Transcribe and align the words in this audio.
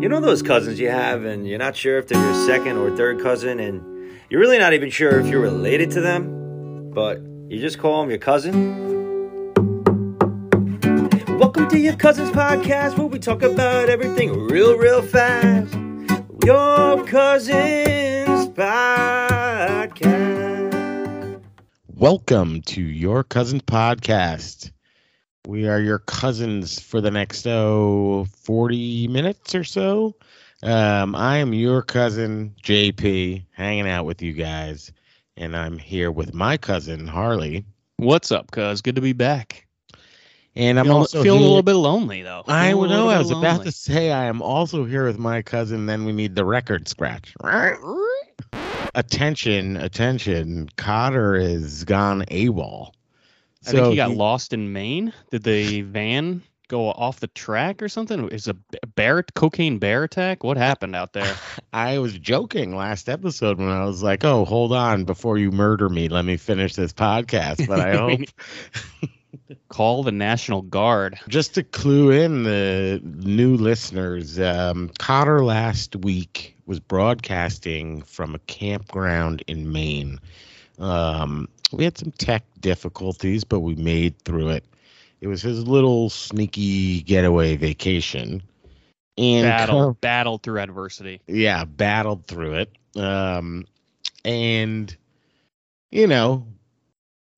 You 0.00 0.08
know 0.08 0.18
those 0.18 0.40
cousins 0.40 0.80
you 0.80 0.88
have, 0.88 1.26
and 1.26 1.46
you're 1.46 1.58
not 1.58 1.76
sure 1.76 1.98
if 1.98 2.06
they're 2.06 2.18
your 2.18 2.46
second 2.46 2.78
or 2.78 2.96
third 2.96 3.20
cousin, 3.20 3.60
and 3.60 3.82
you're 4.30 4.40
really 4.40 4.56
not 4.56 4.72
even 4.72 4.88
sure 4.88 5.20
if 5.20 5.26
you're 5.26 5.42
related 5.42 5.90
to 5.90 6.00
them, 6.00 6.90
but 6.94 7.20
you 7.50 7.60
just 7.60 7.78
call 7.78 8.00
them 8.00 8.08
your 8.08 8.18
cousin? 8.18 9.52
Welcome 11.38 11.68
to 11.68 11.78
your 11.78 11.96
Cousins 11.96 12.30
Podcast, 12.30 12.96
where 12.96 13.08
we 13.08 13.18
talk 13.18 13.42
about 13.42 13.90
everything 13.90 14.32
real, 14.46 14.74
real 14.78 15.02
fast. 15.02 15.74
Your 16.46 17.04
Cousins 17.04 18.48
Podcast. 18.56 20.00
Welcome 21.88 22.62
to 22.62 22.80
your 22.80 23.22
Cousins 23.22 23.60
Podcast. 23.64 24.70
We 25.46 25.68
are 25.68 25.80
your 25.80 26.00
cousins 26.00 26.78
for 26.80 27.00
the 27.00 27.10
next 27.10 27.46
oh 27.46 28.26
40 28.42 29.08
minutes 29.08 29.54
or 29.54 29.64
so. 29.64 30.14
Um, 30.62 31.14
I 31.14 31.38
am 31.38 31.54
your 31.54 31.80
cousin 31.82 32.54
JP, 32.62 33.46
hanging 33.52 33.88
out 33.88 34.04
with 34.04 34.20
you 34.20 34.34
guys, 34.34 34.92
and 35.38 35.56
I'm 35.56 35.78
here 35.78 36.10
with 36.10 36.34
my 36.34 36.58
cousin 36.58 37.06
Harley. 37.06 37.64
What's 37.96 38.30
up, 38.30 38.50
cuz? 38.50 38.82
Good 38.82 38.96
to 38.96 39.00
be 39.00 39.14
back. 39.14 39.66
And 40.56 40.78
I'm 40.78 40.84
Feeling, 40.86 40.98
also 40.98 41.22
feeling 41.22 41.38
a 41.38 41.42
here- 41.42 41.48
little 41.48 41.62
bit 41.62 41.74
lonely 41.74 42.22
though. 42.22 42.44
I 42.46 42.68
Feeling 42.68 42.72
a 42.72 42.76
would 42.76 42.90
little 42.90 43.04
know. 43.06 43.10
I 43.10 43.14
bit 43.14 43.18
was 43.20 43.30
about 43.30 43.42
lonely. 43.58 43.64
to 43.64 43.72
say 43.72 44.12
I 44.12 44.24
am 44.26 44.42
also 44.42 44.84
here 44.84 45.06
with 45.06 45.18
my 45.18 45.40
cousin. 45.40 45.86
Then 45.86 46.04
we 46.04 46.12
need 46.12 46.34
the 46.34 46.44
record 46.44 46.86
scratch. 46.88 47.32
Right. 47.42 47.76
Attention, 48.94 49.76
attention! 49.76 50.68
Cotter 50.76 51.36
is 51.36 51.84
gone 51.84 52.24
AWOL. 52.30 52.92
I 53.66 53.70
think 53.72 53.86
he 53.88 53.96
got 53.96 54.10
lost 54.12 54.52
in 54.52 54.72
Maine. 54.72 55.12
Did 55.30 55.42
the 55.42 55.82
van 55.82 56.42
go 56.68 56.88
off 56.88 57.20
the 57.20 57.26
track 57.26 57.82
or 57.82 57.88
something? 57.88 58.28
Is 58.28 58.48
a 58.48 58.56
bear 58.94 59.22
cocaine 59.34 59.78
bear 59.78 60.04
attack? 60.04 60.44
What 60.44 60.56
happened 60.56 60.96
out 60.96 61.12
there? 61.12 61.34
I 61.72 61.98
was 61.98 62.18
joking 62.18 62.74
last 62.74 63.08
episode 63.08 63.58
when 63.58 63.68
I 63.68 63.84
was 63.84 64.02
like, 64.02 64.24
"Oh, 64.24 64.44
hold 64.44 64.72
on, 64.72 65.04
before 65.04 65.36
you 65.36 65.50
murder 65.50 65.88
me, 65.88 66.08
let 66.08 66.24
me 66.24 66.36
finish 66.36 66.74
this 66.74 66.92
podcast." 66.92 67.66
But 67.66 67.80
I 67.80 67.96
hope, 67.96 69.10
Call 69.68 70.02
the 70.04 70.12
National 70.12 70.62
Guard. 70.62 71.18
just 71.28 71.54
to 71.54 71.62
clue 71.62 72.10
in 72.10 72.44
the 72.44 73.00
new 73.04 73.56
listeners, 73.56 74.38
um, 74.40 74.90
Cotter 74.98 75.44
last 75.44 75.96
week 75.96 76.56
was 76.66 76.80
broadcasting 76.80 78.02
from 78.02 78.34
a 78.34 78.38
campground 78.40 79.42
in 79.46 79.72
Maine. 79.72 80.20
Um, 80.78 81.48
we 81.72 81.84
had 81.84 81.96
some 81.98 82.10
tech 82.12 82.44
difficulties, 82.60 83.44
but 83.44 83.60
we 83.60 83.74
made 83.74 84.18
through 84.24 84.50
it. 84.50 84.64
It 85.20 85.26
was 85.28 85.42
his 85.42 85.66
little 85.66 86.08
sneaky 86.10 87.02
getaway 87.02 87.56
vacation, 87.56 88.42
and 89.18 89.46
Battle, 89.46 89.92
battled 90.00 90.42
through 90.42 90.60
adversity. 90.60 91.20
yeah, 91.26 91.64
battled 91.64 92.26
through 92.26 92.54
it. 92.54 92.72
Um, 92.96 93.66
and 94.24 94.94
you 95.90 96.06
know, 96.06 96.46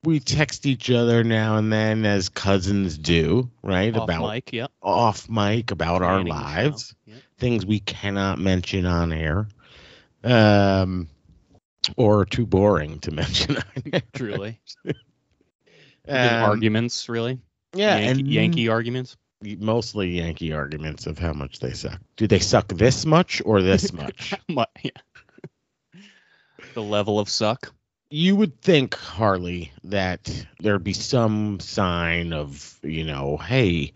we 0.05 0.21
text 0.21 0.67
each 0.67 0.91
other 0.91 1.25
now 1.25 1.57
and 1.57 1.73
then 1.73 2.05
as 2.05 2.29
cousins 2.29 2.97
do, 2.99 3.51
right? 3.63 3.97
Off 3.97 4.05
about 4.05 4.31
mic, 4.33 4.53
yep. 4.53 4.71
off 4.83 5.29
mic 5.29 5.71
about 5.73 6.03
our 6.03 6.23
Planning 6.23 6.33
show. 6.33 6.39
lives, 6.39 6.95
Yep. 7.07 7.19
things 7.39 7.67
we 7.67 7.81
cannot 7.81 8.39
mention 8.39 8.87
on 8.87 9.13
air, 9.13 9.49
um, 10.25 11.09
or 11.97 12.25
too 12.25 12.47
boring 12.47 12.99
to 13.01 13.11
mention. 13.21 13.57
Truly. 14.15 14.61
Um, 16.09 16.43
arguments, 16.43 17.09
really. 17.09 17.39
yeah, 17.75 17.97
Yankee, 17.97 18.21
and 18.23 18.29
Yankee 18.29 18.69
arguments. 18.69 19.17
mostly 19.61 20.09
Yankee 20.19 20.53
arguments 20.53 21.07
of 21.07 21.17
how 21.17 21.33
much 21.33 21.61
they 21.61 21.73
suck. 21.75 22.01
Do 22.17 22.27
they 22.27 22.41
suck 22.41 22.67
this 22.69 23.07
much 23.07 23.41
or 23.45 23.63
this 23.63 23.93
much? 24.03 24.35
Mu- 24.49 24.65
yeah. 24.83 24.91
the 26.75 26.83
level 26.83 27.21
of 27.21 27.29
suck. 27.29 27.73
you 28.11 28.35
would 28.35 28.61
think 28.63 28.95
harley 28.97 29.71
that 29.85 30.29
there'd 30.61 30.83
be 30.83 30.93
some 30.93 31.61
sign 31.61 32.33
of 32.33 32.79
you 32.83 33.05
know 33.05 33.37
hey 33.37 33.93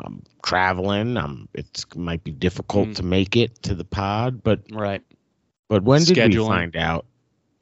i'm 0.00 0.22
traveling 0.42 1.16
i'm 1.18 1.48
it's 1.54 1.84
might 1.94 2.24
be 2.24 2.30
difficult 2.30 2.88
Mm. 2.88 2.94
to 2.96 3.02
make 3.02 3.36
it 3.36 3.62
to 3.64 3.74
the 3.74 3.84
pod 3.84 4.42
but 4.42 4.60
Right. 4.72 5.02
but 5.68 5.82
when 5.82 6.04
did 6.04 6.16
we 6.34 6.46
find 6.46 6.74
out 6.76 7.04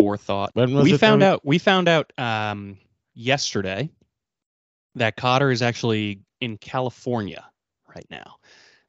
forethought. 0.02 0.52
we 0.54 0.96
found 0.96 1.22
out 1.22 1.44
we 1.44 1.58
found 1.58 1.88
out 1.88 2.12
um, 2.18 2.78
yesterday 3.14 3.90
that 4.96 5.16
Cotter 5.16 5.50
is 5.50 5.62
actually 5.62 6.20
in 6.40 6.58
California 6.58 7.44
right 7.94 8.06
now. 8.10 8.36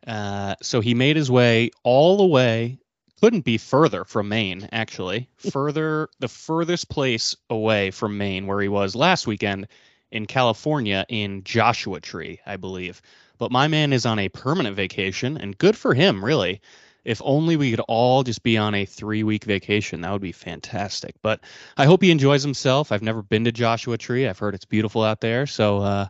Uh, 0.05 0.55
so 0.61 0.81
he 0.81 0.93
made 0.93 1.15
his 1.15 1.31
way 1.31 1.71
all 1.83 2.17
the 2.17 2.25
way. 2.25 2.79
Couldn't 3.21 3.45
be 3.45 3.57
further 3.57 4.03
from 4.03 4.27
Maine, 4.27 4.67
actually. 4.73 5.29
Further, 5.51 6.09
the 6.19 6.27
furthest 6.27 6.89
place 6.89 7.37
away 7.49 7.89
from 7.91 8.17
Maine 8.17 8.47
where 8.47 8.59
he 8.59 8.67
was 8.67 8.95
last 8.97 9.25
weekend 9.27 9.69
in 10.11 10.25
California 10.25 11.05
in 11.07 11.43
Joshua 11.45 12.01
Tree, 12.01 12.41
I 12.45 12.57
believe. 12.57 13.01
But 13.37 13.51
my 13.51 13.69
man 13.69 13.93
is 13.93 14.05
on 14.05 14.19
a 14.19 14.27
permanent 14.27 14.75
vacation, 14.75 15.37
and 15.37 15.57
good 15.57 15.77
for 15.77 15.93
him, 15.93 16.23
really. 16.23 16.61
If 17.05 17.21
only 17.23 17.57
we 17.57 17.71
could 17.71 17.81
all 17.87 18.23
just 18.23 18.43
be 18.43 18.57
on 18.57 18.73
a 18.75 18.85
three 18.85 19.23
week 19.23 19.43
vacation, 19.43 20.01
that 20.01 20.11
would 20.11 20.21
be 20.21 20.31
fantastic. 20.31 21.15
But 21.21 21.41
I 21.77 21.85
hope 21.85 22.01
he 22.01 22.11
enjoys 22.11 22.43
himself. 22.43 22.91
I've 22.91 23.01
never 23.01 23.21
been 23.21 23.43
to 23.45 23.51
Joshua 23.51 23.97
Tree. 23.97 24.27
I've 24.27 24.39
heard 24.39 24.55
it's 24.55 24.65
beautiful 24.65 25.03
out 25.03 25.19
there. 25.21 25.45
So, 25.47 25.79
uh, 25.79 26.07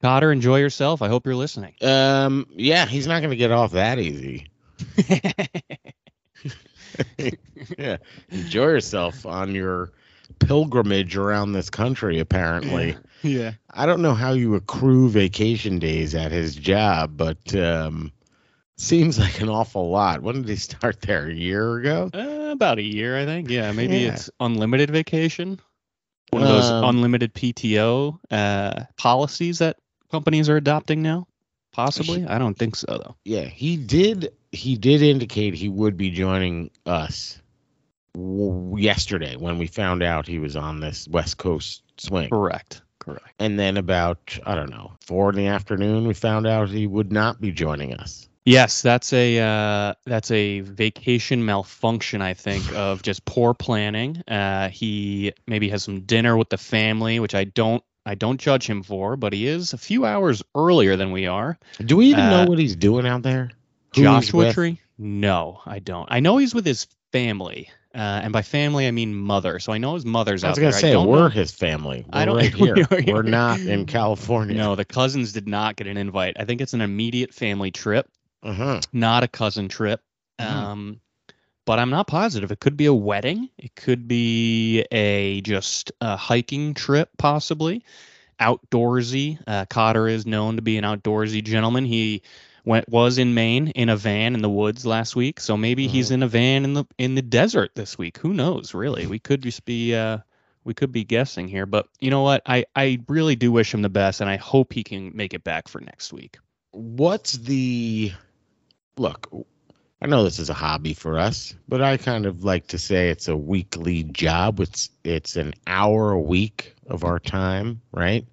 Cotter, 0.00 0.32
enjoy 0.32 0.58
yourself. 0.58 1.02
I 1.02 1.08
hope 1.08 1.26
you're 1.26 1.36
listening. 1.36 1.74
um 1.82 2.46
yeah 2.56 2.86
he's 2.86 3.06
not 3.06 3.22
gonna 3.22 3.36
get 3.36 3.52
off 3.52 3.72
that 3.72 3.98
easy 3.98 4.48
yeah 7.78 7.96
enjoy 8.30 8.64
yourself 8.64 9.24
on 9.26 9.54
your 9.54 9.92
pilgrimage 10.38 11.16
around 11.16 11.52
this 11.52 11.70
country 11.70 12.18
apparently 12.18 12.96
yeah. 13.22 13.52
I 13.70 13.86
don't 13.86 14.02
know 14.02 14.14
how 14.14 14.32
you 14.32 14.56
accrue 14.56 15.08
vacation 15.08 15.78
days 15.78 16.16
at 16.16 16.32
his 16.32 16.56
job, 16.56 17.16
but 17.16 17.54
um, 17.54 18.10
seems 18.82 19.18
like 19.18 19.40
an 19.40 19.48
awful 19.48 19.90
lot. 19.90 20.22
When 20.22 20.36
did 20.42 20.48
he 20.48 20.56
start 20.56 21.00
there? 21.02 21.26
A 21.28 21.32
year 21.32 21.76
ago? 21.78 22.10
Uh, 22.12 22.50
about 22.52 22.78
a 22.78 22.82
year, 22.82 23.18
I 23.18 23.24
think. 23.24 23.48
Yeah, 23.50 23.72
maybe 23.72 23.98
Yeah. 23.98 24.12
it's 24.14 24.30
unlimited 24.40 24.90
vacation. 24.90 25.60
One 26.30 26.42
of 26.42 26.48
those 26.48 26.70
Um, 26.70 26.84
unlimited 26.96 27.34
PTO 27.34 28.18
uh, 28.30 28.84
policies 28.96 29.58
that 29.58 29.76
companies 30.10 30.48
are 30.48 30.56
adopting 30.56 31.02
now. 31.02 31.26
Possibly. 31.72 32.26
I 32.26 32.38
don't 32.38 32.58
think 32.58 32.76
so, 32.76 32.86
though. 32.88 33.16
Yeah, 33.24 33.44
he 33.44 33.76
did. 33.76 34.32
He 34.50 34.76
did 34.76 35.00
indicate 35.02 35.54
he 35.54 35.68
would 35.70 35.96
be 35.96 36.10
joining 36.10 36.70
us 36.84 37.40
w- 38.14 38.76
yesterday 38.78 39.36
when 39.36 39.56
we 39.58 39.66
found 39.66 40.02
out 40.02 40.26
he 40.26 40.38
was 40.38 40.54
on 40.56 40.80
this 40.80 41.08
West 41.08 41.38
Coast 41.38 41.82
swing. 41.96 42.28
Correct. 42.28 42.82
Correct. 42.98 43.26
And 43.38 43.58
then 43.58 43.78
about 43.78 44.38
I 44.44 44.54
don't 44.54 44.70
know 44.70 44.92
four 45.00 45.30
in 45.30 45.36
the 45.36 45.46
afternoon, 45.46 46.06
we 46.06 46.14
found 46.14 46.46
out 46.46 46.68
he 46.68 46.86
would 46.86 47.10
not 47.10 47.40
be 47.40 47.50
joining 47.52 47.94
us. 47.94 48.28
Yes, 48.44 48.82
that's 48.82 49.12
a 49.12 49.38
uh, 49.38 49.94
that's 50.04 50.30
a 50.32 50.60
vacation 50.60 51.44
malfunction. 51.44 52.20
I 52.22 52.34
think 52.34 52.72
of 52.74 53.02
just 53.02 53.24
poor 53.24 53.54
planning. 53.54 54.16
Uh, 54.26 54.68
he 54.68 55.32
maybe 55.46 55.68
has 55.68 55.84
some 55.84 56.00
dinner 56.00 56.36
with 56.36 56.48
the 56.48 56.58
family, 56.58 57.20
which 57.20 57.36
I 57.36 57.44
don't 57.44 57.84
I 58.04 58.16
don't 58.16 58.40
judge 58.40 58.66
him 58.66 58.82
for, 58.82 59.16
but 59.16 59.32
he 59.32 59.46
is 59.46 59.74
a 59.74 59.78
few 59.78 60.04
hours 60.04 60.42
earlier 60.56 60.96
than 60.96 61.12
we 61.12 61.28
are. 61.28 61.56
Do 61.84 61.96
we 61.98 62.06
even 62.06 62.24
Uh, 62.24 62.42
know 62.44 62.50
what 62.50 62.58
he's 62.58 62.74
doing 62.74 63.06
out 63.06 63.22
there? 63.22 63.50
Who 63.94 64.02
Joshua? 64.02 64.52
Tree? 64.52 64.80
No, 64.98 65.60
I 65.64 65.78
don't. 65.78 66.08
I 66.10 66.18
know 66.18 66.38
he's 66.38 66.52
with 66.54 66.66
his 66.66 66.88
family, 67.12 67.70
uh, 67.94 67.98
and 68.24 68.32
by 68.32 68.42
family 68.42 68.88
I 68.88 68.90
mean 68.90 69.14
mother. 69.14 69.60
So 69.60 69.72
I 69.72 69.78
know 69.78 69.94
his 69.94 70.04
mother's 70.04 70.42
I 70.42 70.48
was 70.48 70.58
out 70.58 70.62
gonna 70.62 70.70
there. 70.72 70.80
say 70.80 70.96
we're 70.96 71.20
know- 71.20 71.28
his 71.28 71.52
family. 71.52 72.04
We're 72.12 72.18
I 72.20 72.24
don't- 72.24 72.36
right 72.38 72.52
here. 72.54 72.74
we 72.74 72.82
are- 72.82 73.14
we're 73.14 73.22
not 73.22 73.60
in 73.60 73.86
California. 73.86 74.56
No, 74.56 74.74
the 74.74 74.84
cousins 74.84 75.32
did 75.32 75.46
not 75.46 75.76
get 75.76 75.86
an 75.86 75.96
invite. 75.96 76.36
I 76.40 76.44
think 76.44 76.60
it's 76.60 76.72
an 76.74 76.80
immediate 76.80 77.32
family 77.32 77.70
trip. 77.70 78.08
Uh-huh. 78.42 78.80
not 78.92 79.22
a 79.22 79.28
cousin 79.28 79.68
trip. 79.68 80.00
Mhm. 80.40 80.46
Um, 80.46 81.00
but 81.64 81.78
I'm 81.78 81.90
not 81.90 82.08
positive. 82.08 82.50
It 82.50 82.58
could 82.60 82.76
be 82.76 82.86
a 82.86 82.94
wedding. 82.94 83.48
It 83.56 83.74
could 83.76 84.08
be 84.08 84.84
a 84.90 85.40
just 85.42 85.92
a 86.00 86.16
hiking 86.16 86.74
trip, 86.74 87.10
possibly 87.18 87.84
outdoorsy. 88.40 89.38
Uh, 89.46 89.64
Cotter 89.66 90.08
is 90.08 90.26
known 90.26 90.56
to 90.56 90.62
be 90.62 90.76
an 90.76 90.84
outdoorsy 90.84 91.42
gentleman. 91.44 91.84
He 91.84 92.22
went 92.64 92.88
was 92.88 93.18
in 93.18 93.34
Maine 93.34 93.68
in 93.68 93.88
a 93.88 93.96
van 93.96 94.34
in 94.34 94.42
the 94.42 94.50
woods 94.50 94.84
last 94.84 95.14
week, 95.16 95.40
so 95.40 95.56
maybe 95.56 95.86
he's 95.88 96.10
in 96.10 96.22
a 96.22 96.28
van 96.28 96.64
in 96.64 96.74
the 96.74 96.84
in 96.98 97.14
the 97.14 97.22
desert 97.22 97.72
this 97.74 97.96
week. 97.96 98.18
Who 98.18 98.32
knows? 98.32 98.74
Really, 98.74 99.06
we 99.06 99.18
could 99.18 99.42
just 99.42 99.64
be 99.64 99.94
uh, 99.94 100.18
we 100.64 100.74
could 100.74 100.90
be 100.92 101.04
guessing 101.04 101.46
here. 101.48 101.66
But 101.66 101.86
you 102.00 102.10
know 102.10 102.22
what? 102.22 102.42
I 102.46 102.64
I 102.74 102.98
really 103.08 103.36
do 103.36 103.52
wish 103.52 103.72
him 103.72 103.82
the 103.82 103.88
best, 103.88 104.20
and 104.20 104.28
I 104.28 104.36
hope 104.36 104.72
he 104.72 104.82
can 104.82 105.12
make 105.14 105.34
it 105.34 105.44
back 105.44 105.68
for 105.68 105.80
next 105.80 106.12
week. 106.12 106.38
What's 106.72 107.34
the 107.34 108.12
look? 108.96 109.28
I 110.00 110.06
know 110.06 110.24
this 110.24 110.40
is 110.40 110.50
a 110.50 110.54
hobby 110.54 110.94
for 110.94 111.18
us, 111.18 111.54
but 111.68 111.80
I 111.80 111.96
kind 111.96 112.26
of 112.26 112.42
like 112.42 112.66
to 112.68 112.78
say 112.78 113.10
it's 113.10 113.28
a 113.28 113.36
weekly 113.36 114.02
job. 114.02 114.58
It's 114.58 114.90
it's 115.04 115.36
an 115.36 115.54
hour 115.66 116.10
a 116.10 116.20
week 116.20 116.74
of 116.88 117.04
our 117.04 117.20
time, 117.20 117.80
right? 117.92 118.26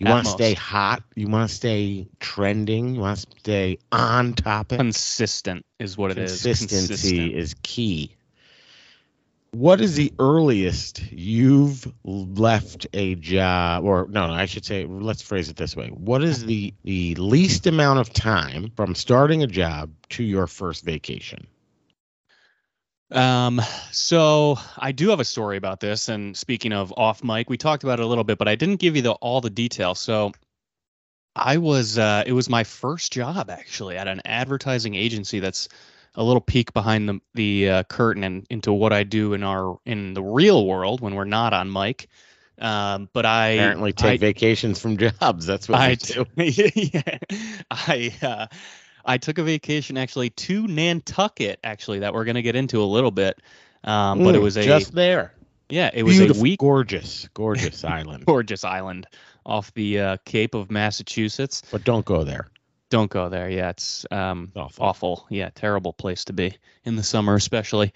You 0.00 0.08
want 0.08 0.26
to 0.26 0.32
stay 0.32 0.54
hot. 0.54 1.04
You 1.14 1.28
want 1.28 1.48
to 1.48 1.54
stay 1.54 2.08
trending. 2.18 2.96
You 2.96 3.02
want 3.02 3.18
to 3.18 3.26
stay 3.38 3.78
on 3.92 4.32
topic. 4.32 4.78
Consistent 4.78 5.64
is 5.78 5.96
what 5.96 6.10
it 6.10 6.18
is. 6.18 6.42
Consistency 6.42 7.32
is 7.32 7.54
key. 7.62 8.16
What 9.52 9.82
is 9.82 9.96
the 9.96 10.14
earliest 10.18 11.12
you've 11.12 11.86
left 12.04 12.86
a 12.94 13.16
job, 13.16 13.84
or 13.84 14.08
no, 14.08 14.26
no, 14.26 14.32
I 14.32 14.46
should 14.46 14.64
say, 14.64 14.86
let's 14.86 15.20
phrase 15.20 15.50
it 15.50 15.56
this 15.56 15.76
way: 15.76 15.88
What 15.88 16.22
is 16.24 16.46
the 16.46 16.72
the 16.84 17.14
least 17.16 17.66
amount 17.66 18.00
of 18.00 18.12
time 18.14 18.72
from 18.76 18.94
starting 18.94 19.42
a 19.42 19.46
job 19.46 19.90
to 20.10 20.24
your 20.24 20.46
first 20.46 20.84
vacation? 20.84 21.46
Um, 23.10 23.60
so 23.90 24.58
I 24.78 24.92
do 24.92 25.10
have 25.10 25.20
a 25.20 25.24
story 25.24 25.58
about 25.58 25.80
this. 25.80 26.08
And 26.08 26.34
speaking 26.34 26.72
of 26.72 26.92
off 26.96 27.22
mic, 27.22 27.50
we 27.50 27.58
talked 27.58 27.82
about 27.84 28.00
it 28.00 28.04
a 28.04 28.08
little 28.08 28.24
bit, 28.24 28.38
but 28.38 28.48
I 28.48 28.54
didn't 28.54 28.76
give 28.76 28.96
you 28.96 29.02
the 29.02 29.12
all 29.12 29.42
the 29.42 29.50
details. 29.50 30.00
So 30.00 30.32
I 31.36 31.58
was 31.58 31.98
uh 31.98 32.24
it 32.26 32.32
was 32.32 32.48
my 32.48 32.64
first 32.64 33.12
job 33.12 33.50
actually 33.50 33.98
at 33.98 34.08
an 34.08 34.22
advertising 34.24 34.94
agency 34.94 35.40
that's 35.40 35.68
a 36.14 36.22
little 36.22 36.40
peek 36.40 36.72
behind 36.72 37.08
the 37.08 37.20
the 37.34 37.68
uh, 37.68 37.82
curtain 37.84 38.24
and 38.24 38.46
into 38.50 38.72
what 38.72 38.92
I 38.92 39.02
do 39.04 39.32
in 39.34 39.42
our 39.42 39.78
in 39.86 40.14
the 40.14 40.22
real 40.22 40.66
world 40.66 41.00
when 41.00 41.14
we're 41.14 41.24
not 41.24 41.52
on 41.52 41.72
mic. 41.72 42.08
Um, 42.58 43.08
but 43.12 43.24
I 43.26 43.52
Apparently, 43.52 43.92
take 43.92 44.20
I- 44.20 44.24
vacations 44.26 44.78
from 44.80 44.96
jobs. 45.20 45.46
That's 45.46 45.68
what 45.68 45.80
I 45.80 45.94
do. 45.94 46.26
yeah, 46.36 47.18
I 47.70 48.12
uh, 48.22 48.46
I 49.04 49.18
took 49.18 49.38
a 49.38 49.42
vacation 49.42 49.96
actually 49.96 50.30
to 50.30 50.66
Nantucket 50.68 51.58
actually 51.64 52.00
that 52.00 52.12
we're 52.14 52.24
gonna 52.24 52.42
get 52.42 52.56
into 52.56 52.82
a 52.82 52.84
little 52.84 53.10
bit. 53.10 53.40
Um, 53.84 54.18
but 54.22 54.34
it 54.36 54.38
Mm, 54.38 54.42
was 54.42 54.56
a 54.58 54.64
just 54.64 54.92
there. 54.92 55.32
yeah, 55.68 55.90
it 55.92 56.04
was 56.04 56.18
Beautiful, 56.18 56.40
a 56.40 56.42
week 56.44 56.60
gorgeous, 56.60 57.28
gorgeous 57.34 57.82
island. 57.98 58.26
gorgeous 58.26 58.62
island 58.62 59.06
off 59.44 59.72
the 59.74 59.98
uh, 59.98 60.16
Cape 60.24 60.54
of 60.54 60.70
Massachusetts. 60.70 61.62
But 61.72 61.82
don't 61.82 62.04
go 62.04 62.22
there. 62.22 62.46
Don't 62.92 63.10
go 63.10 63.30
there. 63.30 63.48
Yeah, 63.48 63.70
it's 63.70 64.04
um, 64.10 64.52
Awful. 64.54 64.84
awful. 64.84 65.26
Yeah, 65.30 65.48
terrible 65.54 65.94
place 65.94 66.26
to 66.26 66.34
be 66.34 66.58
in 66.84 66.94
the 66.94 67.02
summer, 67.02 67.34
especially. 67.34 67.94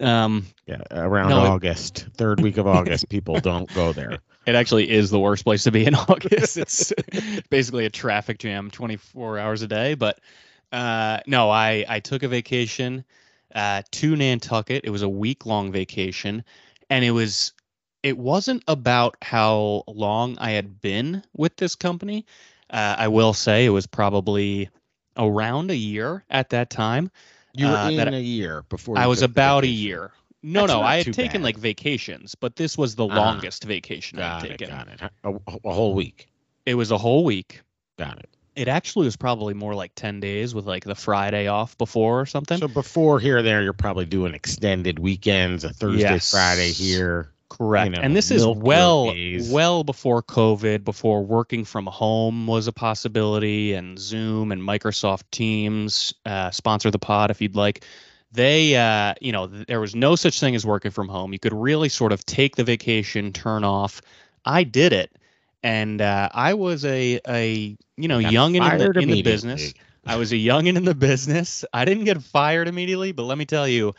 Um, 0.00 0.44
Yeah, 0.66 0.82
around 0.90 1.30
No, 1.30 1.46
it- 1.46 1.48
August, 1.48 2.06
third 2.18 2.42
week 2.42 2.58
of 2.58 2.66
August, 2.66 3.08
people 3.08 3.40
don't 3.40 3.72
go 3.72 3.94
there. 3.94 4.18
it 4.46 4.54
actually 4.54 4.90
is 4.90 5.08
the 5.08 5.18
worst 5.18 5.44
place 5.44 5.62
to 5.64 5.70
be 5.70 5.86
in 5.86 5.94
August. 6.10 6.58
It's 6.58 6.92
basically 7.48 7.86
a 7.86 7.90
traffic 7.90 8.38
jam 8.38 8.70
24 8.70 9.38
hours 9.38 9.62
a 9.62 9.66
day. 9.66 9.94
But 9.94 10.20
uh, 10.70 11.20
no, 11.26 11.48
I, 11.48 11.86
I 11.88 12.00
took 12.00 12.22
a 12.22 12.28
vacation 12.28 13.06
uh, 13.54 13.80
to 13.92 14.14
Nantucket. 14.14 14.82
It 14.84 14.90
was 14.90 15.00
a 15.00 15.08
week 15.08 15.46
long 15.46 15.72
vacation. 15.72 16.44
And 16.90 17.02
it 17.02 17.12
was, 17.12 17.54
it 18.02 18.18
wasn't 18.18 18.62
about 18.68 19.16
how 19.22 19.84
long 19.86 20.36
I 20.38 20.50
had 20.50 20.82
been 20.82 21.22
with 21.32 21.56
this 21.56 21.76
company. 21.76 22.26
Uh, 22.74 22.96
I 22.98 23.08
will 23.08 23.32
say 23.34 23.64
it 23.64 23.70
was 23.70 23.86
probably 23.86 24.68
around 25.16 25.70
a 25.70 25.76
year 25.76 26.24
at 26.28 26.50
that 26.50 26.70
time. 26.70 27.10
You 27.54 27.68
were 27.68 27.76
Uh, 27.76 27.90
in 27.90 28.14
a 28.14 28.18
year 28.20 28.64
before. 28.68 28.98
I 28.98 29.06
was 29.06 29.22
about 29.22 29.62
a 29.62 29.68
year. 29.68 30.10
No, 30.42 30.62
That's 30.62 30.72
no, 30.72 30.82
I 30.82 30.96
had 30.96 31.14
taken 31.14 31.40
bad. 31.40 31.44
like 31.44 31.56
vacations, 31.56 32.34
but 32.34 32.56
this 32.56 32.76
was 32.76 32.96
the 32.96 33.06
Ah. 33.06 33.14
longest 33.14 33.62
vacation 33.64 34.18
it. 34.18 34.40
taken. 34.40 34.68
Got 34.68 34.88
it. 34.88 35.00
A, 35.22 35.34
a 35.64 35.72
whole 35.72 35.94
week. 35.94 36.26
It 36.66 36.74
was 36.74 36.90
a 36.90 36.98
whole 36.98 37.24
week. 37.24 37.62
Got 37.96 38.18
it. 38.18 38.28
It 38.56 38.66
actually 38.68 39.04
was 39.06 39.16
probably 39.16 39.54
more 39.54 39.74
like 39.74 39.92
10 39.94 40.18
days 40.20 40.52
with 40.54 40.66
like 40.66 40.84
the 40.84 40.94
Friday 40.96 41.46
off 41.46 41.78
before 41.78 42.20
or 42.20 42.26
something. 42.26 42.58
So 42.58 42.68
before 42.68 43.20
here, 43.20 43.40
there, 43.42 43.62
you're 43.62 43.72
probably 43.72 44.04
doing 44.04 44.34
extended 44.34 44.98
weekends, 44.98 45.62
a 45.64 45.70
Thursday, 45.72 46.00
Yes. 46.02 46.30
Friday 46.32 46.72
here. 46.72 47.30
Correct. 47.56 47.92
know, 47.92 48.00
and 48.02 48.16
this 48.16 48.30
is 48.30 48.46
well 48.46 49.12
days. 49.12 49.50
well 49.50 49.84
before 49.84 50.22
COVID, 50.22 50.84
before 50.84 51.24
working 51.24 51.64
from 51.64 51.86
home 51.86 52.46
was 52.46 52.66
a 52.66 52.72
possibility 52.72 53.74
and 53.74 53.98
Zoom 53.98 54.50
and 54.50 54.60
Microsoft 54.60 55.22
Teams 55.30 56.14
uh, 56.26 56.50
sponsor 56.50 56.90
the 56.90 56.98
pod 56.98 57.30
if 57.30 57.40
you'd 57.40 57.56
like. 57.56 57.84
They 58.32 58.74
uh, 58.74 59.14
you 59.20 59.30
know, 59.30 59.46
th- 59.46 59.66
there 59.66 59.80
was 59.80 59.94
no 59.94 60.16
such 60.16 60.40
thing 60.40 60.54
as 60.54 60.66
working 60.66 60.90
from 60.90 61.08
home. 61.08 61.32
You 61.32 61.38
could 61.38 61.52
really 61.52 61.88
sort 61.88 62.12
of 62.12 62.24
take 62.26 62.56
the 62.56 62.64
vacation, 62.64 63.32
turn 63.32 63.62
off. 63.62 64.02
I 64.44 64.64
did 64.64 64.92
it. 64.92 65.12
And 65.62 66.00
uh, 66.00 66.28
I 66.32 66.54
was 66.54 66.84
a 66.84 67.20
a 67.26 67.76
you 67.96 68.08
know 68.08 68.20
Got 68.20 68.32
youngin 68.32 68.72
in 68.72 68.92
the, 68.92 69.00
in 69.00 69.08
the 69.08 69.22
business. 69.22 69.72
I 70.06 70.16
was 70.16 70.32
a 70.32 70.36
youngin 70.36 70.76
in 70.76 70.84
the 70.84 70.94
business. 70.94 71.64
I 71.72 71.84
didn't 71.84 72.04
get 72.04 72.22
fired 72.22 72.68
immediately, 72.68 73.12
but 73.12 73.22
let 73.22 73.38
me 73.38 73.46
tell 73.46 73.66
you, 73.66 73.94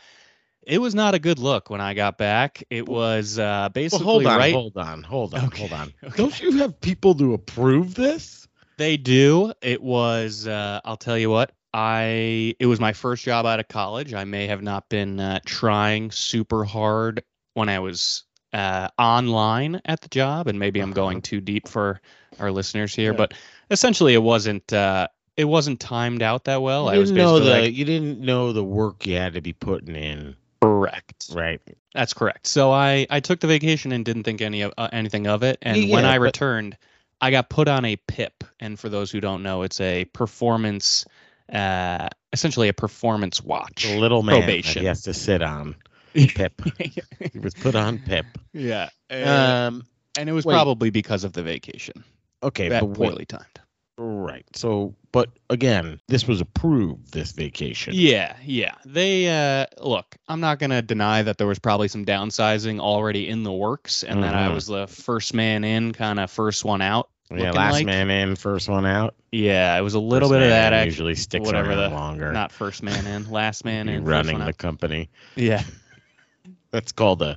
it 0.66 0.78
was 0.78 0.94
not 0.94 1.14
a 1.14 1.18
good 1.18 1.38
look 1.38 1.70
when 1.70 1.80
I 1.80 1.94
got 1.94 2.18
back. 2.18 2.62
It 2.70 2.88
was 2.88 3.38
uh, 3.38 3.42
Well, 3.42 3.68
basically 3.70 4.04
hold 4.04 4.26
on, 4.26 4.38
right. 4.38 4.52
hold 4.54 4.76
on, 4.76 5.02
hold 5.02 5.34
on, 5.34 5.44
Okay, 5.46 5.58
hold 5.60 5.72
on. 5.72 5.92
okay. 6.04 6.16
Don't 6.16 6.40
you 6.40 6.58
have 6.58 6.80
people 6.80 7.14
to 7.14 7.34
approve 7.34 7.94
this? 7.94 8.46
They 8.76 8.96
do. 8.96 9.52
It 9.62 9.80
was. 9.82 10.46
Uh, 10.46 10.80
I'll 10.84 10.96
tell 10.98 11.16
you 11.16 11.30
what. 11.30 11.52
I. 11.72 12.54
It 12.58 12.66
was 12.66 12.80
my 12.80 12.92
first 12.92 13.24
job 13.24 13.46
out 13.46 13.60
of 13.60 13.68
college. 13.68 14.12
I 14.12 14.24
may 14.24 14.46
have 14.48 14.62
not 14.62 14.88
been 14.88 15.18
uh, 15.20 15.40
trying 15.46 16.10
super 16.10 16.64
hard 16.64 17.22
when 17.54 17.68
I 17.70 17.78
was 17.78 18.24
uh, 18.52 18.88
online 18.98 19.80
at 19.84 20.00
the 20.02 20.08
job, 20.08 20.46
and 20.48 20.58
maybe 20.58 20.80
I'm 20.80 20.90
Uh-huh. 20.90 20.94
going 20.94 21.22
too 21.22 21.40
deep 21.40 21.68
for 21.68 22.00
our 22.38 22.50
listeners 22.50 22.94
here. 22.94 23.12
Yeah. 23.12 23.16
But 23.18 23.34
essentially, 23.70 24.14
it 24.14 24.22
wasn't. 24.22 24.70
Uh, 24.72 25.08
it 25.36 25.44
wasn't 25.44 25.80
timed 25.80 26.22
out 26.22 26.44
that 26.44 26.60
well. 26.62 26.84
you 26.86 26.90
I 26.92 26.98
was 26.98 27.10
didn't 27.10 27.24
know 27.24 27.38
the 27.40 27.50
like, 27.60 27.74
you 27.74 27.84
didn't 27.84 28.20
know 28.20 28.52
the 28.52 28.64
work 28.64 29.06
you 29.06 29.16
had 29.16 29.34
to 29.34 29.40
be 29.40 29.52
putting 29.52 29.94
in. 29.94 30.34
Correct. 30.62 31.30
Right. 31.32 31.60
That's 31.94 32.12
correct. 32.14 32.46
So 32.46 32.72
I 32.72 33.06
I 33.10 33.20
took 33.20 33.40
the 33.40 33.46
vacation 33.46 33.92
and 33.92 34.04
didn't 34.04 34.24
think 34.24 34.40
any 34.40 34.62
of 34.62 34.72
uh, 34.76 34.88
anything 34.92 35.26
of 35.26 35.42
it. 35.42 35.58
And 35.62 35.90
when 35.90 36.04
I 36.04 36.18
but- 36.18 36.22
returned, 36.24 36.76
I 37.20 37.30
got 37.30 37.48
put 37.48 37.68
on 37.68 37.84
a 37.84 37.96
PIP. 37.96 38.44
And 38.60 38.78
for 38.78 38.88
those 38.88 39.10
who 39.10 39.20
don't 39.20 39.42
know, 39.42 39.62
it's 39.62 39.80
a 39.80 40.04
performance, 40.06 41.06
uh, 41.52 42.08
essentially 42.32 42.68
a 42.68 42.72
performance 42.74 43.42
watch. 43.42 43.84
The 43.84 43.98
little 43.98 44.22
man 44.22 44.40
that 44.40 44.46
Probation. 44.46 44.82
he 44.82 44.86
has 44.86 45.02
to 45.02 45.14
sit 45.14 45.42
on. 45.42 45.74
Pip. 46.14 46.60
yeah. 46.78 47.02
He 47.32 47.38
was 47.38 47.54
put 47.54 47.74
on 47.74 47.98
Pip. 47.98 48.24
Uh, 48.54 48.86
Um. 49.10 49.84
and 50.18 50.28
it 50.28 50.32
was 50.32 50.44
wait. 50.46 50.54
probably 50.54 50.88
because 50.90 51.24
of 51.24 51.32
the 51.34 51.42
vacation. 51.42 52.04
Okay, 52.42 52.68
That 52.68 52.80
but 52.82 52.94
poorly 52.94 53.24
timed. 53.26 53.55
Right. 53.98 54.44
So, 54.54 54.94
but 55.12 55.30
again, 55.50 56.00
this 56.08 56.26
was 56.28 56.40
approved. 56.40 57.12
This 57.12 57.32
vacation. 57.32 57.94
Yeah, 57.96 58.36
yeah. 58.44 58.74
They 58.84 59.28
uh 59.28 59.66
look, 59.80 60.16
I'm 60.28 60.40
not 60.40 60.58
going 60.58 60.70
to 60.70 60.82
deny 60.82 61.22
that 61.22 61.38
there 61.38 61.46
was 61.46 61.58
probably 61.58 61.88
some 61.88 62.04
downsizing 62.04 62.78
already 62.80 63.28
in 63.28 63.42
the 63.42 63.52
works 63.52 64.02
and 64.02 64.22
that 64.22 64.34
I 64.34 64.48
Mhm. 64.48 64.54
was 64.54 64.66
the 64.66 64.86
first 64.86 65.34
man 65.34 65.64
in, 65.64 65.92
kind 65.92 66.20
of 66.20 66.30
first 66.30 66.64
one 66.64 66.82
out. 66.82 67.08
Yeah, 67.30 67.50
last 67.50 67.72
like. 67.72 67.86
man 67.86 68.08
in, 68.08 68.36
first 68.36 68.68
one 68.68 68.86
out. 68.86 69.16
Yeah, 69.32 69.76
it 69.76 69.80
was 69.80 69.94
a 69.94 69.98
little 69.98 70.28
First 70.28 70.38
bit 70.38 70.42
of 70.44 70.48
that 70.50 70.72
actually. 70.72 70.86
usually 70.86 71.14
sticks 71.16 71.44
whatever 71.46 71.70
around 71.70 71.90
the- 71.90 71.96
longer. 71.96 72.32
Not 72.32 72.52
first 72.52 72.82
man 72.84 73.04
in, 73.06 73.28
last 73.30 73.64
man 73.64 73.88
in. 73.88 74.04
running 74.04 74.38
the 74.38 74.44
out. 74.46 74.58
company. 74.58 75.08
Yeah, 75.34 75.64
That's 76.70 76.92
called 76.92 77.18
the 77.20 77.36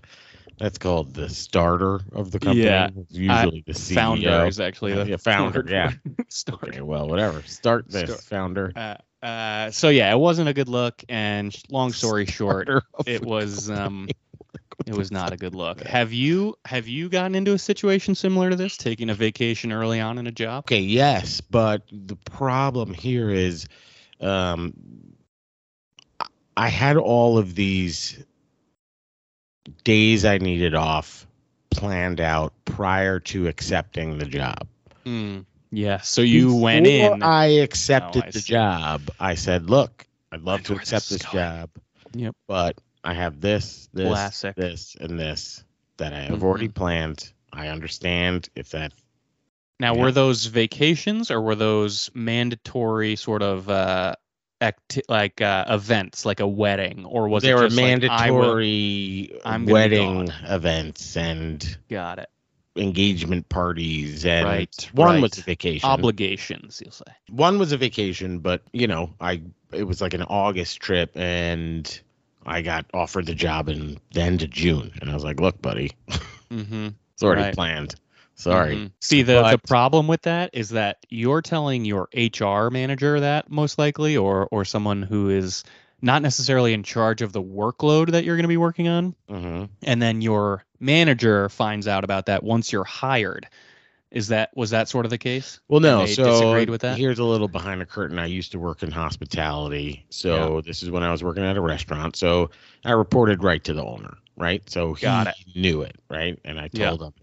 that's 0.60 0.78
called 0.78 1.13
the 1.13 1.30
starter 1.30 2.01
of 2.12 2.32
the 2.32 2.39
company. 2.39 2.63
Yeah, 2.66 2.89
It's 2.96 3.13
usually 3.13 3.63
the 3.66 3.74
CEO. 3.74 3.96
founder 3.96 4.46
is 4.48 4.60
actually 4.60 4.94
the 4.94 5.08
Yeah, 5.08 5.18
founder, 5.18 5.66
yeah. 5.70 5.94
Starter. 6.28 6.68
Okay, 6.68 6.82
well, 6.82 7.08
whatever. 7.08 7.42
Start 7.44 7.86
this, 7.89 8.04
Start- 8.10 8.22
founder. 8.24 8.74
Uh, 8.75 8.96
uh, 9.25 9.72
so 9.72 9.89
yeah, 9.89 10.12
it 10.13 10.18
wasn't 10.20 10.48
a 10.50 10.54
good 10.54 10.70
look, 10.70 11.04
and 11.10 11.56
long 11.70 11.92
story 11.92 12.25
short, 12.25 12.70
it 13.06 13.22
was 13.25 13.70
um, 13.70 14.08
it 14.86 14.94
was 14.94 15.12
not 15.12 15.34
a 15.34 15.38
good 15.38 15.56
look. 15.56 15.82
Have 15.82 16.13
you 16.13 16.56
have 16.66 16.88
you 16.88 17.10
gotten 17.10 17.36
into 17.36 17.54
a 17.54 17.58
situation 17.58 18.16
similar 18.16 18.50
to 18.50 18.56
this, 18.56 18.78
taking 18.78 19.10
a 19.10 19.13
vacation 19.16 19.72
early 19.74 20.00
on 20.00 20.18
in 20.20 20.28
a 20.28 20.32
job? 20.32 20.66
Okay, 20.66 20.80
yes, 20.80 21.42
but 21.42 21.84
the 21.92 22.16
problem 22.16 22.94
here 22.94 23.30
is 23.30 23.68
um 24.22 24.74
I- 26.20 26.28
I 26.56 26.68
had 26.70 26.96
all 26.98 27.38
of 27.38 27.56
these 27.56 28.24
days 29.84 30.26
I 30.26 30.38
needed 30.38 30.76
off 30.76 31.26
planned 31.70 32.20
out 32.20 32.54
prior 32.66 33.20
to 33.20 33.48
accepting 33.48 34.18
the 34.18 34.26
job. 34.26 34.68
Mm, 35.06 35.46
yeah. 35.72 36.00
So 36.02 36.22
you 36.22 36.56
went 36.56 36.88
in. 36.88 37.24
I 37.24 37.46
accepted 37.60 38.24
Oh, 38.24 38.28
I 38.28 38.32
the 38.32 38.40
job. 38.40 39.02
I 39.20 39.36
said, 39.36 39.70
"Look, 39.70 40.06
I'd 40.32 40.42
love 40.42 40.64
to 40.64 40.72
know 40.72 40.76
where 40.78 40.80
this 40.86 40.94
accept 40.94 41.10
this 41.10 41.32
job. 41.32 41.70
Yep. 42.14 42.36
But 42.48 42.78
I 43.04 43.14
have 43.14 43.40
this, 43.40 43.88
this, 43.94 44.08
Classic. 44.08 44.56
this, 44.56 44.96
and 45.00 45.20
this 45.20 45.64
that 45.98 46.14
I 46.14 46.22
have 46.22 46.44
already 46.44 46.68
planned. 46.70 47.32
I 47.52 47.68
understand 47.70 48.50
if 48.56 48.70
that 48.72 48.94
Now, 49.80 49.96
Yeah. 49.96 50.02
were 50.02 50.12
those 50.12 50.46
vacations 50.48 51.32
or 51.32 51.42
were 51.42 51.56
those 51.56 52.10
mandatory 52.14 53.16
sort 53.16 53.42
of 53.42 53.70
uh, 53.70 54.16
acti- 54.62 55.01
like 55.10 55.42
uh, 55.42 55.66
events, 55.70 56.25
like 56.25 56.39
a 56.39 56.48
wedding, 56.48 57.06
or 57.06 57.28
was 57.30 57.44
there 57.44 57.58
it 57.58 57.60
were 57.60 57.68
just 57.68 57.78
like, 57.78 57.84
will- 57.84 57.89
mandatory 57.89 59.39
I'm 59.46 59.66
wedding 59.66 60.30
events 60.44 61.16
and 61.18 61.78
got 61.89 62.20
it. 62.20 62.30
engagement 62.75 63.50
parties 63.50 64.25
and 64.25 64.46
Right, 64.46 64.89
one 64.94 65.08
right. 65.16 65.22
was 65.22 65.38
a 65.38 65.42
vacation 65.42 65.89
Obligations, 65.89 66.82
you'll 66.84 66.92
say. 66.92 67.04
one 67.30 67.58
was 67.60 67.72
a 67.72 67.78
vacation 67.78 68.39
but 68.39 68.62
you 68.74 68.88
know 68.88 69.10
i 69.20 69.42
it 69.74 69.84
was 69.84 70.01
like 70.01 70.13
an 70.13 70.24
august 70.24 70.80
trip 70.80 71.12
and 71.16 72.01
i 72.46 72.62
got 72.62 72.86
offered 72.94 73.25
the 73.25 73.36
job 73.36 73.68
in 73.70 74.00
the 74.13 74.22
end 74.22 74.42
of 74.44 74.50
june 74.50 74.92
and 75.01 75.10
i 75.10 75.13
was 75.13 75.24
like 75.24 75.39
look 75.39 75.62
buddy 75.62 75.92
Mm-hmm. 76.51 76.88
it's 77.13 77.22
already 77.24 77.42
Right. 77.44 77.54
planned 77.56 77.96
Sorry. 78.39 78.75
Mhm. 78.75 78.91
See 79.01 79.22
the 79.22 79.43
the 79.51 79.58
problem 79.58 80.08
with 80.08 80.22
that 80.22 80.51
is 80.53 80.69
that 80.69 81.05
you're 81.10 81.41
telling 81.41 81.84
your 81.84 82.08
HR 82.13 82.69
manager 82.69 83.19
that 83.19 83.51
most 83.51 83.77
likely, 83.77 84.15
or 84.15 84.48
or 84.51 84.63
someone 84.63 85.01
who 85.01 85.29
is 85.29 85.63
not 86.01 86.22
necessarily 86.22 86.72
in 86.74 86.81
charge 86.84 87.22
of 87.22 87.34
the 87.34 87.41
workload 87.43 88.12
that 88.12 88.24
you're 88.24 88.38
going 88.38 88.46
to 88.46 88.48
be 88.48 88.58
working 88.58 88.88
on, 88.88 89.13
hmm 89.29 89.65
and 89.84 90.01
then 90.01 90.22
your 90.22 90.63
manager 90.79 91.50
finds 91.50 91.88
out 91.88 92.05
about 92.05 92.27
that 92.27 92.41
once 92.41 92.72
you're 92.72 92.86
hired. 92.86 93.48
Is 94.12 94.29
that 94.29 94.50
was 94.55 94.69
that 94.69 94.88
sort 94.88 95.05
of 95.05 95.12
the 95.12 95.17
case? 95.17 95.60
Well, 95.67 95.81
no. 95.81 96.05
So 96.05 96.24
disagreed 96.24 96.69
with 96.69 96.81
that? 96.81 96.98
here's 96.98 97.19
a 97.19 97.24
little 97.25 97.50
behind 97.50 97.81
the 97.81 97.86
curtain. 97.86 98.17
I 98.17 98.25
used 98.25 98.53
to 98.53 98.60
work 98.60 98.84
in 98.84 98.89
hospitality, 98.91 100.05
so 100.10 100.62
this 100.62 100.81
is 100.81 100.89
when 100.89 101.03
I 101.03 101.12
was 101.12 101.24
working 101.24 101.43
at 101.43 101.58
a 101.58 101.62
restaurant. 101.62 102.15
So 102.15 102.50
I 102.86 102.91
reported 102.93 103.43
right 103.43 103.63
to 103.65 103.74
the 103.74 103.84
owner, 103.84 104.17
right? 104.38 104.67
So 104.69 104.93
he 104.93 105.05
Got 105.05 105.27
it. 105.27 105.36
knew 105.55 105.81
it, 105.81 105.98
right? 106.10 106.39
And 106.46 106.58
I 106.60 106.69
Yeah. 106.72 106.89
told 106.89 107.01
him. 107.03 107.13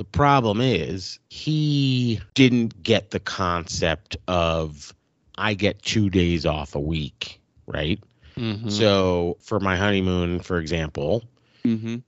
The 0.00 0.04
problem 0.04 0.62
is 0.62 1.18
he 1.28 2.20
didn't 2.32 2.82
get 2.82 3.10
the 3.10 3.20
concept 3.20 4.16
of 4.28 4.94
I 5.36 5.52
get 5.52 5.82
two 5.82 6.08
days 6.08 6.46
off 6.46 6.74
a 6.74 6.80
week, 6.80 7.38
right? 7.66 8.02
Mhm. 8.34 8.72
So 8.72 9.36
for 9.42 9.60
my 9.60 9.76
honeymoon, 9.76 10.40
for 10.40 10.58
example, 10.58 11.22
Mhm. 11.66 12.02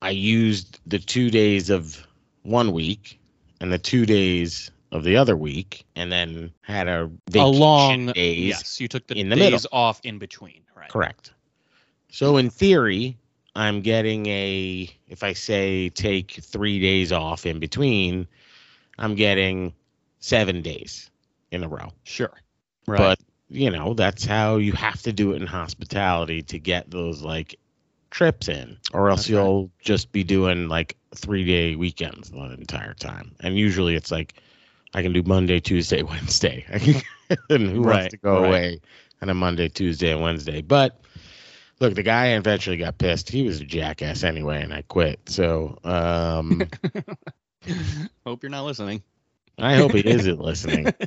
I 0.00 0.10
used 0.12 0.80
the 0.86 0.98
two 0.98 1.28
days 1.30 1.68
of 1.68 2.06
one 2.40 2.72
week 2.72 3.20
and 3.60 3.70
the 3.70 3.78
two 3.78 4.06
days 4.06 4.70
of 4.90 5.04
the 5.04 5.18
other 5.18 5.36
week, 5.36 5.84
and 5.94 6.10
then 6.10 6.54
had 6.62 6.88
a 6.88 7.10
a 7.34 7.46
long 7.46 8.12
days. 8.12 8.46
yes, 8.48 8.80
you 8.80 8.88
took 8.88 9.06
the 9.08 9.14
in 9.18 9.28
the 9.28 9.36
days 9.36 9.52
middle. 9.64 9.68
off 9.72 10.00
in 10.04 10.18
between, 10.18 10.62
right? 10.74 10.88
Correct. 10.88 11.34
So 12.10 12.38
in 12.38 12.48
theory, 12.48 13.18
I'm 13.56 13.82
getting 13.82 14.26
a 14.26 14.90
if 15.08 15.24
I 15.24 15.32
say 15.34 15.90
take 15.90 16.32
three 16.42 16.80
days 16.80 17.12
off 17.12 17.46
in 17.46 17.60
between, 17.60 18.28
I'm 18.98 19.14
getting 19.16 19.74
seven 20.20 20.62
days 20.62 21.10
in 21.50 21.64
a 21.64 21.68
row. 21.68 21.92
Sure. 22.04 22.32
Right. 22.86 23.00
But 23.00 23.20
you 23.48 23.70
know, 23.70 23.94
that's 23.94 24.24
how 24.24 24.56
you 24.56 24.72
have 24.72 25.02
to 25.02 25.12
do 25.12 25.32
it 25.32 25.40
in 25.42 25.46
hospitality 25.46 26.42
to 26.44 26.58
get 26.58 26.90
those 26.90 27.22
like 27.22 27.58
trips 28.10 28.48
in. 28.48 28.78
Or 28.92 29.10
else 29.10 29.28
That's 29.28 29.30
you'll 29.30 29.70
just 29.80 30.12
be 30.12 30.24
doing 30.24 30.68
like 30.68 30.96
three 31.14 31.44
day 31.44 31.76
weekends 31.76 32.30
the 32.30 32.54
entire 32.54 32.94
time. 32.94 33.34
And 33.40 33.56
usually 33.56 33.96
it's 33.96 34.12
like 34.12 34.34
I 34.94 35.02
can 35.02 35.12
do 35.12 35.22
Monday, 35.24 35.60
Tuesday, 35.60 36.02
Wednesday. 36.12 36.64
and 37.50 37.70
who 37.70 37.82
Right, 37.82 37.86
wants 37.86 38.08
to 38.08 38.18
go 38.18 38.36
right. 38.36 38.46
away 38.46 38.80
on 39.22 39.30
a 39.30 39.34
Monday, 39.34 39.68
Tuesday, 39.68 40.12
and 40.12 40.22
Wednesday? 40.22 40.62
But 40.62 41.00
look, 41.80 41.94
the 41.94 42.02
guy 42.02 42.28
eventually 42.34 42.76
got 42.76 42.98
pissed. 42.98 43.28
He 43.28 43.42
was 43.42 43.60
a 43.60 43.64
jackass 43.64 44.24
anyway, 44.24 44.62
and 44.62 44.72
I 44.72 44.82
quit. 44.82 45.20
So 45.28 45.78
um 45.84 46.68
Hope 48.26 48.42
you're 48.42 48.50
not 48.50 48.64
listening. 48.64 49.02
I 49.58 49.76
hope 49.76 49.92
he 49.92 50.06
isn't 50.06 50.40
listening. 50.40 50.92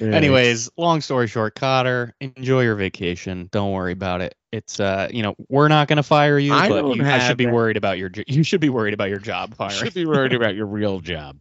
Anyways, 0.00 0.70
long 0.76 1.00
story 1.00 1.26
short, 1.26 1.54
Cotter, 1.54 2.14
enjoy 2.20 2.62
your 2.62 2.76
vacation. 2.76 3.48
Don't 3.50 3.72
worry 3.72 3.92
about 3.92 4.20
it. 4.22 4.34
It's 4.52 4.80
uh, 4.80 5.08
you 5.10 5.22
know, 5.22 5.34
we're 5.48 5.68
not 5.68 5.88
going 5.88 5.98
to 5.98 6.02
fire 6.02 6.38
you, 6.38 6.52
I 6.52 6.68
but 6.68 6.96
you, 6.96 7.04
I 7.04 7.18
should 7.18 7.36
be 7.36 7.46
worried 7.46 7.76
about 7.76 7.98
your 7.98 8.10
you 8.26 8.42
should 8.42 8.60
be 8.60 8.70
worried 8.70 8.94
about 8.94 9.10
your 9.10 9.18
job 9.18 9.50
You 9.50 9.56
firing. 9.56 9.74
should 9.76 9.94
be 9.94 10.06
worried 10.06 10.32
about 10.32 10.54
your 10.54 10.66
real 10.78 11.00
job. 11.00 11.38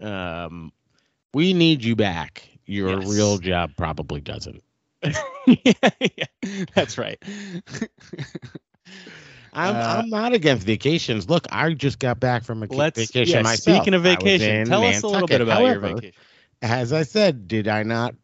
Um, 0.00 0.72
we 1.34 1.52
need 1.52 1.84
you 1.84 1.96
back. 1.96 2.48
Your 2.66 3.00
Yes. 3.00 3.10
real 3.10 3.38
job 3.38 3.72
probably 3.76 4.20
doesn't. 4.20 4.62
yeah, 5.46 5.72
yeah, 6.00 6.24
that's 6.74 6.98
right. 6.98 7.18
I'm 9.52 9.74
Uh, 9.74 9.96
I'm 9.98 10.10
not 10.10 10.32
against 10.32 10.64
vacations. 10.66 11.28
Look, 11.28 11.46
I 11.50 11.72
just 11.74 11.98
got 11.98 12.20
back 12.20 12.44
from 12.44 12.62
a 12.62 12.66
vacation 12.66 13.26
yeah, 13.26 13.42
myself. 13.42 13.76
Speaking 13.76 13.94
of 13.94 14.02
vacation, 14.02 14.66
tell 14.66 14.84
us 14.84 15.02
a 15.02 15.08
little 15.08 15.26
bit 15.26 15.40
about 15.40 15.62
your 15.64 15.80
vacation. 15.80 16.12
As 16.62 16.92
I 16.92 17.02
said, 17.02 17.48
did 17.48 17.66
I 17.66 17.82
not 17.82 18.14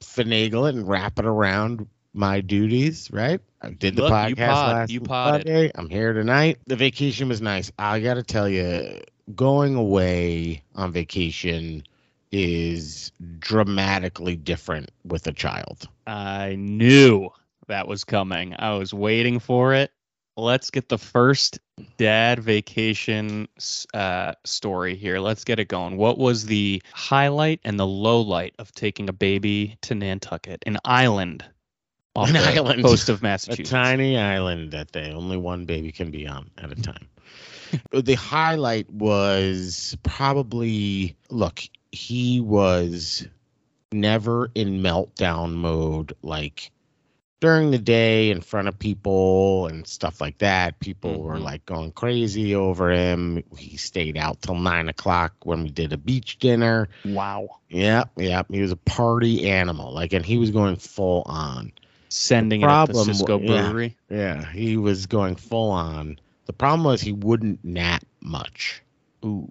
finagle 0.00 0.68
it 0.68 0.74
and 0.74 0.86
wrap 0.86 1.18
it 1.18 1.24
around 1.26 1.88
my 2.12 2.40
duties? 2.40 3.10
Right. 3.12 3.40
I 3.62 3.70
did 3.70 3.96
the 3.96 4.02
Look, 4.02 4.12
podcast 4.12 4.28
you 4.28 4.36
pod- 4.36 4.76
last 4.76 4.90
you. 4.92 5.00
Friday. 5.00 5.72
I'm 5.74 5.88
here 5.88 6.12
tonight. 6.12 6.58
The 6.66 6.76
vacation 6.76 7.28
was 7.28 7.40
nice. 7.40 7.72
I 7.78 8.00
got 8.00 8.14
to 8.14 8.22
tell 8.22 8.48
you, 8.48 9.00
going 9.34 9.74
away 9.74 10.62
on 10.74 10.92
vacation 10.92 11.82
is 12.32 13.12
dramatically 13.38 14.36
different 14.36 14.90
with 15.04 15.26
a 15.26 15.32
child. 15.32 15.88
I 16.06 16.56
knew 16.58 17.30
that 17.68 17.88
was 17.88 18.04
coming. 18.04 18.54
I 18.58 18.74
was 18.74 18.92
waiting 18.94 19.38
for 19.38 19.74
it. 19.74 19.92
Let's 20.38 20.70
get 20.70 20.90
the 20.90 20.98
first 20.98 21.58
dad 21.96 22.40
vacation 22.40 23.48
uh, 23.94 24.34
story 24.44 24.94
here. 24.94 25.18
Let's 25.18 25.44
get 25.44 25.58
it 25.58 25.68
going. 25.68 25.96
What 25.96 26.18
was 26.18 26.44
the 26.44 26.82
highlight 26.92 27.60
and 27.64 27.80
the 27.80 27.86
low 27.86 28.20
light 28.20 28.54
of 28.58 28.70
taking 28.72 29.08
a 29.08 29.14
baby 29.14 29.78
to 29.82 29.94
Nantucket, 29.94 30.62
an 30.66 30.76
island 30.84 31.42
off 32.16 32.28
An 32.28 32.34
the 32.34 32.40
island. 32.40 32.84
coast 32.84 33.08
of 33.08 33.22
Massachusetts? 33.22 33.70
A 33.70 33.72
tiny 33.72 34.18
island 34.18 34.72
that 34.72 34.92
they 34.92 35.10
only 35.10 35.38
one 35.38 35.64
baby 35.64 35.90
can 35.92 36.10
be 36.10 36.26
on 36.26 36.50
at 36.58 36.70
a 36.70 36.76
time. 36.76 37.08
the 37.92 38.14
highlight 38.14 38.88
was 38.90 39.96
probably 40.02 41.16
look, 41.30 41.62
he 41.92 42.40
was 42.40 43.26
never 43.92 44.50
in 44.54 44.82
meltdown 44.82 45.54
mode 45.54 46.14
like 46.22 46.70
during 47.40 47.70
the 47.70 47.78
day 47.78 48.30
in 48.30 48.40
front 48.40 48.66
of 48.66 48.78
people 48.78 49.66
and 49.66 49.86
stuff 49.86 50.20
like 50.20 50.38
that. 50.38 50.78
People 50.80 51.22
were 51.22 51.36
Mhm. 51.36 51.42
like 51.42 51.66
going 51.66 51.92
crazy 51.92 52.54
over 52.54 52.90
him. 52.90 53.42
He 53.56 53.76
stayed 53.76 54.16
out 54.16 54.40
till 54.42 54.54
nine 54.54 54.88
o'clock 54.88 55.34
when 55.44 55.62
we 55.62 55.70
did 55.70 55.92
a 55.92 55.98
beach 55.98 56.38
dinner. 56.38 56.88
Wow. 57.04 57.48
Yep, 57.68 58.10
yep. 58.16 58.46
He 58.50 58.60
was 58.62 58.72
a 58.72 58.76
party 58.76 59.48
animal. 59.48 59.92
Like, 59.92 60.12
and 60.14 60.24
he 60.24 60.38
was 60.38 60.50
going 60.50 60.76
full 60.76 61.22
on. 61.26 61.72
Sending 62.08 62.62
it 62.62 62.68
up 62.68 62.88
the 62.88 62.94
problem 62.94 63.14
Cisco 63.14 63.36
wa- 63.36 63.42
yeah. 63.44 63.68
Brewery. 63.70 63.96
Yeah, 64.08 64.50
he 64.52 64.76
was 64.78 65.06
going 65.06 65.36
full 65.36 65.70
on. 65.70 66.18
The 66.46 66.52
problem 66.54 66.84
was 66.84 67.02
he 67.02 67.12
wouldn't 67.12 67.62
nap 67.64 68.02
much. 68.20 68.82
Ooh. 69.24 69.50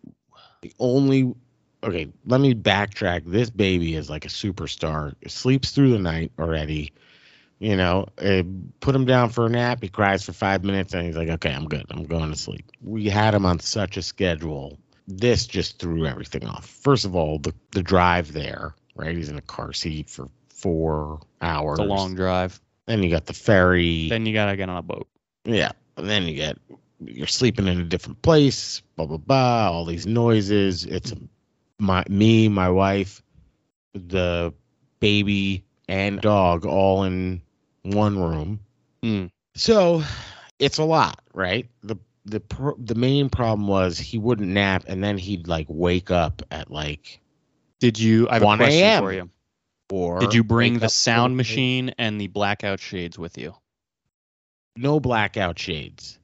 The 0.62 0.74
only 0.80 1.36
okay, 1.86 2.08
let 2.26 2.42
me 2.42 2.54
backtrack. 2.54 3.24
This 3.26 3.50
baby 3.50 3.96
is 3.96 4.10
like 4.10 4.26
a 4.26 4.30
superstar. 4.30 5.14
Sleeps 5.28 5.72
through 5.72 5.92
the 5.92 6.00
night 6.00 6.32
already. 6.40 6.94
You 7.60 7.78
know, 7.78 8.08
put 8.82 8.96
him 8.96 9.06
down 9.06 9.30
for 9.30 9.46
a 9.46 9.50
nap. 9.50 9.80
He 9.82 9.88
cries 9.88 10.26
for 10.26 10.34
five 10.34 10.64
minutes, 10.66 10.94
and 10.94 11.06
he's 11.06 11.16
like, 11.16 11.30
"Okay, 11.30 11.54
I'm 11.54 11.68
good. 11.68 11.86
I'm 11.90 12.04
going 12.04 12.30
to 12.30 12.38
sleep." 12.38 12.70
We 12.82 13.06
had 13.06 13.34
him 13.34 13.46
on 13.46 13.60
such 13.60 13.96
a 13.96 14.02
schedule. 14.02 14.78
This 15.08 15.48
just 15.48 15.80
threw 15.80 16.06
everything 16.06 16.46
off. 16.46 16.66
First 16.66 17.06
of 17.06 17.16
all, 17.16 17.40
the 17.40 17.54
the 17.72 17.82
drive 17.82 18.34
there, 18.34 18.76
right? 18.96 19.16
He's 19.16 19.30
in 19.30 19.38
a 19.38 19.42
car 19.42 19.72
seat 19.72 20.10
for 20.10 20.28
four 20.50 21.22
hours. 21.42 21.80
It's 21.80 21.86
a 21.86 21.90
long 21.90 22.16
drive. 22.16 22.60
Then 22.88 23.04
you 23.04 23.10
got 23.10 23.26
the 23.26 23.34
ferry. 23.34 24.10
Then 24.10 24.26
you 24.26 24.34
gotta 24.34 24.58
get 24.58 24.70
on 24.70 24.78
a 24.78 24.82
boat. 24.82 25.08
Yeah. 25.46 25.72
And 25.96 26.10
then 26.10 26.24
you 26.26 26.36
get 26.36 26.58
you're 27.00 27.28
sleeping 27.28 27.68
in 27.68 27.80
a 27.80 27.84
different 27.84 28.22
place, 28.22 28.82
blah 28.96 29.06
blah 29.06 29.18
blah, 29.18 29.70
all 29.72 29.86
these 29.86 30.06
noises. 30.06 30.86
It's 30.86 31.14
my 31.80 32.04
me, 32.10 32.48
my 32.48 32.70
wife, 32.70 33.22
the 33.94 34.54
baby 35.00 35.64
and 35.88 36.22
dog 36.22 36.66
all 36.66 37.04
in 37.04 37.42
one 37.84 38.18
room. 38.18 38.60
Mm. 39.04 39.30
So 39.56 40.04
it's 40.60 40.78
a 40.78 40.84
lot, 40.84 41.22
right? 41.34 41.70
The 41.84 41.98
the 42.26 42.40
pro- 42.40 42.78
the 42.78 42.96
main 42.96 43.30
problem 43.30 43.68
was 43.68 43.98
he 43.98 44.18
wouldn't 44.18 44.50
nap 44.50 44.86
and 44.88 45.04
then 45.04 45.18
he'd 45.18 45.48
like 45.48 45.68
wake 45.70 46.12
up 46.12 46.42
at 46.52 46.72
like 46.72 47.22
Did 47.80 48.00
you? 48.00 48.28
I 48.30 48.34
have 48.36 48.42
a 48.42 48.46
1 48.46 48.58
question 48.58 49.00
for 49.00 49.14
you. 49.14 49.30
or 49.92 50.20
Did 50.20 50.34
you 50.34 50.44
bring 50.44 50.80
the 50.80 50.90
sound 50.90 51.38
machine 51.38 51.94
and 51.98 52.20
the 52.20 52.28
blackout 52.28 52.80
shades 52.80 53.18
with 53.20 53.38
you? 53.38 53.56
No 54.76 55.00
blackout 55.00 55.60
shades. 55.60 56.18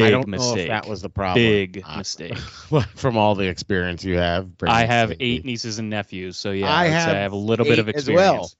I 0.00 0.04
Big 0.04 0.12
don't 0.12 0.28
know 0.28 0.36
mistake. 0.38 0.58
if 0.62 0.68
that 0.68 0.86
was 0.86 1.02
the 1.02 1.10
problem. 1.10 1.42
Big 1.42 1.82
Uh, 1.84 1.98
mistake. 1.98 2.36
from 2.94 3.16
all 3.16 3.34
the 3.34 3.48
experience 3.48 4.04
you 4.04 4.16
have. 4.16 4.48
I 4.66 4.84
have 4.84 5.12
eight 5.20 5.44
nieces 5.44 5.78
and 5.78 5.90
nephews, 5.90 6.36
so 6.36 6.52
yeah, 6.52 6.72
I 6.72 6.84
I, 6.84 6.86
say 6.88 6.94
I 6.94 7.00
have 7.00 7.16
have 7.16 7.32
a 7.32 7.36
little 7.36 7.64
bit 7.66 7.78
of 7.78 7.88
experience. 7.88 7.96
as 8.00 8.56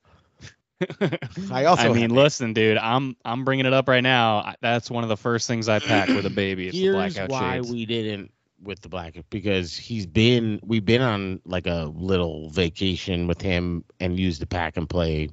well. 1.01 1.09
I 1.53 1.65
also 1.65 1.91
I 1.91 1.93
mean, 1.93 2.11
listen, 2.11 2.53
dude, 2.53 2.79
I'm 2.79 3.17
I'm 3.25 3.45
bringing 3.45 3.67
it 3.67 3.73
up 3.73 3.89
right 3.89 4.03
now. 4.03 4.55
That's 4.61 4.91
one 4.91 5.03
of 5.03 5.09
the 5.09 5.17
first 5.17 5.47
things 5.49 5.69
I 5.69 5.81
pack 5.81 6.09
with 6.09 6.25
a 6.27 6.31
baby. 6.31 6.69
It's 6.69 6.77
the 6.77 6.83
Here's 6.83 6.95
blackout 7.15 7.31
why 7.31 7.57
shades. 7.57 7.71
we 7.73 7.85
didn't 7.87 8.33
with 8.63 8.81
the 8.81 8.89
black 8.89 9.15
because 9.31 9.77
he's 9.77 10.07
been 10.07 10.61
we've 10.65 10.85
been 10.85 11.03
on 11.03 11.41
like 11.45 11.67
a 11.67 11.93
little 11.95 12.51
vacation 12.51 13.27
with 13.27 13.41
him 13.41 13.85
and 14.01 14.19
used 14.19 14.41
the 14.41 14.47
pack 14.47 14.77
and 14.77 14.89
play 14.89 15.31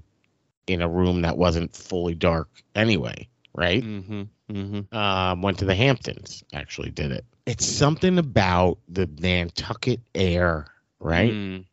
in 0.67 0.81
a 0.81 0.89
room 0.89 1.21
that 1.21 1.37
wasn't 1.37 1.75
fully 1.75 2.15
dark 2.15 2.49
anyway, 2.75 3.27
right? 3.53 3.83
Mm-hmm. 3.83 4.23
Mm-hmm. 4.51 4.95
Um, 4.95 5.41
went 5.41 5.59
to 5.59 5.65
the 5.65 5.75
Hamptons. 5.75 6.43
Actually, 6.53 6.91
did 6.91 7.11
it. 7.11 7.25
It's 7.45 7.65
something 7.65 8.17
about 8.17 8.77
the 8.87 9.07
Nantucket 9.19 10.01
air, 10.13 10.67
right? 10.99 11.31
Mm. 11.31 11.65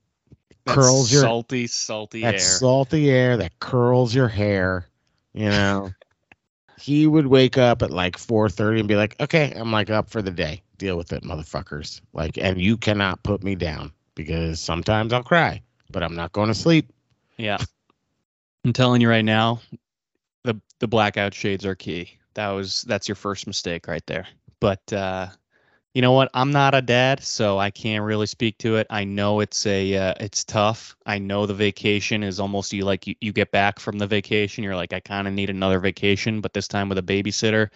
Curls 0.66 1.10
That 1.10 1.14
your 1.14 1.22
salty, 1.22 1.66
salty 1.66 2.20
that 2.22 2.34
air. 2.34 2.40
salty 2.40 3.10
air 3.10 3.36
that 3.38 3.58
curls 3.58 4.14
your 4.14 4.28
hair. 4.28 4.86
You 5.34 5.48
know, 5.48 5.90
he 6.78 7.06
would 7.06 7.26
wake 7.26 7.58
up 7.58 7.82
at 7.82 7.90
like 7.90 8.16
four 8.16 8.48
thirty 8.48 8.78
and 8.78 8.88
be 8.88 8.96
like, 8.96 9.20
"Okay, 9.20 9.52
I'm 9.56 9.72
like 9.72 9.90
up 9.90 10.08
for 10.08 10.22
the 10.22 10.30
day." 10.30 10.62
deal 10.82 10.96
with 10.96 11.12
it, 11.12 11.22
motherfuckers. 11.22 12.00
Like, 12.12 12.36
and 12.36 12.60
you 12.60 12.76
cannot 12.76 13.22
put 13.22 13.44
me 13.44 13.54
down 13.54 13.92
because 14.16 14.58
sometimes 14.58 15.12
I'll 15.12 15.22
cry, 15.22 15.62
but 15.90 16.02
I'm 16.02 16.16
not 16.16 16.32
going 16.32 16.48
to 16.48 16.54
sleep. 16.54 16.92
Yeah. 17.36 17.58
I'm 18.64 18.72
telling 18.72 19.00
you 19.00 19.08
right 19.08 19.24
now, 19.24 19.60
the 20.44 20.60
the 20.80 20.88
blackout 20.88 21.34
shades 21.34 21.64
are 21.64 21.74
key. 21.74 22.18
That 22.34 22.48
was 22.50 22.82
that's 22.82 23.08
your 23.08 23.16
first 23.16 23.46
mistake 23.46 23.86
right 23.88 24.04
there. 24.06 24.26
But 24.60 24.92
uh 24.92 25.28
you 25.94 26.00
know 26.00 26.12
what? 26.12 26.30
I'm 26.32 26.52
not 26.52 26.74
a 26.74 26.80
dad, 26.80 27.22
so 27.22 27.58
I 27.58 27.70
can't 27.70 28.02
really 28.04 28.26
speak 28.26 28.56
to 28.58 28.76
it. 28.76 28.86
I 28.88 29.04
know 29.04 29.40
it's 29.40 29.66
a 29.66 29.94
uh, 29.94 30.14
it's 30.20 30.42
tough. 30.44 30.96
I 31.04 31.18
know 31.18 31.44
the 31.44 31.52
vacation 31.54 32.22
is 32.22 32.40
almost 32.40 32.72
you 32.72 32.84
like 32.86 33.06
you, 33.06 33.14
you 33.20 33.32
get 33.32 33.50
back 33.50 33.78
from 33.78 33.98
the 33.98 34.06
vacation, 34.06 34.64
you're 34.64 34.76
like 34.76 34.94
I 34.94 35.00
kind 35.00 35.28
of 35.28 35.34
need 35.34 35.50
another 35.50 35.80
vacation, 35.80 36.40
but 36.40 36.54
this 36.54 36.66
time 36.68 36.88
with 36.88 36.96
a 36.98 37.02
babysitter. 37.02 37.68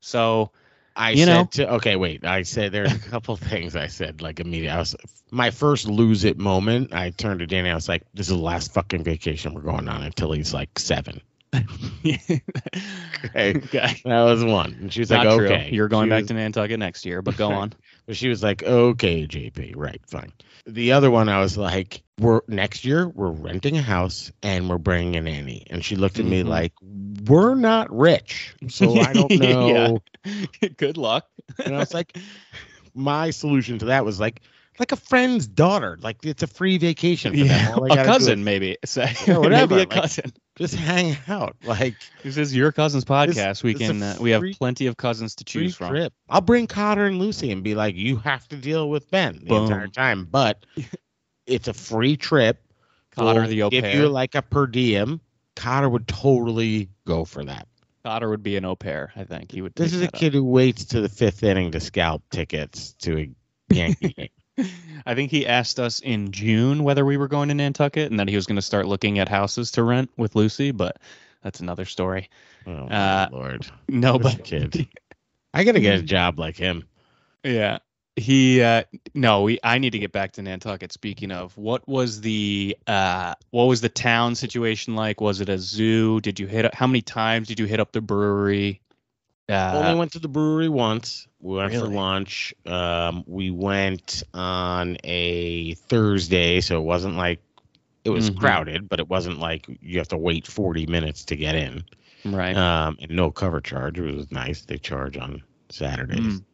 So 0.00 0.50
I 0.94 1.12
You 1.12 1.24
said 1.24 1.26
know? 1.26 1.44
to 1.52 1.72
okay, 1.76 1.96
wait. 1.96 2.26
I 2.26 2.42
said 2.42 2.72
there's 2.72 2.92
a 2.92 2.98
couple 2.98 3.36
things 3.36 3.74
I 3.74 3.86
said 3.86 4.20
like 4.20 4.40
immediately. 4.40 4.68
I 4.70 4.78
was 4.78 4.94
my 5.30 5.50
first 5.50 5.86
lose 5.86 6.24
it 6.24 6.38
moment. 6.38 6.92
I 6.92 7.08
turned 7.10 7.40
to 7.40 7.46
Danny. 7.46 7.70
I 7.70 7.74
was 7.74 7.88
like, 7.88 8.02
"This 8.12 8.28
is 8.28 8.36
the 8.36 8.42
last 8.42 8.74
fucking 8.74 9.02
vacation 9.04 9.54
we're 9.54 9.62
going 9.62 9.88
on 9.88 10.02
until 10.02 10.32
he's 10.32 10.52
like 10.52 10.78
seven. 10.78 11.22
Okay, 11.54 12.42
okay. 13.36 14.00
that 14.04 14.22
was 14.22 14.44
one. 14.44 14.72
And 14.80 14.92
she 14.92 15.00
was 15.00 15.10
Not 15.10 15.26
like, 15.26 15.36
true. 15.36 15.46
"Okay." 15.48 15.70
You're 15.72 15.88
going 15.88 16.06
She 16.06 16.10
back 16.10 16.20
was- 16.22 16.28
to 16.28 16.34
Nantucket 16.34 16.78
next 16.78 17.04
year, 17.04 17.22
but 17.22 17.36
go 17.36 17.52
on. 17.52 17.72
But 18.06 18.16
she 18.16 18.28
was 18.28 18.42
like, 18.42 18.62
"Okay, 18.62 19.26
JP, 19.26 19.74
right, 19.76 20.00
fine." 20.06 20.32
The 20.66 20.92
other 20.92 21.10
one, 21.10 21.28
I 21.28 21.40
was 21.40 21.56
like, 21.56 22.02
"We're 22.18 22.40
next 22.48 22.84
year. 22.84 23.08
We're 23.08 23.30
renting 23.30 23.76
a 23.76 23.82
house 23.82 24.32
and 24.42 24.68
we're 24.68 24.78
bringing 24.78 25.16
a 25.16 25.20
nanny." 25.22 25.66
And 25.70 25.84
she 25.84 25.96
looked 25.96 26.18
at 26.18 26.24
me 26.24 26.42
Mhm. 26.42 26.48
like, 26.48 26.72
"We're 26.82 27.54
not 27.54 27.94
rich, 27.96 28.54
so 28.68 28.98
I 28.98 29.12
don't 29.12 29.30
know." 29.30 30.02
Good 30.76 30.96
luck. 30.96 31.26
And 31.64 31.74
I 31.74 31.78
was 31.78 31.94
like, 31.94 32.16
my 32.94 33.30
solution 33.30 33.78
to 33.80 33.84
that 33.86 34.04
was 34.04 34.18
like, 34.20 34.42
like 34.78 34.92
a 34.92 34.96
friend's 34.96 35.46
daughter. 35.46 35.98
Like 36.00 36.24
it's 36.24 36.42
a 36.42 36.46
free 36.46 36.78
vacation. 36.78 37.32
For 37.32 37.38
Yeah, 37.38 37.72
them. 37.74 37.84
A 37.90 37.96
cousin 38.04 38.40
is 38.40 38.44
maybe. 38.44 38.78
Say, 38.84 39.14
Yeah, 39.26 39.38
whatever, 39.38 39.74
maybe 39.76 39.92
a 39.92 39.94
like- 39.94 40.02
cousin. 40.02 40.32
Just 40.56 40.74
hang 40.74 41.16
out. 41.28 41.56
Like 41.64 41.94
This 42.22 42.36
is 42.36 42.54
your 42.54 42.72
cousin's 42.72 43.04
podcast. 43.04 43.62
we 43.62 43.72
this 43.72 43.82
is 43.82 43.88
a 43.88 43.92
can 43.92 44.02
uh, 44.02 44.16
we 44.20 44.30
have 44.30 44.42
plenty 44.58 44.86
of 44.86 44.96
cousins 44.96 45.34
to 45.36 45.44
choose 45.44 45.74
from. 45.76 45.90
trip. 45.90 46.12
I'll 46.28 46.40
bring 46.40 46.66
Cotter 46.66 47.06
and 47.06 47.18
Lucy 47.18 47.50
and 47.52 47.62
be 47.62 47.74
like, 47.74 47.94
you 47.96 48.16
have 48.18 48.46
to 48.48 48.56
deal 48.56 48.90
with 48.90 49.10
Ben 49.10 49.38
the 49.40 49.46
Boom. 49.46 49.64
entire 49.64 49.88
time, 49.88 50.26
but 50.30 50.64
it's 51.46 51.68
a 51.68 51.72
free 51.74 52.16
trip. 52.16 52.60
Cotter 53.12 53.40
We'll 53.40 53.48
the 53.50 53.62
au 53.64 53.70
give 53.70 53.84
pair. 53.84 53.96
you 53.96 54.08
like 54.08 54.34
a 54.34 54.42
per 54.42 54.66
diem. 54.66 55.20
Cotter 55.56 55.88
would 55.88 56.06
totally 56.08 56.88
go 57.06 57.24
for 57.24 57.44
that. 57.44 57.66
Cotter 58.04 58.28
would 58.30 58.42
be 58.42 58.56
an 58.56 58.64
au 58.64 58.74
pair. 58.74 59.12
I 59.16 59.24
think 59.24 59.52
he 59.52 59.60
would. 59.62 59.74
This 59.74 59.92
is 59.92 59.98
a 59.98 60.06
that 60.06 60.14
up. 60.14 60.20
kid 60.20 60.32
who 60.34 60.44
waits 60.44 60.86
to 60.86 61.00
the 61.00 61.08
fifth 61.08 61.42
inning 61.42 61.70
to 61.72 61.80
scalp 61.80 62.22
tickets 62.30 62.94
to 63.02 63.18
a 63.18 63.30
Yankee 63.74 64.08
game. 64.16 64.28
I 65.06 65.14
think 65.14 65.30
he 65.30 65.46
asked 65.46 65.80
us 65.80 66.00
in 66.00 66.30
June 66.30 66.84
whether 66.84 67.04
we 67.04 67.16
were 67.16 67.28
going 67.28 67.48
to 67.48 67.54
Nantucket 67.54 68.10
and 68.10 68.20
that 68.20 68.28
he 68.28 68.36
was 68.36 68.46
going 68.46 68.56
to 68.56 68.62
start 68.62 68.86
looking 68.86 69.18
at 69.18 69.28
houses 69.28 69.72
to 69.72 69.82
rent 69.82 70.10
with 70.16 70.34
Lucy, 70.34 70.70
but 70.70 70.98
that's 71.42 71.60
another 71.60 71.84
story. 71.84 72.28
Oh 72.66 72.86
Uh, 72.88 73.28
lord. 73.32 73.66
No, 73.88 74.18
This 74.18 74.34
but 74.34 74.44
kid. 74.44 74.88
I 75.54 75.64
gotta 75.64 75.80
get 75.80 75.98
a 75.98 76.02
job 76.02 76.38
like 76.38 76.56
him. 76.56 76.84
Yeah. 77.42 77.78
He 78.16 78.60
uh 78.62 78.84
no, 79.14 79.42
we 79.42 79.58
I 79.62 79.78
need 79.78 79.90
to 79.90 79.98
get 79.98 80.12
back 80.12 80.32
to 80.32 80.42
Nantucket. 80.42 80.92
Speaking 80.92 81.32
of, 81.32 81.56
what 81.56 81.86
was 81.88 82.20
the 82.20 82.76
uh 82.86 83.34
what 83.50 83.64
was 83.64 83.80
the 83.80 83.88
town 83.88 84.34
situation 84.34 84.94
like? 84.94 85.20
Was 85.20 85.40
it 85.40 85.48
a 85.48 85.58
zoo? 85.58 86.20
Did 86.20 86.38
you 86.38 86.46
hit 86.46 86.74
how 86.74 86.86
many 86.86 87.00
times 87.02 87.48
did 87.48 87.58
you 87.58 87.66
hit 87.66 87.80
up 87.80 87.92
the 87.92 88.00
brewery? 88.02 88.80
Only 89.48 89.94
Uh 89.94 89.96
went 89.96 90.12
to 90.12 90.18
the 90.18 90.28
brewery 90.28 90.68
once. 90.68 91.26
We 91.40 91.56
went 91.56 91.72
for 91.74 91.88
lunch. 91.88 92.54
Um, 92.66 93.24
we 93.26 93.50
went 93.50 94.22
on 94.32 94.96
a 95.04 95.74
Thursday, 95.74 96.60
so 96.60 96.78
it 96.78 96.84
wasn't 96.84 97.16
like 97.16 97.40
it 98.04 98.10
was 98.10 98.30
Mhm. 98.30 98.38
crowded, 98.38 98.88
but 98.88 98.98
it 99.00 99.08
wasn't 99.08 99.38
like 99.38 99.66
you 99.80 99.98
have 99.98 100.08
to 100.08 100.16
wait 100.16 100.46
40 100.46 100.86
minutes 100.86 101.24
to 101.26 101.36
get 101.36 101.54
in. 101.54 101.84
right. 102.24 102.56
Um, 102.56 102.96
and 103.00 103.10
no 103.10 103.30
cover 103.30 103.60
charge. 103.60 103.98
It 103.98 104.14
was 104.14 104.30
nice. 104.30 104.62
They 104.62 104.78
charge 104.78 105.16
on 105.16 105.42
Saturdays. 105.70 106.40
Mm. 106.40 106.44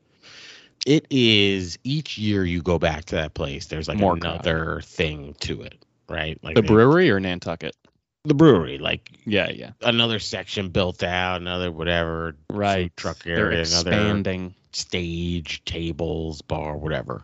It 0.86 1.06
is 1.10 1.78
each 1.84 2.16
year 2.16 2.44
you 2.44 2.62
go 2.62 2.78
back 2.78 3.04
to 3.06 3.16
that 3.16 3.34
place. 3.34 3.66
There's 3.66 3.88
like 3.88 3.98
More 3.98 4.14
another 4.14 4.80
thing 4.84 5.34
to 5.40 5.60
it, 5.62 5.84
right? 6.08 6.38
Like 6.42 6.54
the 6.54 6.62
brewery 6.62 7.10
or 7.10 7.20
Nantucket? 7.20 7.76
The 8.24 8.34
brewery, 8.34 8.78
like 8.78 9.10
Yeah, 9.24 9.50
yeah. 9.50 9.70
another 9.82 10.18
section 10.18 10.68
built 10.70 11.02
out, 11.02 11.40
another 11.40 11.70
whatever, 11.72 12.36
Right. 12.50 12.94
truck 12.96 13.22
They're 13.24 13.36
area, 13.46 13.60
another 13.60 13.90
expanding. 13.90 14.54
stage, 14.72 15.62
tables, 15.64 16.42
bar, 16.42 16.76
whatever. 16.76 17.22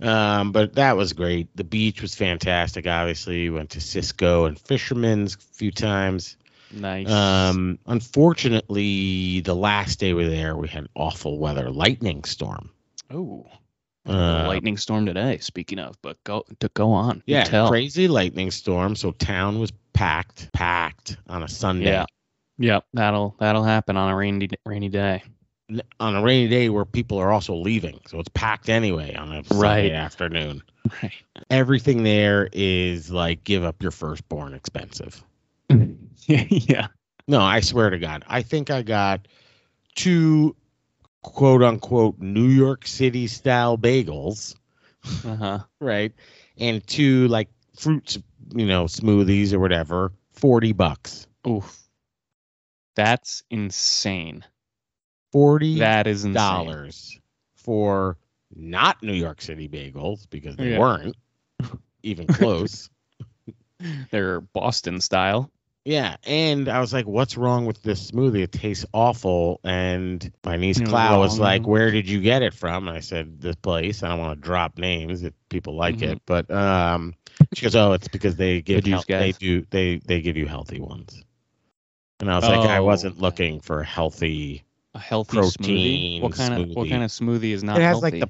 Um, 0.00 0.50
but 0.52 0.74
that 0.74 0.96
was 0.96 1.12
great. 1.12 1.48
The 1.56 1.64
beach 1.64 2.02
was 2.02 2.14
fantastic. 2.14 2.86
Obviously, 2.86 3.48
went 3.50 3.70
to 3.70 3.80
Cisco 3.80 4.46
and 4.46 4.58
Fisherman's 4.58 5.36
a 5.36 5.38
few 5.56 5.70
times. 5.70 6.36
Nice. 6.72 7.08
Um, 7.08 7.78
unfortunately, 7.86 9.40
the 9.40 9.54
last 9.54 10.00
day 10.00 10.12
we 10.14 10.24
were 10.24 10.30
there, 10.30 10.56
we 10.56 10.68
had 10.68 10.88
awful 10.94 11.38
weather, 11.38 11.70
lightning 11.70 12.24
storm. 12.24 12.70
oh. 13.10 13.46
Uh, 14.04 14.44
lightning 14.48 14.76
storm 14.76 15.06
today, 15.06 15.38
speaking 15.38 15.78
of, 15.78 15.96
but 16.02 16.22
go 16.24 16.44
to 16.58 16.68
go 16.74 16.90
on. 16.92 17.22
Yeah, 17.26 17.44
tell. 17.44 17.68
crazy 17.68 18.08
lightning 18.08 18.50
storm. 18.50 18.96
So 18.96 19.12
town 19.12 19.60
was 19.60 19.72
packed, 19.92 20.52
packed 20.52 21.16
on 21.28 21.42
a 21.44 21.48
Sunday. 21.48 21.90
Yeah. 21.90 22.06
Yep, 22.58 22.84
that'll 22.94 23.36
that'll 23.38 23.64
happen 23.64 23.96
on 23.96 24.10
a 24.10 24.16
rainy 24.16 24.48
rainy 24.66 24.88
day. 24.88 25.22
On 26.00 26.16
a 26.16 26.22
rainy 26.22 26.48
day 26.48 26.68
where 26.68 26.84
people 26.84 27.18
are 27.18 27.30
also 27.32 27.54
leaving, 27.54 28.00
so 28.06 28.18
it's 28.18 28.28
packed 28.30 28.68
anyway 28.68 29.14
on 29.14 29.32
a 29.32 29.44
Sunday 29.44 29.90
Right. 29.90 29.92
afternoon. 29.92 30.62
Right. 31.02 31.12
Everything 31.48 32.02
there 32.02 32.48
is 32.52 33.10
like 33.10 33.44
give 33.44 33.62
up 33.64 33.80
your 33.82 33.92
firstborn 33.92 34.52
expensive. 34.52 35.22
yeah. 36.26 36.88
No, 37.28 37.40
I 37.40 37.60
swear 37.60 37.90
to 37.90 37.98
God. 37.98 38.24
I 38.26 38.42
think 38.42 38.68
I 38.70 38.82
got 38.82 39.28
two 39.94 40.54
quote 41.22 41.62
unquote 41.62 42.18
New 42.18 42.48
York 42.48 42.86
City 42.86 43.26
style 43.26 43.78
bagels, 43.78 44.54
Uh-huh. 45.24 45.60
right? 45.80 46.12
And 46.58 46.86
two 46.86 47.28
like 47.28 47.48
fruits, 47.76 48.18
you 48.54 48.66
know, 48.66 48.84
smoothies 48.84 49.52
or 49.52 49.58
whatever, 49.60 50.12
40 50.32 50.72
bucks. 50.72 51.26
Oof. 51.46 51.78
That's 52.96 53.42
insane. 53.50 54.44
40 55.32 55.78
That 55.78 56.06
is 56.06 56.24
dollars 56.24 57.18
for 57.54 58.18
not 58.54 59.02
New 59.02 59.14
York 59.14 59.40
City 59.40 59.68
bagels 59.68 60.28
because 60.28 60.56
they 60.56 60.70
Yeah. 60.70 60.78
weren't 60.78 61.16
even 62.02 62.26
close. 62.26 62.90
They're 64.10 64.40
Boston 64.40 65.00
style. 65.00 65.50
Yeah, 65.84 66.16
and 66.24 66.68
I 66.68 66.78
was 66.80 66.92
like, 66.92 67.06
"What's 67.06 67.36
wrong 67.36 67.66
with 67.66 67.82
this 67.82 68.10
smoothie? 68.12 68.42
It 68.42 68.52
tastes 68.52 68.86
awful." 68.92 69.60
And 69.64 70.30
my 70.44 70.56
niece 70.56 70.80
It 70.80 70.86
was 70.86 71.02
Clow 71.02 71.18
was 71.20 71.38
like, 71.40 71.66
"Where 71.66 71.90
did 71.90 72.08
you 72.08 72.20
get 72.20 72.42
it 72.42 72.54
from?" 72.54 72.86
And 72.88 72.96
I 72.96 73.00
said, 73.00 73.40
"This 73.40 73.56
place." 73.56 74.02
I 74.02 74.08
don't 74.10 74.20
want 74.20 74.40
to 74.40 74.46
drop 74.46 74.78
names 74.78 75.22
if 75.24 75.32
people 75.48 75.74
like 75.76 76.00
Mhm. 76.00 76.02
it, 76.02 76.20
but 76.26 76.48
um, 76.50 77.14
she 77.52 77.64
goes, 77.66 77.74
"Oh, 77.74 77.92
it's 77.92 78.08
because 78.08 78.36
they 78.36 78.62
give 78.62 78.84
Good 78.84 78.86
you 78.86 79.00
they 79.16 79.32
do 79.32 79.64
they 79.70 79.96
they 80.06 80.20
give 80.20 80.36
you 80.36 80.46
healthy 80.46 80.80
ones." 80.80 81.24
And 82.20 82.30
I 82.30 82.36
was 82.36 82.48
like, 82.48 82.64
"I 82.64 82.80
Oh. 82.80 82.80
wasn't 82.80 83.18
looking 83.20 83.60
for 83.60 83.82
healthy." 83.82 84.64
A 84.94 84.98
healthy 84.98 85.40
smoothie. 85.40 86.06
Protein 86.12 86.18
What 86.18 86.32
kind 86.32 86.54
of 86.54 86.68
what 86.72 86.88
kind 86.88 87.02
of 87.02 87.10
smoothie 87.10 87.52
is 87.52 87.62
not 87.62 87.80
it 87.80 87.82
has 87.82 88.02
healthy? 88.02 88.18
like 88.18 88.18
the 88.18 88.28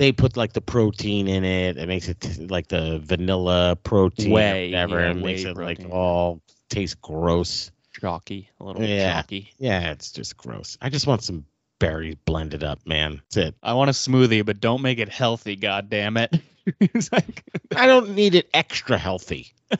they 0.00 0.12
put 0.12 0.34
like 0.34 0.54
the 0.54 0.62
protein 0.62 1.28
in 1.28 1.44
it. 1.44 1.76
It 1.76 1.86
makes 1.86 2.08
it 2.08 2.18
t- 2.22 2.46
like 2.46 2.68
the 2.68 3.00
vanilla 3.04 3.76
protein, 3.76 4.30
Whey, 4.30 4.70
whatever. 4.70 4.98
yeah, 4.98 5.10
it 5.10 5.14
makes 5.18 5.44
it 5.44 5.56
like 5.58 5.78
all 5.90 6.40
taste 6.70 7.02
gross. 7.02 7.70
chalky, 7.92 8.48
a 8.60 8.64
little 8.64 8.82
Yeah. 8.82 9.12
chalky. 9.12 9.52
Yeah, 9.58 9.90
it's 9.90 10.10
just 10.10 10.38
gross. 10.38 10.78
I 10.80 10.88
just 10.88 11.06
want 11.06 11.22
some 11.22 11.44
berries 11.80 12.14
blended 12.24 12.64
up, 12.64 12.78
man. 12.86 13.20
That's 13.30 13.48
it. 13.48 13.54
I 13.62 13.74
want 13.74 13.90
a 13.90 13.92
smoothie, 13.92 14.44
but 14.46 14.58
don't 14.58 14.80
make 14.80 14.98
it 15.00 15.10
healthy. 15.10 15.54
God 15.54 15.90
damn 15.90 16.16
it! 16.16 16.34
like 17.12 17.44
I 17.76 17.86
don't 17.86 18.14
need 18.14 18.34
it 18.34 18.48
extra 18.54 18.96
healthy. 18.96 19.52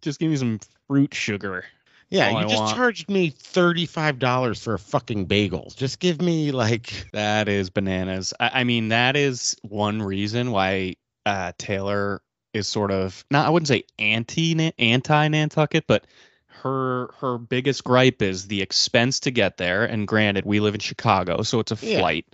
just 0.00 0.20
give 0.20 0.30
me 0.30 0.36
some 0.36 0.60
fruit 0.86 1.12
sugar. 1.12 1.64
Yeah, 2.10 2.28
you 2.30 2.36
I 2.38 2.42
just 2.42 2.56
want. 2.56 2.76
charged 2.76 3.08
me 3.10 3.30
thirty-five 3.30 4.18
dollars 4.18 4.62
for 4.62 4.74
a 4.74 4.78
fucking 4.78 5.26
bagel. 5.26 5.72
Just 5.76 5.98
give 6.00 6.20
me 6.20 6.50
like 6.52 6.92
That 7.12 7.48
is 7.48 7.70
bananas. 7.70 8.34
I, 8.40 8.60
I 8.60 8.64
mean, 8.64 8.88
that 8.88 9.16
is 9.16 9.56
one 9.62 10.02
reason 10.02 10.50
why 10.50 10.96
uh, 11.24 11.52
Taylor 11.58 12.22
is 12.52 12.66
sort 12.66 12.90
of 12.90 13.24
not. 13.30 13.46
I 13.46 13.50
wouldn't 13.50 13.68
say 13.68 13.84
anti 13.98 14.72
anti 14.78 15.28
Nantucket, 15.28 15.86
but 15.86 16.06
her 16.48 17.12
her 17.20 17.38
biggest 17.38 17.84
gripe 17.84 18.22
is 18.22 18.48
the 18.48 18.60
expense 18.60 19.20
to 19.20 19.30
get 19.30 19.56
there. 19.56 19.84
And 19.84 20.06
granted, 20.08 20.44
we 20.44 20.60
live 20.60 20.74
in 20.74 20.80
Chicago, 20.80 21.42
so 21.42 21.60
it's 21.60 21.72
a 21.72 21.86
Yeah. 21.86 21.98
flight 22.00 22.26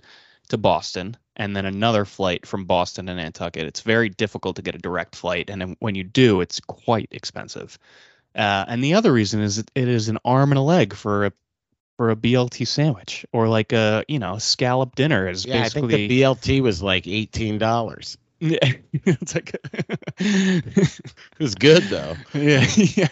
to 0.49 0.57
Boston 0.57 1.15
and 1.35 1.55
then 1.55 1.65
another 1.65 2.03
flight 2.03 2.47
from 2.47 2.65
Boston 2.65 3.05
to 3.05 3.13
Nantucket. 3.13 3.67
It's 3.67 3.81
very 3.81 4.09
difficult 4.09 4.55
to 4.55 4.61
get 4.63 4.73
a 4.73 4.79
direct 4.79 5.15
flight, 5.15 5.51
and 5.51 5.75
when 5.79 5.93
you 5.93 6.03
do, 6.03 6.41
it's 6.41 6.59
quite 6.59 7.09
expensive. 7.11 7.77
Uh, 8.37 8.65
and 8.67 8.83
the 8.83 8.93
other 8.93 9.11
reason 9.11 9.41
is 9.41 9.57
it 9.57 9.71
is 9.75 10.09
an 10.09 10.19
arm 10.23 10.51
and 10.51 10.59
a 10.59 10.61
leg 10.61 10.93
for 10.93 11.25
a 11.25 11.31
for 11.97 12.11
a 12.11 12.15
BLT 12.15 12.67
sandwich 12.67 13.25
or 13.33 13.47
like 13.47 13.73
a 13.73 14.05
you 14.07 14.19
know 14.19 14.37
scallop 14.37 14.95
dinner 14.95 15.27
is 15.27 15.45
Yeah, 15.45 15.63
I 15.63 15.69
think 15.69 15.87
basically 15.87 16.07
the 16.07 16.21
BLT 16.21 16.61
was 16.61 16.81
like 16.81 17.07
eighteen 17.07 17.57
dollars. 17.57 18.17
Yeah, 18.39 18.59
it's 18.91 19.33
like 19.33 19.51
It 20.19 21.03
was 21.39 21.55
good 21.55 21.81
though. 21.85 22.15
yeah, 22.35 22.67
yeah. 22.75 23.07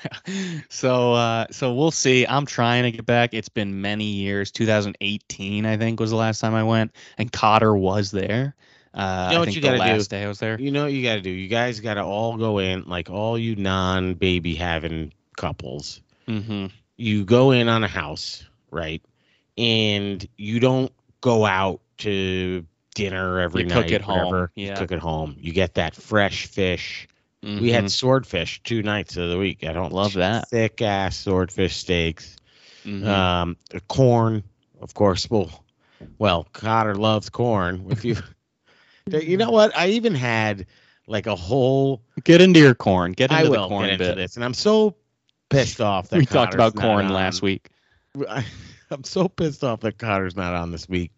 So 0.70 1.14
uh 1.14 1.48
so 1.50 1.74
we'll 1.74 1.90
see. 1.90 2.28
I'm 2.28 2.46
trying 2.46 2.84
to 2.84 2.92
get 2.92 3.08
back. 3.08 3.34
It's 3.34 3.50
been 3.50 3.82
many 3.82 4.06
years. 4.06 4.52
2018 4.52 5.66
I 5.66 5.78
think 5.78 6.00
was 6.00 6.12
the 6.12 6.16
last 6.16 6.42
time 6.42 6.54
I 6.54 6.62
went 6.62 6.92
and 7.18 7.32
Cotter 7.32 7.76
was 7.76 8.12
there. 8.12 8.56
Uh 8.96 9.28
You 9.30 9.36
know 9.36 9.42
I 9.44 9.46
what 9.46 9.56
you 9.56 9.62
gotta 9.62 9.98
do? 9.98 10.04
day 10.06 10.24
I 10.24 10.28
was 10.28 10.40
there. 10.40 10.60
You 10.60 10.72
know 10.72 10.84
what 10.84 10.94
you 10.94 11.04
got 11.04 11.16
to 11.16 11.22
do? 11.22 11.30
You 11.30 11.48
guys 11.50 11.82
got 11.82 11.96
to 11.96 12.04
all 12.04 12.38
go 12.38 12.60
in, 12.60 12.86
like 12.86 13.10
all 13.10 13.38
you 13.38 13.56
non-baby 13.58 14.56
having 14.56 15.12
couples. 15.36 16.02
Mhm. 16.28 16.72
You 16.96 17.26
go 17.26 17.52
in 17.52 17.68
on 17.68 17.84
a 17.84 17.88
house, 17.90 18.46
right? 18.72 19.02
And 19.58 20.26
you 20.38 20.60
don't 20.62 20.92
go 21.22 21.46
out 21.46 21.82
to 22.00 22.66
dinner 22.94 23.40
every 23.42 23.64
You 23.64 23.68
night. 23.68 23.84
cook 23.84 23.92
at 23.92 24.02
home, 24.02 24.50
yeah. 24.56 24.70
You 24.70 24.76
cook 24.76 24.92
at 24.94 25.00
home. 25.00 25.36
You 25.40 25.52
get 25.52 25.74
that 25.76 25.94
fresh 25.96 26.46
fish. 26.46 27.08
We 27.44 27.72
had 27.72 27.86
Mhm. 27.86 27.92
swordfish 27.92 28.62
two 28.64 28.82
nights 28.82 29.18
of 29.18 29.30
the 29.30 29.38
week. 29.38 29.64
I 29.66 29.74
don't 29.74 29.92
Love 29.94 30.14
that. 30.14 30.50
Thick 30.50 30.82
ass 30.82 31.18
swordfish 31.18 31.76
steaks. 31.76 32.38
Mhm. 32.86 33.06
Um, 33.06 33.58
corn, 33.88 34.44
of 34.82 34.94
course. 34.94 35.30
Well, 35.30 35.52
well, 36.18 36.48
Cotter 36.54 36.96
loves 36.96 37.30
corn. 37.30 37.86
If 37.90 38.04
you, 38.06 38.16
you 39.12 39.38
know 39.38 39.46
mm-hmm. 39.46 39.54
what? 39.54 39.78
I 39.78 39.90
even 39.90 40.16
had 40.16 40.66
like 41.08 41.28
a 41.28 41.36
whole. 41.36 42.02
get 42.24 42.42
into 42.42 42.60
your 42.60 42.76
corn. 42.76 43.12
Get 43.12 43.32
into 43.32 43.44
I 43.44 43.48
the 43.48 43.68
corn 43.68 43.86
get 43.86 43.94
into 43.94 44.06
bit. 44.06 44.16
this, 44.16 44.36
and 44.36 44.44
I'm 44.44 44.54
so 44.54 44.96
pissed 45.50 45.82
off 45.82 46.10
that 46.10 46.18
We 46.18 46.26
talked 46.26 46.54
about 46.54 46.76
corn 46.76 47.06
on. 47.06 47.14
last 47.14 47.42
week. 47.42 47.70
I, 48.28 48.46
I'm 48.92 49.04
so 49.04 49.28
pissed 49.28 49.64
off 49.64 49.82
that 49.82 49.98
Cotter's 49.98 50.36
not 50.36 50.54
on 50.54 50.72
this 50.72 50.88
week. 50.88 51.12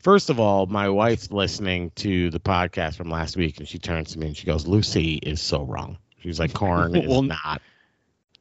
First 0.00 0.30
of 0.30 0.38
all, 0.38 0.66
my 0.66 0.88
wife's 0.88 1.30
listening 1.30 1.90
to 1.96 2.30
the 2.30 2.38
podcast 2.38 2.96
from 2.96 3.10
last 3.10 3.36
week, 3.36 3.58
and 3.58 3.66
she 3.66 3.78
turns 3.78 4.12
to 4.12 4.18
me 4.18 4.28
and 4.28 4.36
she 4.36 4.46
goes, 4.46 4.66
"Lucy 4.66 5.14
is 5.16 5.40
so 5.40 5.64
wrong." 5.64 5.98
She's 6.20 6.40
like, 6.40 6.54
"Corn 6.54 6.96
is 6.96 7.22
not 7.22 7.60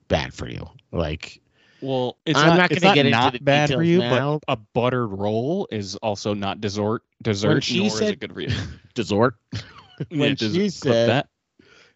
bad 0.08 0.34
for 0.34 0.48
you." 0.48 0.66
Like, 0.92 1.42
Well, 1.82 2.18
it's 2.26 2.40
I'm 2.40 2.48
not, 2.50 2.58
not 2.58 2.70
gonna 2.70 2.82
not 2.82 2.96
get 2.96 3.06
into 3.06 3.32
the 3.32 3.40
bad 3.44 3.70
for 3.70 3.84
details 3.84 3.88
you, 3.88 4.00
now. 4.00 4.40
but 4.48 4.54
a 4.54 4.56
buttered 4.56 5.08
roll 5.08 5.68
is 5.72 5.96
also 5.98 6.34
not 6.34 6.62
dessert. 6.62 7.04
Dessert, 7.22 7.64
she 7.64 7.80
nor 7.80 7.88
is 7.88 7.98
said- 7.98 8.14
it 8.14 8.20
good 8.20 8.34
for 8.34 8.42
you. 8.42 8.50
dessert. 8.94 9.36
When 10.10 10.36
just 10.36 10.54
she 10.56 10.70
said, 10.70 11.10
that. 11.10 11.30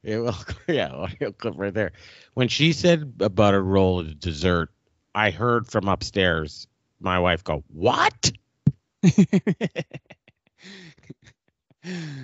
Yeah, 0.03 0.19
well, 0.19 0.45
yeah, 0.69 0.87
audio 0.89 1.33
clip 1.33 1.55
right 1.57 1.73
there. 1.73 1.91
When 2.33 2.47
she 2.47 2.71
said 2.71 3.13
a 3.19 3.29
buttered 3.29 3.63
roll 3.65 3.99
is 3.99 4.15
dessert, 4.15 4.69
I 5.13 5.31
heard 5.31 5.67
from 5.67 5.89
upstairs 5.89 6.67
my 7.01 7.19
wife 7.19 7.43
go, 7.43 7.63
"What?" 7.67 8.31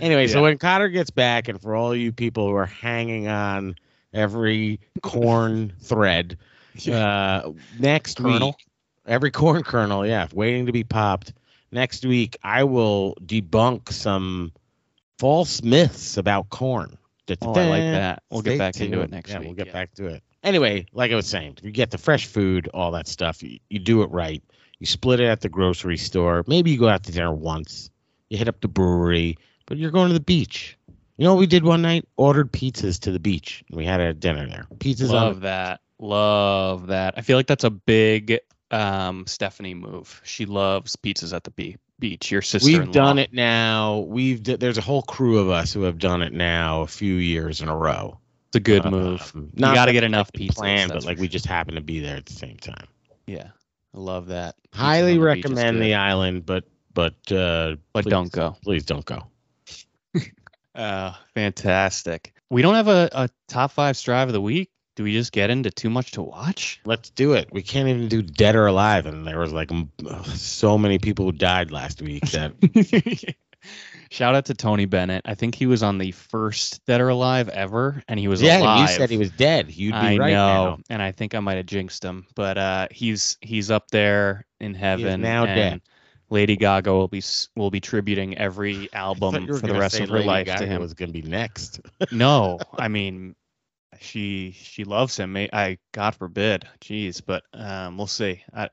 Anyway, 0.02 0.28
so 0.28 0.42
when 0.42 0.58
Cotter 0.58 0.90
gets 0.90 1.10
back, 1.10 1.48
and 1.48 1.62
for 1.62 1.76
all 1.76 1.96
you 1.96 2.12
people 2.12 2.48
who 2.48 2.56
are 2.56 2.66
hanging 2.66 3.28
on 3.28 3.76
every 4.14 4.80
corn 5.02 5.74
thread, 5.82 6.38
uh, 6.92 7.52
next 7.80 8.18
Kernel? 8.18 8.50
week, 8.50 8.68
every 9.06 9.32
corn 9.32 9.64
kernel, 9.64 10.06
yeah, 10.06 10.28
waiting 10.34 10.66
to 10.66 10.72
be 10.72 10.84
popped. 10.84 11.34
Next 11.72 12.06
week, 12.06 12.38
I 12.44 12.64
will 12.64 13.16
debunk 13.26 13.92
some 13.92 14.52
false 15.20 15.62
myths 15.62 16.18
about 16.18 16.50
corn. 16.50 16.98
Oh, 17.42 17.54
I 17.54 17.66
like 17.66 17.82
that. 17.82 18.24
We'll 18.30 18.42
Stay 18.42 18.52
get 18.52 18.60
back 18.60 18.80
into 18.80 18.98
it 18.98 19.02
tuned. 19.02 19.12
next 19.12 19.32
yeah, 19.32 19.40
week. 19.40 19.48
We'll 19.48 19.56
get 19.56 19.68
yeah. 19.68 19.74
back 19.74 19.94
to 19.96 20.06
it. 20.08 20.24
Anyway, 20.44 20.86
like 20.94 21.12
I 21.12 21.16
was 21.16 21.26
saying, 21.26 21.58
you 21.64 21.72
get 21.72 21.90
the 21.90 21.98
fresh 21.98 22.28
food, 22.28 22.70
all 22.74 22.92
that 22.92 23.08
stuff. 23.08 23.42
You, 23.42 23.60
you 23.70 23.80
do 23.80 24.04
it 24.04 24.12
right. 24.12 24.44
You 24.80 24.86
split 24.86 25.20
it 25.20 25.26
at 25.26 25.42
the 25.42 25.50
grocery 25.50 25.98
store. 25.98 26.44
Maybe 26.48 26.70
you 26.72 26.78
go 26.78 26.88
out 26.88 27.04
to 27.04 27.12
dinner 27.12 27.34
once. 27.34 27.90
You 28.30 28.38
hit 28.38 28.48
up 28.48 28.62
the 28.62 28.68
brewery, 28.68 29.38
but 29.66 29.78
you're 29.78 29.92
going 29.92 30.10
to 30.10 30.14
the 30.14 30.20
beach. 30.20 30.78
You 31.18 31.24
know 31.24 31.34
what 31.34 31.40
we 31.40 31.48
did 31.48 31.64
one 31.64 31.82
night? 31.82 32.08
Ordered 32.18 32.52
pizzas 32.52 33.00
to 33.02 33.12
the 33.12 33.20
beach. 33.20 33.64
and 33.70 33.78
We 33.78 33.86
had 33.86 34.02
a 34.02 34.14
dinner 34.14 34.48
there. 34.48 34.68
Pizzas 34.78 35.10
Love 35.10 35.38
on 35.38 35.42
that. 35.42 35.82
Love 36.00 36.88
that. 36.88 37.14
I 37.18 37.22
feel 37.22 37.38
like 37.38 37.48
that's 37.48 37.64
a 37.64 37.70
big 37.70 38.40
um, 38.72 39.26
Stephanie 39.28 39.74
move. 39.74 40.22
She 40.26 40.46
loves 40.46 40.96
pizzas 40.96 41.34
at 41.34 41.44
the 41.44 41.52
be- 41.52 41.78
beach. 42.00 42.32
Your 42.32 42.42
sister. 42.42 42.68
We've 42.68 42.92
done 42.92 43.18
it 43.20 43.32
now. 43.34 44.00
We've 44.00 44.42
d- 44.44 44.56
there's 44.58 44.78
a 44.78 44.82
whole 44.82 45.04
crew 45.04 45.40
of 45.40 45.50
us 45.50 45.72
who 45.74 45.84
have 45.84 45.98
done 45.98 46.22
it 46.22 46.34
now 46.34 46.82
a 46.82 46.88
few 46.88 47.16
years 47.16 47.62
in 47.62 47.70
a 47.70 47.76
row. 47.78 48.20
It's 48.50 48.58
a 48.58 48.60
good 48.60 48.86
Um, 48.86 48.92
move. 48.92 49.32
you 49.36 49.62
got 49.62 49.86
to 49.86 49.94
get 49.94 50.04
enough 50.04 50.30
had 50.34 50.42
pizzas. 50.42 50.90
but 50.90 51.06
like 51.06 51.18
we 51.18 51.28
just 51.28 51.46
happen 51.46 51.76
to 51.76 51.82
be 51.82 52.00
there 52.00 52.18
at 52.18 52.26
the 52.26 52.34
same 52.34 52.58
time. 52.58 52.88
Yeah, 53.28 53.48
I 53.94 53.98
love 54.00 54.28
that. 54.28 54.56
Pizzas 54.74 54.78
Highly 54.78 55.18
recommend 55.18 55.82
the 55.82 55.94
island, 55.96 56.46
but 56.46 56.66
but 56.94 57.14
uh, 57.32 57.76
but 57.94 58.04
please- 58.04 58.10
don't 58.12 58.32
go. 58.32 58.58
Please 58.64 58.86
don't 58.86 59.06
go. 59.06 59.24
Uh, 60.76 61.14
fantastic. 61.34 62.34
We 62.50 62.62
don't 62.62 62.76
have 62.76 62.90
a, 62.90 63.08
a 63.14 63.30
top 63.48 63.72
five 63.72 63.96
strive 63.96 64.28
of 64.28 64.34
the 64.34 64.42
week. 64.42 64.70
Do 64.96 65.04
we 65.04 65.12
just 65.12 65.32
get 65.32 65.50
into 65.50 65.72
too 65.72 65.90
much 65.90 66.12
to 66.12 66.22
watch? 66.22 66.80
Let's 66.86 67.10
do 67.10 67.34
it. 67.34 67.50
We 67.52 67.62
can't 67.62 67.90
even 67.90 68.08
do 68.08 68.22
dead 68.22 68.56
or 68.56 68.66
alive, 68.68 69.06
and 69.06 69.28
there 69.28 69.40
was 69.40 69.52
like 69.52 69.72
so 70.26 70.78
many 70.78 71.00
people 71.00 71.26
who 71.26 71.32
died 71.34 71.72
last 71.72 72.02
week 72.02 72.24
that 72.32 72.54
Shout 74.12 74.36
out 74.36 74.46
to 74.46 74.54
Tony 74.54 74.86
Bennett. 74.86 75.24
I 75.26 75.36
think 75.36 75.56
he 75.56 75.66
was 75.66 75.84
on 75.84 75.98
the 75.98 76.12
first 76.12 76.86
Dead 76.86 77.02
or 77.02 77.10
Alive 77.10 77.50
ever, 77.50 78.04
and 78.08 78.20
he 78.20 78.28
was 78.28 78.42
yeah, 78.42 78.60
alive. 78.60 78.82
you 78.82 78.96
said 78.96 79.10
he 79.10 79.18
was 79.18 79.32
dead. 79.32 79.72
You'd 79.72 79.92
be 79.92 79.98
I 79.98 80.18
right 80.18 80.32
know, 80.32 80.66
now. 80.66 80.78
and 80.90 81.02
I 81.02 81.12
think 81.12 81.36
I 81.36 81.40
might 81.40 81.58
have 81.58 81.66
jinxed 81.66 82.04
him, 82.04 82.28
but 82.36 82.58
uh, 82.58 82.88
he's 82.92 83.38
he's 83.42 83.72
up 83.72 83.90
there 83.92 84.46
in 84.60 84.74
heaven. 84.74 85.22
now 85.22 85.46
and 85.46 85.56
dead. 85.56 85.82
Lady 86.30 86.56
Gaga 86.56 86.92
will 86.92 87.08
be 87.08 87.22
will 87.56 87.72
be 87.72 87.80
tributing 87.80 88.38
every 88.38 88.90
album 88.94 89.48
for 89.48 89.68
the 89.68 89.74
rest 89.74 90.00
of 90.00 90.10
her 90.10 90.18
Lady 90.18 90.28
life 90.28 90.48
to 90.58 90.66
him. 90.66 90.82
Was 90.82 90.94
going 90.94 91.12
to 91.12 91.22
be 91.22 91.28
next. 91.28 91.82
no, 92.12 92.60
I 92.78 92.88
mean, 92.88 93.36
she 94.00 94.52
she 94.52 94.84
loves 94.84 95.18
him. 95.18 95.36
I 95.36 95.78
God 95.92 96.16
forbid, 96.16 96.68
jeez, 96.82 97.22
but 97.26 97.44
um, 97.54 97.98
we'll 97.98 98.08
see. 98.08 98.44
Uh, 98.54 98.68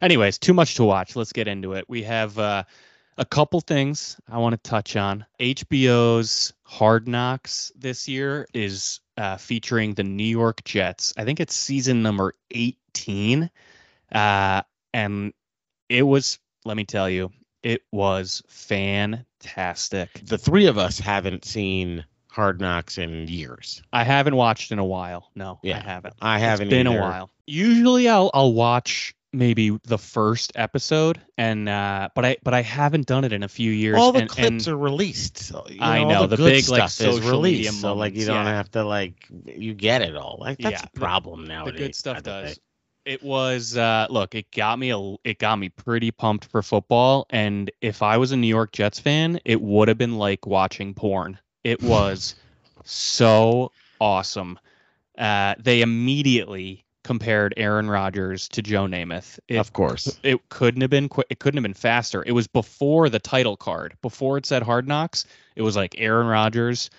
anyways, 0.00 0.38
too 0.38 0.54
much 0.54 0.76
to 0.76 0.84
watch. 0.84 1.16
Let's 1.16 1.32
get 1.32 1.48
into 1.48 1.74
it. 1.74 1.84
We 1.88 2.02
have 2.04 2.38
uh, 2.38 2.64
a 3.16 3.24
couple 3.24 3.60
things 3.60 4.16
I 4.30 4.38
want 4.38 4.52
to 4.54 4.70
touch 4.70 4.96
on. 4.96 5.26
HBO's 5.40 6.52
Hard 6.62 7.08
Knocks 7.08 7.72
this 7.76 8.08
year 8.08 8.46
is 8.54 9.00
uh, 9.16 9.36
featuring 9.36 9.94
the 9.94 10.04
New 10.04 10.24
York 10.24 10.64
Jets. 10.64 11.14
I 11.16 11.24
think 11.24 11.40
it's 11.40 11.54
season 11.54 12.02
number 12.02 12.34
18, 12.50 13.50
uh, 14.12 14.62
and 14.94 15.32
it 15.88 16.02
was. 16.02 16.38
Let 16.64 16.76
me 16.76 16.84
tell 16.84 17.08
you, 17.08 17.30
it 17.62 17.82
was 17.90 18.42
fantastic. 18.48 20.20
the 20.24 20.38
three 20.38 20.66
of 20.66 20.78
us 20.78 20.98
haven't 20.98 21.44
seen 21.44 22.04
Hard 22.38 22.60
Knocks 22.60 22.98
in 22.98 23.26
years. 23.26 23.82
I 23.92 24.04
haven't 24.04 24.36
watched 24.36 24.70
in 24.70 24.78
a 24.78 24.84
while. 24.84 25.28
No, 25.34 25.58
Yeah, 25.64 25.78
I 25.78 25.80
haven't. 25.80 26.14
I 26.22 26.38
haven't. 26.38 26.68
It's 26.68 26.70
been 26.70 26.86
either. 26.86 26.96
a 26.96 27.00
while. 27.00 27.30
Usually, 27.48 28.08
I'll 28.08 28.30
I'll 28.32 28.52
watch 28.52 29.12
maybe 29.32 29.76
the 29.82 29.98
first 29.98 30.52
episode, 30.54 31.20
and 31.36 31.68
uh, 31.68 32.10
but 32.14 32.24
I 32.24 32.36
but 32.44 32.54
I 32.54 32.62
haven't 32.62 33.06
done 33.06 33.24
it 33.24 33.32
in 33.32 33.42
a 33.42 33.48
few 33.48 33.72
years. 33.72 33.98
All 33.98 34.12
the 34.12 34.20
and, 34.20 34.28
clips 34.30 34.66
and 34.66 34.68
are 34.68 34.76
released. 34.76 35.38
So, 35.38 35.66
you 35.68 35.78
I 35.80 36.04
know, 36.04 36.28
the, 36.28 36.36
the 36.36 36.44
big, 36.44 36.68
like, 36.68 36.88
stuff 36.88 37.08
is 37.08 37.16
social 37.16 37.20
media 37.20 37.32
released, 37.32 37.80
so 37.80 37.94
like 37.94 38.14
you 38.14 38.24
don't 38.24 38.44
yeah. 38.46 38.54
have 38.54 38.70
to 38.70 38.84
like 38.84 39.26
you 39.44 39.74
get 39.74 40.02
it 40.02 40.14
all. 40.14 40.38
Like 40.40 40.58
that's 40.58 40.82
Yeah, 40.82 40.86
a 40.94 40.98
problem 40.98 41.46
problem 41.46 41.72
the 41.72 41.72
good 41.72 41.94
stuff 41.96 42.18
by 42.18 42.20
the 42.20 42.30
way. 42.30 42.42
does. 42.42 42.60
It 43.04 43.22
was 43.22 43.76
uh, 43.76 44.06
look, 44.10 44.36
it 44.36 44.50
got 44.52 44.78
me 44.78 44.90
a 44.90 45.16
it 45.24 45.38
got 45.38 45.56
me 45.56 45.70
pretty 45.70 46.12
pumped 46.12 46.44
for 46.44 46.62
football, 46.62 47.26
and 47.30 47.68
if 47.80 48.02
I 48.02 48.18
was 48.18 48.30
a 48.32 48.36
New 48.36 48.46
York 48.46 48.70
Jets 48.72 49.00
fan, 49.00 49.40
it 49.44 49.60
would 49.60 49.88
have 49.88 49.98
been 49.98 50.18
like 50.18 50.46
watching 50.46 50.94
porn. 50.94 51.38
It 51.64 51.82
was 51.82 52.34
so 52.84 53.72
awesome. 54.00 54.58
Uh, 55.16 55.54
they 55.58 55.82
immediately 55.82 56.84
compared 57.04 57.54
Aaron 57.56 57.88
Rodgers 57.88 58.48
to 58.48 58.62
Joe 58.62 58.84
Namath. 58.86 59.38
It, 59.48 59.56
Of 59.56 59.72
course. 59.72 60.18
it 60.22 60.46
couldn't 60.50 60.82
have 60.82 60.90
been 60.90 61.08
qu- 61.08 61.24
it 61.30 61.38
couldn't 61.38 61.56
have 61.58 61.62
been 61.62 61.74
faster. 61.74 62.22
It 62.26 62.32
was 62.32 62.46
before 62.46 63.08
the 63.08 63.18
title 63.18 63.56
card. 63.56 63.96
Before 64.02 64.36
it 64.36 64.46
said 64.46 64.62
Hard 64.62 64.86
Knocks, 64.86 65.24
it 65.56 65.62
was 65.62 65.74
like 65.76 65.94
Aaron 65.98 66.26
Rodgers 66.26 66.90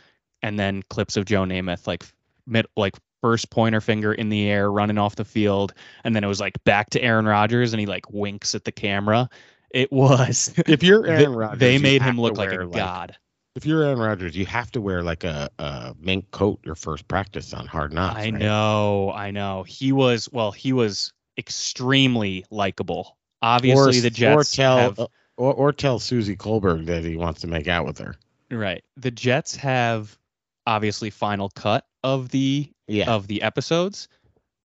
and 0.41 0.57
then 0.59 0.83
clips 0.89 1.15
of 1.17 1.25
Joe 1.25 1.43
Namath 1.43 1.85
like 1.87 2.03
mid 2.47 2.65
like 2.75 2.95
first 3.21 3.49
pointer 3.49 3.81
finger 3.81 4.13
in 4.13 4.29
the 4.29 4.47
air 4.49 4.71
running 4.71 4.97
off 4.97 5.15
the 5.17 5.25
field 5.25 5.73
and 6.05 6.15
then 6.15 6.23
it 6.23 6.27
was 6.27 6.39
like 6.39 6.61
back 6.63 6.89
to 6.91 7.01
Aaron 7.01 7.25
Rodgers 7.25 7.73
and 7.73 7.79
he 7.79 7.85
like 7.85 8.09
winks 8.11 8.55
at 8.55 8.63
the 8.65 8.71
camera. 8.71 9.29
It 9.71 9.91
was 9.91 10.53
If 10.67 10.81
you're 10.81 11.03
they- 11.03 11.23
Aaron 11.23 11.35
Rodgers, 11.35 11.59
they 11.59 11.77
made 11.77 12.01
him 12.01 12.19
look 12.19 12.37
like 12.37 12.51
a 12.51 12.65
god. 12.65 13.15
If 13.59 13.65
you're 13.65 13.83
Aaron 13.83 13.99
Rodgers, 13.99 14.37
you 14.37 14.45
have 14.45 14.71
to 14.71 14.79
wear 14.79 15.03
like 15.03 15.25
a, 15.25 15.49
a 15.59 15.93
mink 15.99 16.31
coat 16.31 16.61
your 16.63 16.75
first 16.75 17.09
practice 17.09 17.53
on 17.53 17.67
Hard 17.67 17.91
Knocks. 17.91 18.15
I 18.15 18.23
right? 18.23 18.33
know, 18.33 19.11
I 19.11 19.31
know. 19.31 19.63
He 19.63 19.91
was 19.91 20.29
well, 20.31 20.53
he 20.53 20.71
was 20.71 21.11
extremely 21.37 22.45
likable. 22.51 23.17
Obviously 23.41 23.97
or, 23.97 24.01
the 24.01 24.09
Jets 24.11 24.53
or 24.53 24.55
tell 24.55 24.77
have 24.77 24.99
uh, 24.99 25.07
or, 25.35 25.53
or 25.53 25.73
tell 25.73 25.99
Suzy 25.99 26.37
Kolber 26.37 26.85
that 26.85 27.03
he 27.03 27.17
wants 27.17 27.41
to 27.41 27.47
make 27.47 27.67
out 27.67 27.85
with 27.85 27.97
her. 27.97 28.15
Right. 28.49 28.81
The 28.95 29.11
Jets 29.11 29.57
have 29.57 30.17
obviously 30.65 31.09
final 31.09 31.49
cut 31.49 31.85
of 32.01 32.29
the 32.29 32.71
Yeah. 32.87 33.11
of 33.11 33.27
the 33.27 33.41
episodes. 33.41 34.07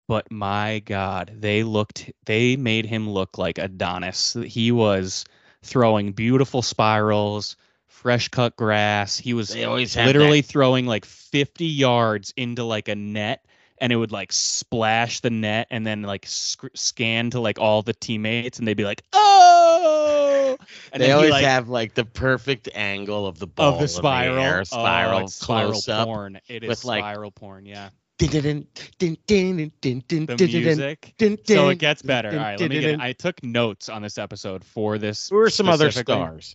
but 0.07 0.31
my 0.31 0.83
God, 0.85 1.33
they 1.35 1.65
looked, 1.65 2.13
they 2.27 2.55
made 2.55 2.87
him 2.87 3.11
look 3.11 3.39
like 3.39 3.59
Adonis. 3.59 4.37
He 4.47 4.71
was 4.71 5.25
throwing 5.65 6.13
beautiful 6.13 6.63
spirals, 6.63 7.57
fresh 8.05 8.29
cut 8.29 8.55
grass. 8.55 9.17
He 9.17 9.33
was 9.33 9.57
always 9.57 9.97
literally 9.97 10.43
throwing 10.43 10.85
like 10.85 11.07
50 11.07 11.65
yards 11.65 12.35
into 12.37 12.63
like 12.63 12.89
a 12.89 12.95
net 12.95 13.43
and 13.79 13.91
it 13.95 13.97
would 13.97 14.13
like 14.13 14.31
splash 14.31 15.21
the 15.21 15.31
net 15.31 15.69
and 15.71 15.87
then 15.87 16.03
like 16.03 16.27
sc- 16.27 16.67
scan 16.75 17.31
to 17.31 17.41
like 17.41 17.59
all 17.59 17.81
the 17.81 17.95
teammates 17.95 18.59
and 18.59 18.69
they'd 18.69 18.77
be 18.77 18.85
like, 18.85 19.03
oh, 19.15 20.59
and 20.93 21.01
they 21.01 21.07
then 21.07 21.09
he, 21.09 21.13
always 21.15 21.31
like, 21.31 21.47
have 21.47 21.71
like 21.71 21.95
the 21.95 22.05
perfect 22.05 22.69
angle 22.75 23.27
of 23.27 23.39
the 23.39 23.47
ball 23.47 23.73
of 23.77 23.81
the 23.81 23.89
spiral, 23.89 24.37
the 24.37 24.43
air, 24.43 24.61
Oh, 24.61 24.65
spiral 24.65 25.29
spiral 25.29 25.71
close 25.73 25.89
up. 25.89 26.07
porn. 26.07 26.41
It 26.47 26.63
is 26.63 26.85
like, 26.85 27.01
spiral 27.01 27.31
porn. 27.31 27.65
Yeah, 27.65 27.89
Dun, 28.19 28.67
dun, 28.99 29.17
dun, 29.27 30.27
the 30.27 30.37
music. 30.47 31.15
So 31.47 31.69
it 31.71 31.79
gets 31.79 32.03
better. 32.03 32.29
All 32.33 32.37
right, 32.37 32.61
let 32.61 32.69
me 32.69 32.81
get. 32.81 32.91
dun. 32.93 33.01
I 33.01 33.13
took 33.13 33.43
notes 33.43 33.89
on 33.89 34.03
this 34.03 34.19
episode 34.19 34.63
for 34.63 34.99
this. 34.99 35.31
Who 35.31 35.39
are 35.39 35.49
some 35.49 35.71
other 35.71 35.91
stars? 35.91 36.55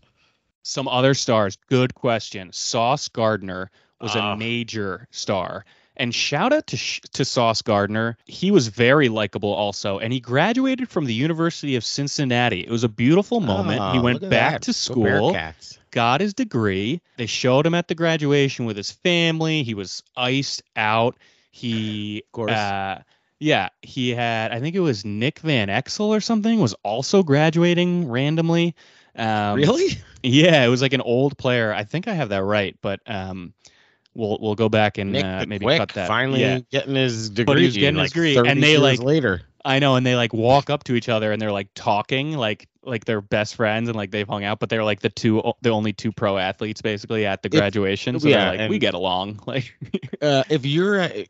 Some 0.63 0.87
other 0.87 1.13
stars. 1.13 1.57
Good 1.67 1.95
question. 1.95 2.51
Sauce 2.53 3.07
Gardner 3.07 3.71
was 4.01 4.15
Ah. 4.15 4.33
a 4.33 4.37
major 4.37 5.07
star. 5.11 5.65
And 5.97 6.15
shout 6.15 6.53
out 6.53 6.65
to 6.67 6.77
to 7.11 7.25
Sauce 7.25 7.61
Gardner. 7.61 8.17
He 8.25 8.51
was 8.51 8.69
very 8.69 9.09
likable 9.09 9.51
also, 9.53 9.99
and 9.99 10.13
he 10.13 10.21
graduated 10.21 10.87
from 10.87 11.03
the 11.05 11.13
University 11.13 11.75
of 11.75 11.83
Cincinnati. 11.83 12.61
It 12.61 12.69
was 12.69 12.85
a 12.85 12.89
beautiful 12.89 13.41
moment. 13.41 13.81
he 13.93 13.99
Oh, 13.99 14.01
went 14.01 14.21
back 14.29 14.53
that. 14.53 14.61
to 14.63 14.73
school 14.73 15.35
got 15.91 16.21
his 16.21 16.33
degree. 16.33 17.01
They 17.17 17.25
showed 17.25 17.65
him 17.65 17.73
at 17.73 17.87
the 17.89 17.95
graduation 17.95 18.63
with 18.65 18.77
his 18.77 18.91
family. 18.91 19.63
He 19.63 19.73
was 19.73 20.01
iced 20.15 20.61
out. 20.77 21.17
He, 21.51 22.23
Of 22.27 22.31
course. 22.31 22.51
uh, 22.51 23.01
yeah, 23.39 23.69
he 23.81 24.11
had. 24.11 24.51
I 24.53 24.59
think 24.61 24.75
it 24.75 24.79
was 24.81 25.03
Nick 25.03 25.39
Van 25.39 25.67
Exel 25.67 26.07
or 26.07 26.21
something 26.21 26.59
was 26.61 26.75
also 26.83 27.23
graduating 27.23 28.07
randomly. 28.07 28.73
Um, 29.15 29.55
really? 29.55 29.97
Yeah, 30.21 30.65
it 30.65 30.67
was 30.67 30.81
like 30.81 30.91
an 30.91 30.99
old 30.99 31.37
player. 31.37 31.73
I 31.73 31.85
think 31.85 32.09
I 32.09 32.13
have 32.13 32.27
that 32.29 32.43
right, 32.43 32.75
but 32.81 32.99
um, 33.05 33.53
we'll 34.13 34.37
we'll 34.41 34.55
go 34.55 34.67
back 34.67 34.97
and 34.97 35.15
uh, 35.15 35.45
maybe 35.47 35.63
Quick 35.63 35.77
cut 35.77 35.93
that. 35.93 36.09
finally 36.09 36.41
Yeah, 36.41 36.59
getting 36.71 36.95
his 36.95 37.29
degree. 37.29 37.45
But 37.45 37.57
he 37.59 37.65
was 37.65 37.77
getting 37.77 38.01
his 38.01 38.11
degree, 38.11 38.35
30 38.35 38.49
and 38.49 38.61
they, 38.61 38.77
like, 38.77 38.99
later. 38.99 39.43
I 39.63 39.79
know, 39.79 39.95
and 39.95 40.05
they 40.05 40.15
like 40.17 40.33
walk 40.33 40.69
up 40.69 40.83
to 40.85 40.95
each 40.95 41.07
other 41.07 41.31
and 41.31 41.41
they're 41.41 41.53
like 41.53 41.69
talking 41.73 42.33
like 42.35 42.67
like 42.83 43.05
they're 43.05 43.21
best 43.21 43.55
friends 43.55 43.87
and 43.87 43.95
like 43.95 44.11
they've 44.11 44.27
hung 44.27 44.43
out, 44.43 44.59
but 44.59 44.67
they're 44.67 44.83
like 44.83 44.99
the 44.99 45.09
two 45.09 45.41
the 45.61 45.69
only 45.69 45.93
two 45.93 46.11
pro 46.11 46.37
athletes 46.37 46.81
basically 46.81 47.25
at 47.25 47.41
the 47.41 47.47
If- 47.47 47.53
graduation. 47.53 48.19
So 48.19 48.27
yeah, 48.27 48.51
they're 48.51 48.61
like 48.63 48.69
we 48.69 48.79
get 48.79 48.95
along. 48.95 49.39
Like 49.47 49.73
Uh, 50.21 50.43
if 50.49 50.65
you're, 50.65 50.99
a, 50.99 51.27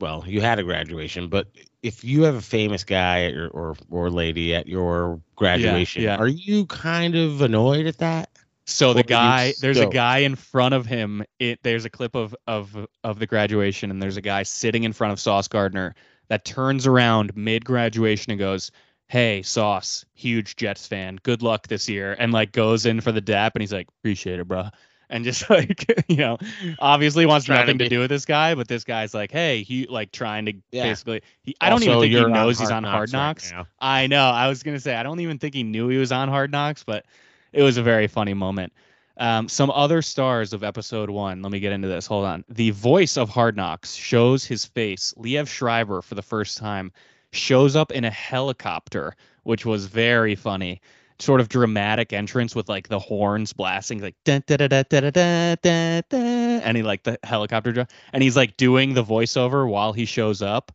well, 0.00 0.24
you 0.26 0.40
had 0.40 0.58
a 0.58 0.62
graduation, 0.62 1.28
but 1.28 1.48
if 1.82 2.04
you 2.04 2.22
have 2.22 2.34
a 2.34 2.40
famous 2.40 2.84
guy 2.84 3.28
your, 3.28 3.48
or 3.48 3.76
or 3.90 4.10
lady 4.10 4.54
at 4.54 4.66
your 4.66 5.20
graduation, 5.36 6.02
yeah. 6.02 6.16
are 6.16 6.28
you 6.28 6.66
kind 6.66 7.14
of 7.14 7.40
annoyed 7.40 7.86
at 7.86 7.98
that? 7.98 8.30
so 8.68 8.90
Or 8.90 8.94
the 8.94 9.02
guy 9.02 9.54
there's 9.60 9.78
a 9.78 9.86
guy 9.86 10.18
in 10.18 10.36
front 10.36 10.74
of 10.74 10.86
him. 10.86 11.24
It 11.38 11.60
there's 11.62 11.84
a 11.84 11.90
clip 11.90 12.14
of 12.14 12.36
of 12.46 12.86
of 13.02 13.18
the 13.18 13.26
graduation 13.26 13.90
and 13.90 14.02
there's 14.02 14.18
a 14.18 14.22
guy 14.22 14.42
sitting 14.42 14.84
in 14.84 14.92
front 14.92 15.12
of 15.12 15.20
Sauce 15.20 15.48
Gardner 15.48 15.94
that 16.28 16.44
turns 16.44 16.86
around 16.86 17.36
mid 17.36 17.64
graduation 17.64 18.30
and 18.30 18.38
goes. 18.38 18.70
Hey, 19.10 19.40
Sauce, 19.40 20.04
huge 20.12 20.56
Jets 20.56 20.86
fan. 20.86 21.18
Good 21.22 21.42
luck 21.42 21.66
this 21.66 21.88
year. 21.88 22.14
And 22.18 22.30
like 22.30 22.52
goes 22.52 22.84
in 22.84 23.00
for 23.00 23.10
the 23.10 23.22
dap 23.22 23.54
and 23.54 23.62
he's 23.62 23.72
like, 23.72 23.88
appreciate 24.00 24.38
it, 24.38 24.46
bro. 24.46 24.68
And 25.10 25.24
just 25.24 25.48
like, 25.50 26.04
you 26.08 26.16
know, 26.16 26.38
obviously 26.78 27.24
wants 27.26 27.46
Trying 27.46 27.60
to 27.60 27.64
nothing 27.66 27.78
to, 27.78 27.88
do 27.88 28.00
with 28.00 28.10
this 28.10 28.24
guy, 28.24 28.54
but 28.54 28.68
this 28.68 28.84
guy's 28.84 29.14
like, 29.14 29.30
hey, 29.32 29.62
he 29.62 29.86
like 29.86 30.12
trying 30.12 30.46
to 30.46 30.52
Yeah. 30.70 30.84
basically, 30.84 31.22
he, 31.42 31.56
I 31.60 31.70
don't 31.70 31.82
even 31.82 32.00
think 32.00 32.12
he 32.12 32.24
knows 32.24 32.58
he's 32.58 32.70
on 32.70 32.84
Hard 32.84 33.12
right 33.12 33.18
Knocks. 33.18 33.50
now. 33.50 33.66
I 33.80 34.06
know. 34.06 34.26
I 34.26 34.48
was 34.48 34.62
gonna 34.62 34.80
say 34.80 34.94
I 34.94 35.02
don't 35.02 35.20
even 35.20 35.38
think 35.38 35.54
he 35.54 35.62
knew 35.62 35.88
he 35.88 35.96
was 35.96 36.12
on 36.12 36.28
Hard 36.28 36.52
Knocks, 36.52 36.84
but 36.84 37.06
it 37.52 37.62
was 37.62 37.76
a 37.76 37.82
very 37.82 38.06
funny 38.06 38.34
moment. 38.34 38.72
Um, 39.16 39.48
some 39.48 39.70
other 39.70 40.00
stars 40.00 40.52
of 40.52 40.62
episode 40.62 41.10
one. 41.10 41.42
Let 41.42 41.50
me 41.50 41.58
get 41.58 41.72
into 41.72 41.88
this. 41.88 42.06
Hold 42.06 42.24
on. 42.24 42.44
The 42.48 42.70
voice 42.70 43.16
of 43.16 43.28
Hard 43.28 43.56
Knocks 43.56 43.94
shows 43.94 44.44
his 44.44 44.64
face. 44.64 45.12
Liev 45.18 45.48
Schreiber 45.48 46.02
for 46.02 46.14
the 46.14 46.22
first 46.22 46.56
time 46.56 46.92
shows 47.32 47.74
up 47.74 47.90
in 47.90 48.04
a 48.04 48.10
helicopter, 48.10 49.16
which 49.42 49.66
was 49.66 49.86
very 49.86 50.36
funny. 50.36 50.80
Sort 51.20 51.40
of 51.40 51.48
dramatic 51.48 52.12
entrance 52.12 52.54
with 52.54 52.68
like 52.68 52.88
the 52.88 52.98
horns 53.00 53.52
blasting, 53.52 54.00
like 54.00 54.14
da 54.24 54.38
da 54.46 54.56
da 54.56 54.68
da 54.68 54.82
da 54.84 55.10
da 55.10 55.54
da 55.56 56.00
da, 56.08 56.16
and 56.16 56.76
he 56.76 56.82
like 56.84 57.02
the 57.02 57.18
helicopter, 57.24 57.72
dr- 57.72 57.88
and 58.12 58.22
he's 58.22 58.36
like 58.36 58.56
doing 58.56 58.94
the 58.94 59.02
voiceover 59.02 59.68
while 59.68 59.92
he 59.92 60.04
shows 60.04 60.42
up. 60.42 60.70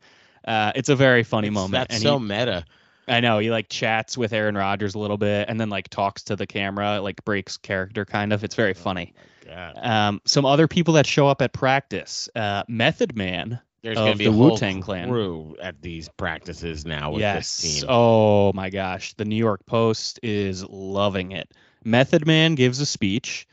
Uh, 0.45 0.73
it's 0.75 0.89
a 0.89 0.95
very 0.97 1.23
funny 1.23 1.47
It's- 1.47 1.53
moment. 1.53 1.71
That's 1.89 1.95
and 1.95 2.03
so 2.03 2.19
he, 2.19 2.25
meta. 2.25 2.65
I 3.07 3.19
know 3.21 3.39
he 3.39 3.51
like 3.51 3.69
chats 3.69 4.17
with 4.17 4.31
Aaron 4.33 4.55
Rodgers 4.55 4.95
a 4.95 4.99
little 4.99 5.17
bit 5.17 5.47
and 5.49 5.59
then 5.59 5.69
like 5.69 5.89
talks 5.89 6.23
to 6.23 6.35
the 6.35 6.47
camera, 6.47 6.99
like 7.01 7.23
breaks 7.25 7.57
character 7.57 8.05
kind 8.05 8.31
of. 8.33 8.43
It's 8.43 8.55
very 8.55 8.73
funny. 8.73 9.13
God. 9.45 9.77
Um, 9.81 10.21
some 10.25 10.45
other 10.45 10.67
people 10.69 10.93
that 10.95 11.05
show 11.05 11.27
up 11.27 11.41
at 11.41 11.51
practice, 11.53 12.29
uh, 12.35 12.63
Method 12.67 13.15
Man. 13.15 13.59
There's 13.83 13.97
going 13.97 14.13
to 14.13 14.17
be 14.17 14.23
the 14.25 14.29
a 14.29 14.33
whole 14.33 14.51
Wu-Tang 14.51 14.81
Clan. 14.81 15.09
crew 15.09 15.57
at 15.61 15.81
these 15.81 16.07
practices 16.09 16.85
now 16.85 17.11
with 17.11 17.19
yes. 17.21 17.61
this 17.61 17.79
team. 17.81 17.89
Oh 17.89 18.53
my 18.53 18.69
gosh, 18.69 19.13
the 19.15 19.25
New 19.25 19.35
York 19.35 19.65
Post 19.65 20.21
is 20.23 20.63
loving 20.63 21.33
it. 21.33 21.51
Method 21.83 22.25
Man 22.25 22.55
gives 22.55 22.79
a 22.79 22.85
speech. 22.85 23.45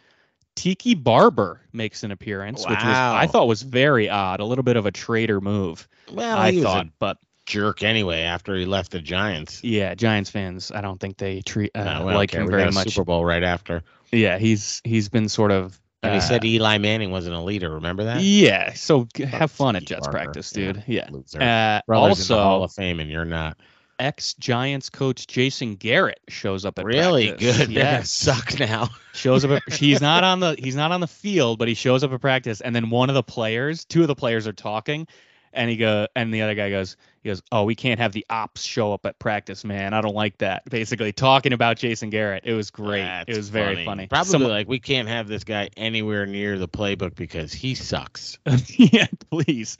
Tiki 0.55 0.95
Barber 0.95 1.61
makes 1.73 2.05
an 2.05 2.11
appearance, 2.13 2.61
which 2.61 2.79
was 2.79 2.85
I 2.85 3.27
thought 3.27 3.49
was 3.49 3.63
very 3.63 4.09
odd, 4.09 4.41
a 4.41 4.45
little 4.45 4.65
bit 4.65 4.77
of 4.77 4.87
a 4.87 4.91
traitor 4.93 5.41
move. 5.41 5.89
well, 6.13 6.37
I 6.39 6.61
thought, 6.61 6.87
but 6.99 7.19
jerk 7.47 7.83
anyway 7.83 8.21
after 8.21 8.55
he 8.55 8.65
left 8.67 8.93
the 8.93 9.01
Giants. 9.01 9.65
yeah, 9.65 9.95
Giants 9.95 10.31
fans, 10.31 10.71
I 10.71 10.81
don't 10.81 11.01
think 11.01 11.17
they 11.17 11.41
treat 11.41 11.73
uh, 11.75 11.83
No, 11.83 12.05
like 12.05 12.31
care. 12.31 12.43
him 12.43 12.47
We 12.47 12.53
very 12.53 12.71
much. 12.71 12.91
Super 12.91 13.05
Bowl 13.05 13.25
right 13.25 13.43
after, 13.43 13.83
Yeah, 14.13 14.39
he's 14.39 14.81
he's 14.85 15.09
been 15.09 15.29
sort 15.29 15.51
of. 15.51 15.81
And 16.03 16.13
he 16.13 16.19
uh, 16.19 16.23
said 16.23 16.45
Eli 16.45 16.79
Manning 16.79 17.11
wasn't 17.11 17.35
a 17.37 17.41
leader. 17.41 17.71
Remember 17.71 18.05
that? 18.05 18.23
Yeah, 18.23 18.73
so 18.73 19.07
g- 19.15 19.25
have 19.25 19.51
fun 19.51 19.77
at 19.77 19.81
Tiki 19.81 19.95
Jets 19.95 20.09
practice, 20.09 20.51
dude. 20.51 20.83
Yeah. 20.87 21.09
Loser. 21.11 21.41
Uh, 21.41 21.81
the 21.87 22.37
Hall 22.37 22.65
of 22.65 22.73
Fame, 22.73 23.01
and 23.01 23.11
you're 23.11 23.25
not. 23.25 23.57
ex 23.99 24.33
Giants 24.35 24.89
coach 24.89 25.27
Jason 25.27 25.77
Garrett 25.77 26.21
shows 26.29 26.65
up 26.65 26.79
at 26.79 26.85
Really 26.87 27.29
practice. 27.29 27.59
good. 27.59 27.71
Yes, 27.71 28.11
suck 28.11 28.59
now. 28.59 28.89
shows 29.13 29.45
up. 29.45 29.51
At, 29.51 29.73
he's 29.75 30.01
not 30.01 30.25
on 30.25 30.41
the 30.41 30.57
he's 30.59 30.77
not 30.77 30.91
on 30.93 31.01
the 31.01 31.07
field, 31.07 31.59
but 31.59 31.69
he 31.69 31.75
shows 31.75 32.03
up 32.03 32.13
at 32.13 32.21
practice, 32.21 32.61
and 32.63 32.75
then 32.75 32.89
one 32.91 33.11
of 33.11 33.15
the 33.15 33.23
players, 33.23 33.85
two 33.85 34.01
of 34.03 34.09
the 34.09 34.15
players 34.15 34.47
are 34.47 34.53
talking, 34.55 35.07
and 35.53 35.71
he 35.71 35.77
go 35.77 36.07
and 36.15 36.33
the 36.33 36.43
other 36.43 36.55
guy 36.55 36.71
goes, 36.71 36.97
he 37.23 37.29
goes, 37.29 37.43
oh, 37.53 37.65
we 37.65 37.75
can't 37.75 38.01
have 38.01 38.13
the 38.13 38.25
ops 38.31 38.63
show 38.63 38.93
up 38.93 39.05
at 39.05 39.19
practice, 39.19 39.65
man. 39.65 39.93
I 39.93 40.01
don't 40.01 40.15
like 40.15 40.39
that. 40.39 40.65
Basically, 40.69 41.13
talking 41.13 41.53
about 41.53 41.77
Jason 41.77 42.09
Garrett, 42.11 42.45
it 42.47 42.55
was 42.55 42.71
great. 42.71 43.03
it 43.03 43.27
That's 43.27 43.37
was 43.37 43.49
very 43.51 43.85
funny. 43.85 44.07
Probably 44.07 44.31
Some- 44.31 44.43
like 44.45 44.69
we 44.69 44.79
can't 44.79 45.09
have 45.09 45.29
this 45.29 45.45
guy 45.45 45.71
anywhere 45.77 46.27
near 46.27 46.59
the 46.59 46.69
playbook 46.69 47.15
because 47.15 47.53
he 47.53 47.75
sucks. 47.75 48.39
yeah, 48.77 49.07
please, 49.31 49.77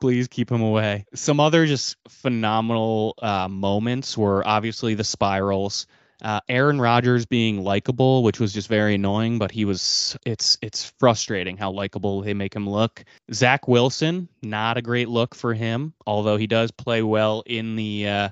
please 0.00 0.28
keep 0.28 0.50
him 0.50 0.62
away. 0.62 1.06
Some 1.14 1.40
other 1.40 1.66
just 1.66 1.96
phenomenal 2.08 3.14
uh, 3.20 3.48
moments 3.48 4.16
were 4.16 4.46
obviously 4.46 4.94
the 4.94 5.04
spirals. 5.04 5.86
Uh, 6.24 6.40
Aaron 6.48 6.80
Rodgers 6.80 7.26
being 7.26 7.62
likable, 7.62 8.22
which 8.22 8.40
was 8.40 8.54
just 8.54 8.66
very 8.66 8.94
annoying, 8.94 9.38
but 9.38 9.50
he 9.50 9.66
was. 9.66 10.16
It's 10.24 10.56
it's 10.62 10.90
frustrating 10.98 11.58
how 11.58 11.70
likable 11.70 12.22
they 12.22 12.32
make 12.32 12.56
him 12.56 12.66
look. 12.68 13.04
Zach 13.32 13.68
Wilson, 13.68 14.28
not 14.42 14.78
a 14.78 14.82
great 14.82 15.10
look 15.10 15.34
for 15.34 15.52
him, 15.52 15.92
although 16.06 16.38
he 16.38 16.46
does 16.46 16.70
play 16.70 17.02
well 17.02 17.42
in 17.44 17.76
the 17.76 18.08
uh, 18.08 18.28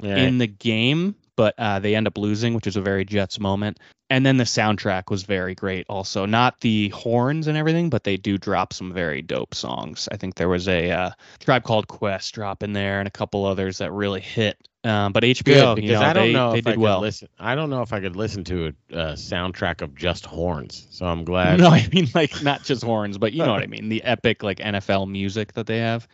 Yeah. 0.00 0.16
in 0.18 0.38
the 0.38 0.46
game, 0.46 1.16
but 1.34 1.54
uh, 1.58 1.80
they 1.80 1.96
end 1.96 2.06
up 2.06 2.16
losing, 2.16 2.54
which 2.54 2.68
is 2.68 2.76
a 2.76 2.80
very 2.80 3.04
Jets 3.04 3.40
moment. 3.40 3.80
And 4.12 4.26
then 4.26 4.36
the 4.36 4.44
soundtrack 4.44 5.10
was 5.10 5.22
very 5.22 5.54
great 5.54 5.86
also. 5.88 6.26
Not 6.26 6.60
the 6.60 6.90
horns 6.90 7.46
and 7.46 7.56
everything, 7.56 7.88
but 7.88 8.04
they 8.04 8.18
do 8.18 8.36
drop 8.36 8.74
some 8.74 8.92
very 8.92 9.22
dope 9.22 9.54
songs. 9.54 10.06
I 10.12 10.18
think 10.18 10.34
there 10.34 10.50
was 10.50 10.68
a 10.68 10.90
uh, 10.90 11.10
Tribe 11.40 11.64
Called 11.64 11.88
Quest 11.88 12.34
drop 12.34 12.62
in 12.62 12.74
there 12.74 12.98
and 12.98 13.08
a 13.08 13.10
couple 13.10 13.46
others 13.46 13.78
that 13.78 13.90
really 13.90 14.20
hit. 14.20 14.58
Um, 14.84 15.14
but 15.14 15.22
HBO, 15.22 15.44
Good 15.44 15.76
because 15.76 15.90
you 15.92 15.96
know, 15.96 16.02
I 16.02 16.12
don't 16.12 16.26
they, 16.26 16.32
know 16.34 16.52
they 16.52 16.58
if 16.58 16.66
I 16.66 16.70
did 16.72 16.74
could 16.74 16.82
well. 16.82 17.00
listen. 17.00 17.28
I 17.38 17.54
don't 17.54 17.70
know 17.70 17.80
if 17.80 17.94
I 17.94 18.00
could 18.00 18.14
listen 18.14 18.44
to 18.44 18.66
a, 18.66 18.68
a 18.98 19.12
soundtrack 19.14 19.80
of 19.80 19.94
just 19.94 20.26
horns. 20.26 20.86
So 20.90 21.06
I'm 21.06 21.24
glad. 21.32 21.58
No, 21.60 21.68
I 21.68 21.88
mean 21.90 22.08
like 22.14 22.42
not 22.42 22.64
just 22.64 22.84
horns, 22.84 23.16
but 23.16 23.32
you 23.32 23.42
know 23.42 23.52
what 23.52 23.62
I 23.62 23.66
mean. 23.66 23.88
The 23.88 24.02
epic 24.04 24.42
like 24.42 24.58
NFL 24.58 25.10
music 25.10 25.54
that 25.54 25.66
they 25.66 25.78
have. 25.78 26.06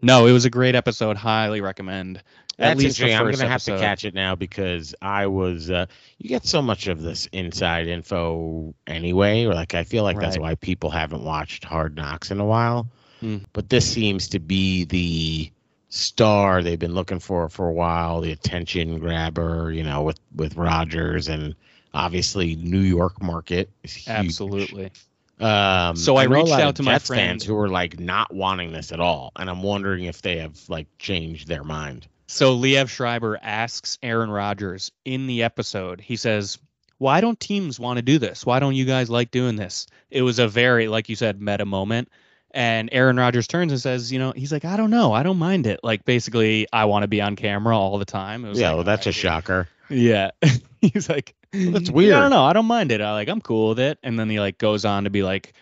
No, 0.00 0.26
it 0.26 0.32
was 0.32 0.46
a 0.46 0.50
great 0.50 0.74
episode. 0.74 1.18
Highly 1.18 1.60
recommend. 1.60 2.22
That's 2.56 2.70
At 2.72 2.78
least 2.78 3.00
interesting. 3.00 3.26
I'm 3.26 3.32
gonna 3.32 3.48
have 3.48 3.62
to 3.64 3.78
catch 3.78 4.04
it 4.04 4.14
now 4.14 4.34
because 4.34 4.94
I 5.02 5.26
was. 5.26 5.70
Uh, 5.70 5.86
you 6.18 6.28
get 6.28 6.46
so 6.46 6.62
much 6.62 6.86
of 6.86 7.02
this 7.02 7.26
inside 7.32 7.88
info 7.88 8.74
anyway, 8.86 9.44
or 9.44 9.54
like 9.54 9.74
I 9.74 9.82
feel 9.84 10.04
like 10.04 10.20
that's 10.20 10.38
why 10.38 10.54
people 10.54 10.90
haven't 10.90 11.24
watched 11.24 11.64
Hard 11.64 11.96
Knocks 11.96 12.30
in 12.30 12.38
a 12.38 12.44
while. 12.44 12.86
Hmm. 13.20 13.38
But 13.52 13.70
this 13.70 13.90
seems 13.90 14.28
to 14.28 14.38
be 14.38 14.84
the 14.84 15.50
star 15.88 16.62
they've 16.62 16.78
been 16.78 16.94
looking 16.94 17.18
for 17.20 17.48
for 17.48 17.68
a 17.68 17.72
while, 17.72 18.20
the 18.20 18.32
attention 18.32 18.98
grabber. 19.00 19.72
You 19.72 19.82
know, 19.82 20.02
with 20.02 20.20
with 20.36 20.56
Rodgers 20.56 21.28
and 21.28 21.56
obviously 21.92 22.56
New 22.56 22.80
York 22.80 23.20
market. 23.22 23.70
Absolutely. 24.06 24.92
Um, 25.40 25.96
So 25.96 26.16
I 26.16 26.24
a 26.24 26.28
reached 26.28 26.52
out 26.52 26.76
to 26.76 26.82
my 26.84 26.92
Jets 26.92 27.08
friend- 27.08 27.20
fans 27.20 27.44
who 27.44 27.54
were 27.54 27.68
like 27.68 27.98
not 27.98 28.32
wanting 28.32 28.70
this 28.72 28.92
at 28.92 29.00
all, 29.00 29.32
and 29.36 29.50
I'm 29.50 29.62
wondering 29.62 30.04
if 30.04 30.22
they 30.22 30.38
have 30.38 30.56
like 30.68 30.86
changed 30.98 31.48
their 31.48 31.64
mind. 31.64 32.06
So 32.34 32.58
Liev 32.58 32.88
Schreiber 32.88 33.38
asks 33.40 33.96
Aaron 34.02 34.28
Rodgers 34.28 34.90
in 35.04 35.28
the 35.28 35.44
episode, 35.44 36.00
he 36.00 36.16
says, 36.16 36.58
Why 36.98 37.20
don't 37.20 37.38
teams 37.38 37.78
want 37.78 37.98
to 37.98 38.02
do 38.02 38.18
this? 38.18 38.44
Why 38.44 38.58
don't 38.58 38.74
you 38.74 38.84
guys 38.84 39.08
like 39.08 39.30
doing 39.30 39.54
this? 39.54 39.86
It 40.10 40.22
was 40.22 40.40
a 40.40 40.48
very, 40.48 40.88
like 40.88 41.08
you 41.08 41.14
said, 41.14 41.40
meta 41.40 41.64
moment. 41.64 42.08
And 42.50 42.88
Aaron 42.90 43.16
Rodgers 43.16 43.46
turns 43.46 43.70
and 43.70 43.80
says, 43.80 44.10
You 44.12 44.18
know, 44.18 44.32
he's 44.32 44.50
like, 44.50 44.64
I 44.64 44.76
don't 44.76 44.90
know. 44.90 45.12
I 45.12 45.22
don't 45.22 45.38
mind 45.38 45.68
it. 45.68 45.78
Like, 45.84 46.04
basically, 46.04 46.66
I 46.72 46.86
want 46.86 47.04
to 47.04 47.08
be 47.08 47.20
on 47.20 47.36
camera 47.36 47.78
all 47.78 47.98
the 47.98 48.04
time. 48.04 48.44
It 48.44 48.48
was 48.48 48.58
Yeah, 48.58 48.70
like, 48.70 48.74
well, 48.78 48.84
that's 48.84 49.06
a 49.06 49.10
dude." 49.10 49.14
shocker. 49.14 49.68
Yeah. 49.88 50.32
he's 50.80 51.08
like, 51.08 51.36
that's 51.52 51.88
"Yeah, 51.88 52.18
I 52.18 52.20
don't 52.22 52.30
know. 52.30 52.44
I 52.44 52.52
don't 52.52 52.66
mind 52.66 52.90
it. 52.90 53.00
I 53.00 53.12
like, 53.12 53.28
I'm 53.28 53.42
cool 53.42 53.68
with 53.68 53.78
it. 53.78 53.98
And 54.02 54.18
then 54.18 54.28
he 54.28 54.40
like 54.40 54.58
goes 54.58 54.84
on 54.84 55.04
to 55.04 55.10
be 55.10 55.22
like, 55.22 55.52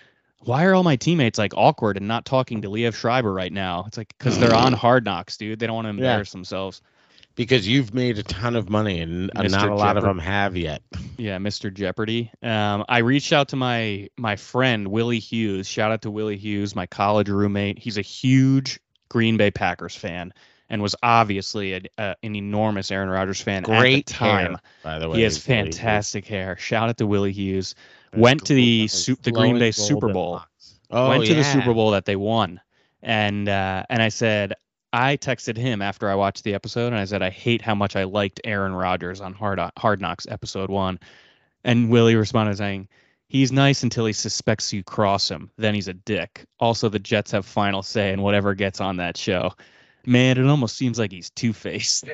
why 0.44 0.64
are 0.64 0.74
all 0.74 0.82
my 0.82 0.96
teammates 0.96 1.38
like 1.38 1.52
awkward 1.56 1.96
and 1.96 2.08
not 2.08 2.24
talking 2.24 2.62
to 2.62 2.68
Liev 2.68 2.94
Schreiber 2.94 3.32
right 3.32 3.52
now? 3.52 3.84
It's 3.86 3.96
like 3.96 4.12
because 4.18 4.38
they're 4.38 4.54
on 4.54 4.72
Hard 4.72 5.04
Knocks, 5.04 5.36
dude. 5.36 5.58
They 5.58 5.66
don't 5.66 5.76
want 5.76 5.86
to 5.86 5.90
Yeah. 5.90 6.10
embarrass 6.10 6.32
themselves. 6.32 6.82
Because 7.34 7.66
you've 7.66 7.94
made 7.94 8.18
a 8.18 8.22
ton 8.22 8.56
of 8.56 8.68
money, 8.68 9.00
and 9.00 9.30
uh, 9.34 9.40
Mr. 9.40 9.50
not 9.52 9.68
a 9.70 9.74
lot 9.74 9.96
of 9.96 10.04
them 10.04 10.18
have 10.18 10.54
yet. 10.54 10.82
Yeah, 11.16 11.38
Mr. 11.38 11.72
Jeopardy. 11.72 12.30
Um, 12.42 12.84
I 12.90 12.98
reached 12.98 13.32
out 13.32 13.48
to 13.48 13.56
my 13.56 14.08
my 14.18 14.36
friend 14.36 14.88
Willie 14.88 15.18
Hughes. 15.18 15.66
Shout 15.66 15.92
out 15.92 16.02
to 16.02 16.10
Willie 16.10 16.36
Hughes, 16.36 16.76
my 16.76 16.84
college 16.86 17.30
roommate. 17.30 17.78
He's 17.78 17.96
a 17.96 18.02
huge 18.02 18.80
Green 19.08 19.38
Bay 19.38 19.50
Packers 19.50 19.96
fan 19.96 20.34
and 20.68 20.82
was 20.82 20.94
obviously 21.02 21.72
a, 21.74 21.80
uh, 21.96 22.14
an 22.22 22.36
enormous 22.36 22.90
Aaron 22.90 23.08
Rodgers 23.08 23.40
fan 23.40 23.62
Great 23.62 24.00
at 24.00 24.06
the 24.06 24.12
time. 24.12 24.46
hair, 24.48 24.56
by 24.82 24.98
the 24.98 25.08
way. 25.08 25.16
He 25.18 25.22
has 25.22 25.38
fantastic 25.38 26.26
hair. 26.26 26.56
Shout 26.58 26.90
out 26.90 26.98
to 26.98 27.06
Willie 27.06 27.32
Hughes. 27.32 27.74
That's 28.12 28.20
Went 28.20 28.44
to 28.46 28.54
the 28.54 28.82
Those 28.82 28.92
Su- 28.92 29.16
the 29.22 29.32
Green 29.32 29.58
Bay 29.58 29.70
Super 29.70 30.12
Bowl. 30.12 30.42
Oh, 30.90 31.08
went 31.08 31.26
to 31.26 31.34
the. 31.34 31.42
Super 31.42 31.72
Bowl 31.72 31.90
that 31.92 32.04
they 32.04 32.16
won, 32.16 32.60
and 33.02 33.48
uh, 33.48 33.84
and 33.88 34.02
I 34.02 34.10
said 34.10 34.52
I 34.92 35.16
texted 35.16 35.56
him 35.56 35.80
after 35.80 36.10
I 36.10 36.14
watched 36.14 36.44
the 36.44 36.54
episode, 36.54 36.88
and 36.88 36.96
I 36.96 37.06
said 37.06 37.22
I 37.22 37.30
hate 37.30 37.62
how 37.62 37.74
much 37.74 37.96
I 37.96 38.04
liked 38.04 38.40
Aaron 38.44 38.74
Rodgers 38.74 39.20
on 39.20 39.32
Hard 39.32 39.58
Hard 39.78 40.00
Knocks 40.00 40.26
episode 40.28 40.70
one, 40.70 41.00
and 41.64 41.90
Willie 41.90 42.16
responded 42.16 42.56
saying. 42.58 42.88
He's 43.28 43.50
nice 43.50 43.82
until 43.82 44.04
he 44.04 44.12
suspects 44.12 44.74
you 44.74 44.84
cross 44.84 45.30
him. 45.30 45.50
Then 45.56 45.74
he's 45.74 45.88
a 45.88 45.94
dick. 45.94 46.44
Also, 46.60 46.90
the 46.90 46.98
Jets 46.98 47.30
have 47.30 47.46
final 47.46 47.82
say 47.82 48.12
in 48.12 48.20
whatever 48.20 48.54
gets 48.54 48.78
on 48.78 48.98
that 48.98 49.16
show. 49.16 49.52
Man, 50.06 50.38
it 50.38 50.46
almost 50.46 50.76
seems 50.76 50.98
like 50.98 51.12
he's 51.12 51.30
two 51.30 51.52
faced. 51.52 52.04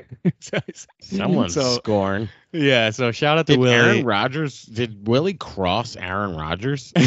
Someone's 1.01 1.55
so 1.55 1.77
scoring. 1.77 2.29
yeah. 2.53 2.90
So 2.90 3.12
shout 3.12 3.38
out 3.38 3.46
to 3.46 3.53
Did 3.55 3.61
Willie. 3.61 3.74
Aaron 3.74 4.05
Rodgers? 4.05 4.62
Did 4.62 5.09
Willie 5.09 5.35
cross 5.35 5.96
Aaron 5.96 6.37
Rodgers? 6.37 6.92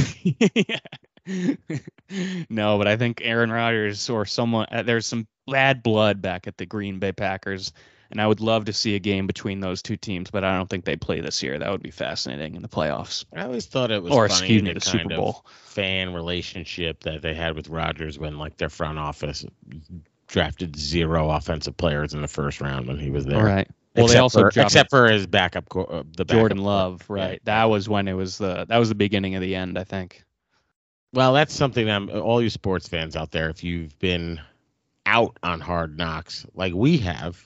no, 2.49 2.77
but 2.77 2.87
I 2.87 2.97
think 2.97 3.21
Aaron 3.23 3.51
Rodgers 3.51 4.09
or 4.09 4.25
someone 4.25 4.65
uh, 4.71 4.83
there's 4.83 5.05
some 5.05 5.27
bad 5.47 5.83
blood 5.83 6.21
back 6.21 6.47
at 6.47 6.57
the 6.57 6.65
Green 6.65 6.99
Bay 6.99 7.11
Packers, 7.11 7.71
and 8.09 8.19
I 8.19 8.25
would 8.27 8.39
love 8.39 8.65
to 8.65 8.73
see 8.73 8.95
a 8.95 8.99
game 8.99 9.27
between 9.27 9.59
those 9.59 9.81
two 9.81 9.97
teams, 9.97 10.31
but 10.31 10.43
I 10.43 10.57
don't 10.57 10.69
think 10.69 10.83
they 10.85 10.95
play 10.95 11.21
this 11.21 11.43
year. 11.43 11.59
That 11.59 11.69
would 11.71 11.83
be 11.83 11.91
fascinating 11.91 12.55
in 12.55 12.61
the 12.63 12.67
playoffs 12.67 13.25
I 13.35 13.43
always 13.43 13.67
thought 13.67 13.91
it 13.91 14.01
was 14.01 14.11
or 14.11 14.27
funny 14.27 14.39
excuse 14.39 14.63
me, 14.63 14.73
the 14.73 14.79
the 14.79 14.85
kind 14.85 15.01
Super 15.03 15.13
of 15.13 15.19
Bowl. 15.19 15.45
fan 15.63 16.13
relationship 16.13 17.03
that 17.03 17.21
they 17.21 17.35
had 17.35 17.55
with 17.55 17.69
Rodgers 17.69 18.17
when 18.17 18.37
like 18.39 18.57
their 18.57 18.69
front 18.69 18.97
office 18.97 19.45
drafted 20.31 20.77
zero 20.77 21.29
offensive 21.29 21.75
players 21.75 22.13
in 22.13 22.21
the 22.21 22.27
first 22.27 22.61
round 22.61 22.87
when 22.87 22.97
he 22.97 23.11
was 23.11 23.25
there. 23.25 23.37
All 23.37 23.43
right. 23.43 23.67
Well, 23.95 24.05
except 24.05 24.15
they 24.15 24.19
also 24.21 24.39
for, 24.39 24.61
except 24.61 24.89
for 24.89 25.11
his 25.11 25.27
backup, 25.27 25.65
uh, 25.75 26.03
the 26.15 26.23
backup 26.23 26.27
Jordan 26.27 26.57
Love, 26.59 27.05
yeah. 27.09 27.15
right? 27.15 27.41
That 27.43 27.65
was 27.65 27.89
when 27.89 28.07
it 28.07 28.13
was 28.13 28.37
the 28.37 28.65
that 28.69 28.77
was 28.77 28.87
the 28.87 28.95
beginning 28.95 29.35
of 29.35 29.41
the 29.41 29.53
end, 29.55 29.77
I 29.77 29.83
think. 29.83 30.23
Well, 31.13 31.33
that's 31.33 31.53
something 31.53 31.89
I'm 31.89 32.09
all 32.09 32.41
you 32.41 32.49
sports 32.49 32.87
fans 32.87 33.17
out 33.17 33.31
there. 33.31 33.49
If 33.49 33.65
you've 33.65 33.97
been 33.99 34.39
out 35.05 35.37
on 35.43 35.59
Hard 35.59 35.97
Knocks 35.97 36.45
like 36.53 36.73
we 36.73 36.97
have, 36.99 37.43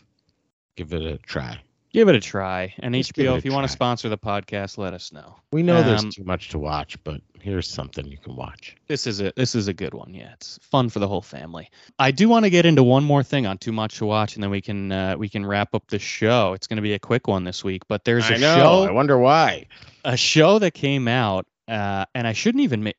give 0.76 0.94
it 0.94 1.02
a 1.02 1.18
try. 1.18 1.60
Give 1.96 2.10
it 2.10 2.16
a 2.16 2.20
try. 2.20 2.74
And 2.80 2.94
Just 2.94 3.14
HBO, 3.14 3.38
if 3.38 3.46
you 3.46 3.54
want 3.54 3.66
to 3.66 3.72
sponsor 3.72 4.10
the 4.10 4.18
podcast, 4.18 4.78
let 4.78 4.94
us 4.94 5.14
know. 5.14 5.38
We 5.54 5.64
know 5.64 5.82
there's 5.82 6.04
Um, 6.04 6.10
too 6.12 6.26
much 6.26 6.50
to 6.50 6.60
watch, 6.60 7.02
but 7.06 7.22
here's 7.40 7.70
something 7.70 8.06
you 8.06 8.18
can 8.18 8.36
watch. 8.36 8.76
This 8.90 9.08
is 9.08 9.22
a 9.22 9.32
this 9.38 9.56
is 9.56 9.70
a 9.70 9.74
good 9.74 9.94
one. 9.94 10.14
Yeah, 10.14 10.34
it's 10.34 10.60
fun 10.62 10.90
for 10.90 11.00
the 11.00 11.08
whole 11.08 11.22
family. 11.22 11.70
I 11.98 12.12
do 12.12 12.28
want 12.28 12.44
to 12.44 12.50
get 12.50 12.66
into 12.66 12.84
one 12.84 13.06
more 13.06 13.24
thing 13.24 13.46
on 13.48 13.58
too 13.60 13.72
much 13.72 13.98
to 14.00 14.06
watch, 14.06 14.36
and 14.36 14.44
then 14.44 14.50
we 14.52 14.60
can 14.60 14.92
uh, 14.92 15.16
we 15.18 15.30
can 15.30 15.46
wrap 15.46 15.74
up 15.74 15.84
the 15.88 15.98
show. 15.98 16.52
It's 16.52 16.68
going 16.68 16.76
to 16.76 16.82
be 16.84 16.96
a 16.96 17.00
quick 17.00 17.30
one 17.30 17.46
this 17.46 17.64
week, 17.64 17.84
but 17.88 18.04
there's 18.04 18.30
a 18.30 18.34
I 18.34 18.38
know. 18.40 18.56
show 18.58 18.84
I 18.90 18.92
wonder 18.92 19.18
why. 19.18 19.68
a 20.04 20.18
show 20.18 20.60
that 20.60 20.74
came 20.74 21.08
out, 21.08 21.46
uh, 21.70 22.04
and 22.14 22.28
I 22.28 22.34
shouldn't 22.34 22.66
even 22.66 22.84
make. 22.84 22.98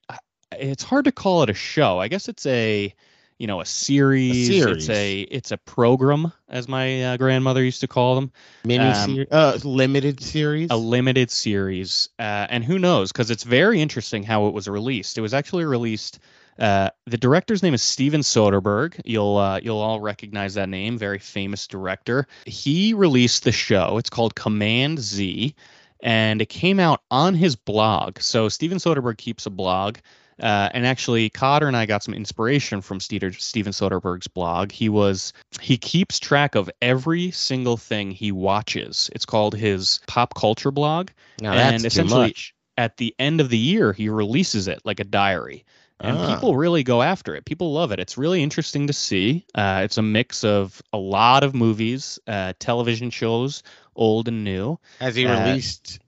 It's 0.52 0.84
hard 0.84 1.04
to 1.04 1.12
call 1.12 1.42
it 1.42 1.50
a 1.50 1.54
show. 1.54 1.98
I 1.98 2.08
guess 2.08 2.30
it's 2.30 2.46
a 2.46 2.94
you 3.38 3.46
know 3.46 3.60
a 3.60 3.66
series. 3.66 4.46
series. 4.46 4.88
It's 4.88 4.88
a 4.88 5.20
it's 5.22 5.52
a 5.52 5.56
program, 5.58 6.32
as 6.48 6.68
my 6.68 7.02
uh, 7.04 7.16
grandmother 7.16 7.62
used 7.62 7.80
to 7.82 7.88
call 7.88 8.14
them. 8.14 8.32
Mini 8.64 8.84
Um, 8.84 9.10
series, 9.14 9.28
uh, 9.30 9.58
limited 9.64 10.22
series. 10.22 10.68
a 10.70 10.76
limited 10.76 11.30
series, 11.30 12.08
uh, 12.18 12.46
and 12.48 12.64
who 12.64 12.78
knows? 12.78 13.12
Because 13.12 13.30
it's 13.30 13.44
very 13.44 13.80
interesting 13.80 14.22
how 14.22 14.46
it 14.46 14.54
was 14.54 14.68
released. 14.68 15.18
It 15.18 15.20
was 15.20 15.34
actually 15.34 15.64
released. 15.64 16.18
Uh, 16.58 16.88
the 17.06 17.18
director's 17.18 17.62
name 17.62 17.74
is 17.74 17.82
Steven 17.82 18.22
Soderbergh. 18.22 18.98
You'll 19.04 19.36
uh, 19.36 19.60
you'll 19.62 19.78
all 19.78 20.00
recognize 20.00 20.54
that 20.54 20.70
name. 20.70 20.96
Very 20.96 21.18
famous 21.18 21.66
director. 21.66 22.26
He 22.46 22.94
released 22.94 23.44
the 23.44 23.52
show. 23.52 23.98
It's 23.98 24.08
called 24.08 24.34
Command 24.34 24.98
Z, 24.98 25.54
and 26.00 26.40
it 26.40 26.48
came 26.48 26.80
out 26.80 27.02
on 27.10 27.34
his 27.34 27.56
blog. 27.56 28.20
So 28.20 28.48
Steven 28.48 28.78
Soderbergh 28.78 29.18
keeps 29.18 29.44
a 29.44 29.50
blog. 29.50 29.98
Uh, 30.40 30.68
and 30.74 30.86
actually, 30.86 31.30
Cotter 31.30 31.66
and 31.66 31.76
I 31.76 31.86
got 31.86 32.02
some 32.02 32.14
inspiration 32.14 32.82
from 32.82 33.00
Steven 33.00 33.32
Steven 33.32 33.72
Soderbergh's 33.72 34.28
blog. 34.28 34.70
He 34.70 34.88
was 34.88 35.32
he 35.60 35.78
keeps 35.78 36.18
track 36.18 36.54
of 36.54 36.70
every 36.82 37.30
single 37.30 37.76
thing 37.76 38.10
he 38.10 38.32
watches. 38.32 39.10
It's 39.14 39.24
called 39.24 39.54
his 39.54 40.00
pop 40.06 40.34
culture 40.34 40.70
blog. 40.70 41.08
now 41.40 41.52
and 41.52 41.84
essentially-. 41.84 42.34
At 42.78 42.98
the 42.98 43.14
end 43.18 43.40
of 43.40 43.48
the 43.48 43.56
year, 43.56 43.94
he 43.94 44.10
releases 44.10 44.68
it 44.68 44.80
like 44.84 45.00
a 45.00 45.04
diary. 45.04 45.64
And 45.98 46.18
Ah. 46.18 46.34
people 46.34 46.54
really 46.54 46.82
go 46.82 47.00
after 47.00 47.34
it. 47.34 47.46
People 47.46 47.72
love 47.72 47.90
it. 47.90 47.98
It's 47.98 48.18
really 48.18 48.42
interesting 48.42 48.88
to 48.88 48.92
see. 48.92 49.46
Uh, 49.54 49.80
it's 49.84 49.96
a 49.96 50.02
mix 50.02 50.44
of 50.44 50.82
a 50.92 50.98
lot 50.98 51.42
of 51.42 51.54
movies, 51.54 52.18
uh, 52.26 52.52
television 52.58 53.08
shows, 53.08 53.62
old 53.94 54.28
and 54.28 54.44
new. 54.44 54.78
Has 55.00 55.14
he 55.16 55.24
uh, 55.26 55.46
released 55.46 56.00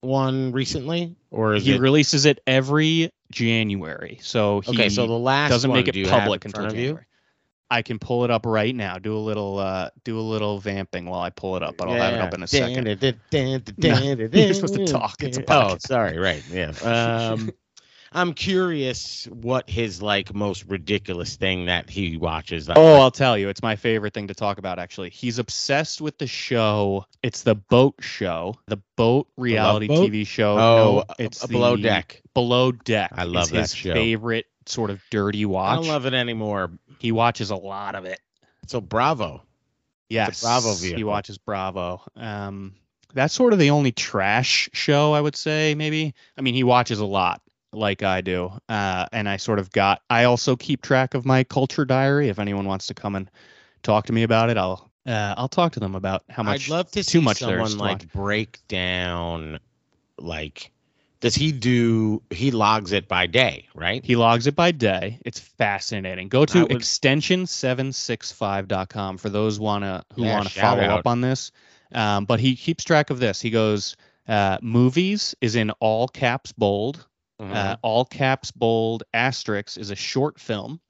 one 0.00 0.50
recently, 0.50 1.14
or 1.30 1.54
is 1.54 1.64
he 1.64 1.74
it 1.74 1.80
releases 1.80 2.24
it 2.24 2.40
every 2.44 3.10
January. 3.30 4.18
So 4.22 4.60
he 4.60 4.70
okay? 4.72 4.88
So 4.88 5.06
the 5.06 5.12
last 5.12 5.50
doesn't 5.50 5.70
one, 5.70 5.78
make 5.78 5.88
it 5.88 6.08
public 6.08 6.44
in 6.44 6.48
until 6.48 6.62
front 6.62 6.72
of 6.72 6.78
you? 6.78 6.86
January. 6.86 7.06
I 7.72 7.82
can 7.82 8.00
pull 8.00 8.24
it 8.24 8.32
up 8.32 8.46
right 8.46 8.74
now. 8.74 8.98
Do 8.98 9.16
a 9.16 9.18
little 9.18 9.58
uh, 9.58 9.90
do 10.04 10.18
a 10.18 10.20
little 10.20 10.58
vamping 10.58 11.06
while 11.06 11.20
I 11.20 11.30
pull 11.30 11.56
it 11.56 11.62
up, 11.62 11.76
but 11.76 11.88
I'll 11.88 11.94
have 11.94 12.14
it 12.14 12.20
up 12.20 12.34
in 12.34 12.42
a 12.42 12.46
second. 12.48 12.86
You're 14.34 14.54
supposed 14.54 14.74
to 14.74 14.86
talk. 14.86 15.22
It's 15.22 15.38
a 15.38 15.42
podcast. 15.42 15.72
Oh, 15.72 15.76
sorry. 15.78 16.18
Right. 16.18 16.42
Yeah. 16.50 16.72
Um, 16.82 17.50
I'm 18.12 18.32
curious 18.34 19.26
what 19.26 19.70
his 19.70 20.02
like 20.02 20.34
most 20.34 20.64
ridiculous 20.64 21.36
thing 21.36 21.66
that 21.66 21.88
he 21.88 22.16
watches. 22.16 22.68
Oh, 22.68 23.00
I'll 23.00 23.12
tell 23.12 23.38
you, 23.38 23.48
it's 23.48 23.62
my 23.62 23.76
favorite 23.76 24.14
thing 24.14 24.26
to 24.28 24.34
talk 24.34 24.58
about. 24.58 24.80
Actually, 24.80 25.10
he's 25.10 25.38
obsessed 25.38 26.00
with 26.00 26.18
the 26.18 26.26
show. 26.26 27.06
It's 27.22 27.42
the 27.42 27.54
Boat 27.54 27.94
Show, 28.00 28.56
the 28.66 28.80
boat 28.96 29.28
reality 29.36 29.86
Boat? 29.86 30.10
TV 30.10 30.26
show. 30.26 30.58
oh, 30.58 31.04
no, 31.08 31.14
it's 31.24 31.44
a 31.44 31.48
below 31.48 31.76
deck. 31.76 32.20
Below 32.34 32.72
Deck. 32.72 33.12
I 33.14 33.24
love 33.24 33.50
that 33.50 33.60
his 33.60 33.74
show. 33.74 33.92
Favorite 33.92 34.46
sort 34.66 34.90
of 34.90 35.00
dirty 35.10 35.44
watch. 35.44 35.72
I 35.72 35.76
don't 35.76 35.88
love 35.88 36.06
it 36.06 36.14
anymore. 36.14 36.72
he 36.98 37.12
watches 37.12 37.50
a 37.50 37.56
lot 37.56 37.94
of 37.94 38.04
it. 38.06 38.20
So 38.66 38.80
Bravo. 38.80 39.42
Yes, 40.08 40.42
Bravo 40.42 40.74
He 40.74 41.04
watches 41.04 41.38
Bravo. 41.38 42.02
Um, 42.16 42.74
that's 43.14 43.34
sort 43.34 43.52
of 43.52 43.58
the 43.58 43.70
only 43.70 43.92
trash 43.92 44.68
show 44.72 45.12
I 45.12 45.20
would 45.20 45.36
say. 45.36 45.74
Maybe. 45.76 46.14
I 46.36 46.40
mean, 46.40 46.54
he 46.54 46.64
watches 46.64 46.98
a 46.98 47.04
lot, 47.04 47.40
like 47.72 48.02
I 48.02 48.20
do, 48.20 48.50
uh, 48.68 49.06
and 49.12 49.28
I 49.28 49.36
sort 49.36 49.58
of 49.58 49.70
got. 49.70 50.02
I 50.10 50.24
also 50.24 50.56
keep 50.56 50.82
track 50.82 51.14
of 51.14 51.24
my 51.24 51.44
culture 51.44 51.84
diary. 51.84 52.28
If 52.28 52.38
anyone 52.38 52.66
wants 52.66 52.86
to 52.88 52.94
come 52.94 53.16
and 53.16 53.30
talk 53.82 54.06
to 54.06 54.12
me 54.12 54.22
about 54.22 54.50
it, 54.50 54.56
I'll. 54.56 54.88
Uh, 55.06 55.34
I'll 55.36 55.48
talk 55.48 55.72
to 55.72 55.80
them 55.80 55.94
about 55.94 56.24
how 56.28 56.42
much. 56.42 56.68
I'd 56.68 56.70
love 56.70 56.86
to 56.92 57.02
too 57.02 57.02
see 57.02 57.20
much 57.20 57.38
someone 57.38 57.78
like 57.78 58.00
watch. 58.02 58.12
break 58.12 58.58
down, 58.68 59.58
like, 60.18 60.70
does 61.20 61.34
he 61.34 61.52
do? 61.52 62.22
He 62.30 62.50
logs 62.50 62.92
it 62.92 63.08
by 63.08 63.26
day, 63.26 63.66
right? 63.74 64.04
He 64.04 64.16
logs 64.16 64.46
it 64.46 64.54
by 64.54 64.72
day. 64.72 65.18
It's 65.24 65.40
fascinating. 65.40 66.28
Go 66.28 66.44
to 66.44 66.62
would- 66.62 66.70
extension765.com 66.70 69.18
for 69.18 69.28
those 69.30 69.58
wanna 69.60 70.04
who 70.14 70.24
Yeah, 70.24 70.34
want 70.34 70.48
to 70.48 70.60
follow 70.60 70.82
out. 70.82 71.00
up 71.00 71.06
on 71.06 71.20
this. 71.20 71.50
Um, 71.92 72.24
but 72.24 72.40
he 72.40 72.56
keeps 72.56 72.84
track 72.84 73.10
of 73.10 73.18
this. 73.18 73.40
He 73.40 73.50
goes, 73.50 73.96
uh, 74.28 74.58
movies 74.62 75.34
is 75.40 75.56
in 75.56 75.70
all 75.80 76.06
caps 76.08 76.52
bold. 76.52 77.06
Mhm. 77.40 77.54
Uh, 77.54 77.76
all 77.82 78.04
caps 78.04 78.50
bold 78.50 79.02
asterisk 79.14 79.78
is 79.78 79.90
a 79.90 79.96
short 79.96 80.38
film. 80.38 80.80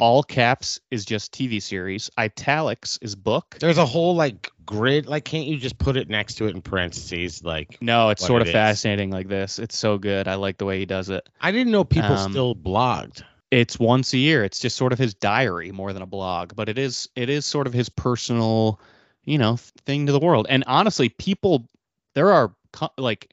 All 0.00 0.22
caps 0.22 0.78
is 0.90 1.04
just 1.06 1.32
TV 1.32 1.62
series. 1.62 2.10
Italics 2.18 2.98
is 3.00 3.14
book. 3.14 3.56
There's 3.60 3.78
a 3.78 3.86
whole 3.86 4.14
like 4.14 4.50
grid. 4.66 5.06
Like, 5.06 5.24
can't 5.24 5.46
you 5.46 5.56
just 5.56 5.78
put 5.78 5.96
it 5.96 6.10
next 6.10 6.34
to 6.34 6.46
it 6.46 6.54
in 6.54 6.60
parentheses? 6.60 7.42
Like, 7.42 7.78
No, 7.80 8.10
it's 8.10 8.26
sort 8.26 8.42
of 8.42 8.48
fascinating 8.50 9.10
like 9.10 9.28
this. 9.28 9.58
It's 9.58 9.76
so 9.76 9.96
good. 9.96 10.28
I 10.28 10.34
like 10.34 10.58
the 10.58 10.66
way 10.66 10.78
he 10.78 10.84
does 10.86 11.08
it. 11.08 11.26
I 11.40 11.50
didn't 11.52 11.72
know 11.72 11.84
people 11.84 12.14
Um, 12.14 12.32
still 12.32 12.54
blogged. 12.54 13.22
It's 13.50 13.78
once 13.78 14.12
a 14.12 14.18
year. 14.18 14.44
It's 14.44 14.58
just 14.58 14.76
sort 14.76 14.92
of 14.92 14.98
his 14.98 15.14
diary 15.14 15.70
more 15.70 15.92
than 15.92 16.02
a 16.02 16.06
blog, 16.06 16.54
but 16.56 16.68
it 16.68 16.76
is 16.76 17.08
it 17.14 17.30
is 17.30 17.46
sort 17.46 17.66
of 17.66 17.72
his 17.72 17.88
personal, 17.88 18.80
you 19.24 19.38
know, 19.38 19.56
thing 19.86 20.06
to 20.06 20.12
the 20.12 20.18
world. 20.18 20.46
And 20.50 20.64
honestly, 20.66 21.08
people 21.08 21.68
there 22.14 22.32
are 22.32 22.54
like 22.98 23.30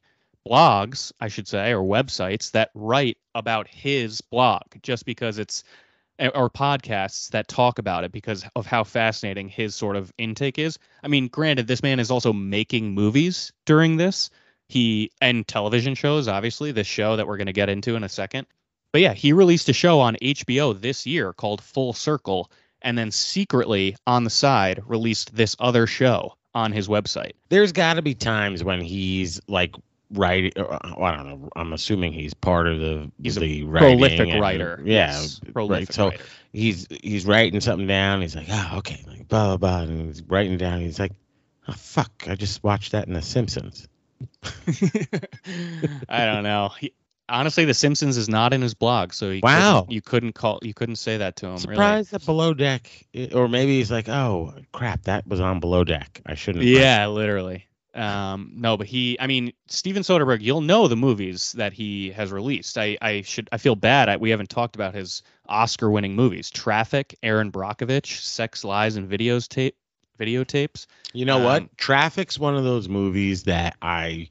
blogs, 0.48 1.12
I 1.20 1.28
should 1.28 1.48
say, 1.48 1.72
or 1.72 1.84
websites 1.84 2.52
that 2.52 2.72
write 2.74 3.18
about 3.36 3.68
his 3.68 4.22
blog 4.22 4.64
just 4.82 5.06
because 5.06 5.38
it's 5.38 5.64
or 6.36 6.50
podcasts 6.50 7.30
that 7.30 7.48
talk 7.48 7.80
about 7.80 8.04
it 8.04 8.12
because 8.12 8.46
of 8.56 8.66
how 8.66 8.84
fascinating 8.84 9.50
his 9.50 9.74
sort 9.74 9.96
of 9.96 10.14
intake 10.18 10.60
is. 10.60 10.78
I 11.04 11.08
mean, 11.08 11.28
granted, 11.28 11.68
this 11.68 11.82
man 11.82 12.00
is 12.00 12.12
also 12.12 12.32
making 12.32 12.94
movies 12.94 13.52
during 13.66 13.98
this. 13.98 14.30
He 14.70 15.12
and 15.20 15.48
television 15.48 15.96
shows, 15.96 16.28
obviously, 16.28 16.72
this 16.72 16.88
show 16.88 17.16
that 17.16 17.28
we're 17.28 17.38
going 17.38 17.48
to 17.48 17.54
get 17.54 17.70
into 17.70 17.96
in 17.96 18.04
a 18.04 18.10
second. 18.10 18.46
But 18.94 19.02
yeah, 19.02 19.14
he 19.14 19.34
released 19.34 19.70
a 19.70 19.74
show 19.74 20.00
on 20.00 20.16
HBO 20.22 20.80
this 20.80 21.08
year 21.08 21.34
called 21.34 21.62
Full 21.62 21.94
Circle, 21.94 22.52
and 22.82 22.98
then 22.98 23.12
secretly 23.12 23.96
on 24.06 24.24
the 24.24 24.30
side 24.30 24.82
released 24.86 25.36
this 25.36 25.56
other 25.60 25.88
show 25.88 26.36
on 26.54 26.72
his 26.72 26.88
website. 26.88 27.34
There's 27.50 27.72
got 27.72 27.96
to 27.96 28.02
be 28.02 28.14
times 28.14 28.64
when 28.64 28.82
he's 28.82 29.40
like 29.48 29.76
writing. 30.14 30.52
Well, 30.56 30.80
I 31.04 31.16
don't 31.16 31.28
know. 31.28 31.50
I'm 31.56 31.74
assuming 31.74 32.14
he's 32.14 32.34
part 32.34 32.68
of 32.68 32.80
the 32.80 33.12
He's 33.22 33.38
a 33.38 33.40
the 33.42 33.64
writing 33.64 33.98
Prolific 33.98 34.30
and- 34.30 34.42
writer. 34.42 34.82
Yeah, 34.84 35.12
yes, 35.12 35.40
prolific 35.54 35.94
So 35.94 36.10
writer. 36.10 36.24
he's 36.54 36.88
he's 37.02 37.26
writing 37.26 37.62
something 37.62 37.88
down. 37.88 38.22
He's 38.22 38.36
like, 38.36 38.48
ah, 38.50 38.78
okay, 38.78 39.04
like 39.08 39.28
blah 39.28 39.56
blah 39.56 39.58
blah, 39.58 39.82
and 39.84 40.08
he's 40.08 40.22
writing 40.24 40.58
down. 40.58 40.82
He's 40.82 41.00
like, 41.00 41.14
oh 41.68 41.74
fuck, 41.74 42.12
I 42.28 42.36
just 42.36 42.64
watched 42.64 42.92
that 42.94 43.08
in 43.08 43.14
The 43.14 43.22
Simpsons. 43.22 43.88
I 46.10 46.26
don't 46.26 46.44
know. 46.44 46.70
He, 46.80 46.94
honestly, 47.30 47.66
The 47.66 47.74
Simpsons 47.74 48.18
is 48.18 48.30
not 48.30 48.54
in 48.54 48.62
his 48.62 48.74
blog, 48.74 49.14
so 49.14 49.30
he 49.32 49.40
Wow. 49.42 49.82
couldn't, 49.82 49.92
you 49.94 50.02
couldn't 50.02 50.34
call 50.34 50.60
you 50.62 50.74
couldn't 50.74 50.98
say 50.98 51.18
that 51.18 51.38
to 51.38 51.46
him. 51.48 51.54
really. 51.54 51.62
Surprised 51.76 52.12
that 52.12 52.26
Below 52.26 52.54
Deck, 52.54 52.90
or 53.34 53.48
maybe 53.48 53.78
he's 53.78 53.92
like, 53.92 54.10
oh 54.10 54.54
crap, 54.72 55.04
that 55.04 55.28
was 55.28 55.40
on 55.40 55.60
Below 55.60 55.84
Deck. 55.84 56.22
I 56.26 56.36
shouldn't. 56.36 56.66
Yeah, 56.66 57.08
literally. 57.08 57.66
Um, 57.94 58.54
no, 58.56 58.78
but 58.78 58.88
he, 58.88 59.18
I 59.20 59.28
mean, 59.28 59.52
Steven 59.68 60.02
Soderbergh, 60.04 60.42
you'll 60.42 60.62
know 60.62 60.88
the 60.88 60.96
movies 60.96 61.52
that 61.54 61.74
he 61.74 62.12
has 62.12 62.32
released. 62.32 62.78
I, 62.78 62.98
I 63.02 63.22
should, 63.22 63.50
I 63.52 63.58
feel 63.58 63.76
bad. 63.76 64.08
I, 64.08 64.16
we 64.16 64.30
haven't 64.30 64.50
talked 64.50 64.76
about 64.76 64.94
his 64.96 65.24
Oscar-winning 65.50 66.16
movies: 66.16 66.50
Traffic, 66.50 67.18
Erin 67.22 67.52
Brockovich, 67.52 68.22
Sex, 68.22 68.64
Lies, 68.64 68.96
and 68.96 69.10
Videos 69.10 69.48
tape, 69.48 69.76
videotapes. 70.18 70.86
You 71.12 71.26
know 71.26 71.40
Um, 71.40 71.44
what? 71.44 71.78
Traffic's 71.78 72.40
one 72.40 72.56
of 72.56 72.64
those 72.64 72.88
movies 72.88 73.44
that 73.44 73.76
I 73.82 74.30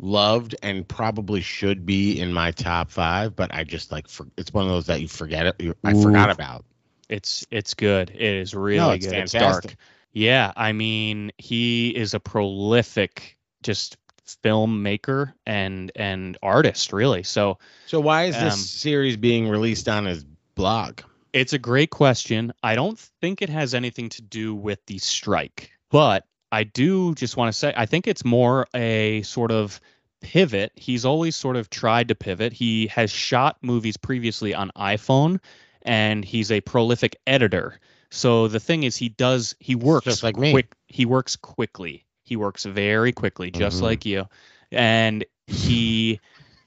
loved 0.00 0.54
and 0.62 0.86
probably 0.88 1.40
should 1.40 1.84
be 1.84 2.18
in 2.20 2.32
my 2.32 2.52
top 2.52 2.90
five, 2.90 3.36
but 3.36 3.52
I 3.52 3.64
just 3.64 3.92
like 3.92 4.08
for, 4.08 4.26
it's 4.38 4.52
one 4.52 4.64
of 4.64 4.70
those 4.70 4.86
that 4.86 5.02
you 5.02 5.08
forget 5.08 5.44
it. 5.44 5.76
I 5.84 5.92
forgot 5.92 6.30
about. 6.30 6.64
It's, 7.08 7.46
it's 7.50 7.74
good. 7.74 8.10
It 8.10 8.20
is 8.20 8.54
really 8.54 8.78
No, 8.78 8.96
good. 8.96 9.12
It's 9.12 9.32
dark. 9.32 9.74
Yeah, 10.18 10.52
I 10.56 10.72
mean, 10.72 11.30
he 11.38 11.90
is 11.90 12.12
a 12.12 12.18
prolific, 12.18 13.38
just 13.62 13.96
filmmaker 14.44 15.32
and 15.46 15.92
and 15.94 16.36
artist, 16.42 16.92
really. 16.92 17.22
So 17.22 17.58
So 17.86 18.00
why 18.00 18.24
is 18.24 18.34
this 18.34 18.54
Um, 18.54 18.58
series 18.58 19.16
being 19.16 19.48
released 19.48 19.88
on 19.88 20.06
his 20.06 20.24
blog? 20.56 21.02
It's 21.32 21.52
a 21.52 21.58
great 21.58 21.90
question. 21.90 22.52
I 22.64 22.74
don't 22.74 22.98
think 22.98 23.42
it 23.42 23.48
has 23.48 23.74
anything 23.74 24.08
to 24.08 24.22
do 24.22 24.56
with 24.56 24.84
the 24.86 24.98
strike, 24.98 25.70
but 25.88 26.26
I 26.50 26.64
do 26.64 27.14
just 27.14 27.36
want 27.36 27.52
to 27.52 27.56
say 27.56 27.72
I 27.76 27.86
think 27.86 28.08
it's 28.08 28.24
more 28.24 28.66
a 28.74 29.22
sort 29.22 29.52
of 29.52 29.80
pivot. 30.20 30.72
He's 30.74 31.04
always 31.04 31.36
sort 31.36 31.54
of 31.54 31.70
tried 31.70 32.08
to 32.08 32.16
pivot. 32.16 32.52
He 32.52 32.88
has 32.88 33.12
shot 33.12 33.58
movies 33.62 33.96
previously 33.96 34.52
on 34.52 34.72
iPhone 34.76 35.38
and 35.82 36.24
he's 36.24 36.50
a 36.50 36.60
prolific 36.60 37.14
editor. 37.24 37.78
So 38.10 38.48
the 38.48 38.60
thing 38.60 38.82
is 38.84 38.96
he 38.96 39.08
does 39.10 39.54
he 39.60 39.74
works 39.74 40.04
just 40.06 40.22
like 40.22 40.36
me. 40.36 40.50
quick 40.52 40.72
he 40.88 41.04
works 41.06 41.36
quickly. 41.36 42.04
He 42.24 42.36
works 42.36 42.64
very 42.64 43.12
quickly 43.12 43.50
just 43.50 43.78
Mhm. 43.80 43.82
like 43.82 44.04
you. 44.06 44.26
And 44.72 45.24
he 45.46 46.20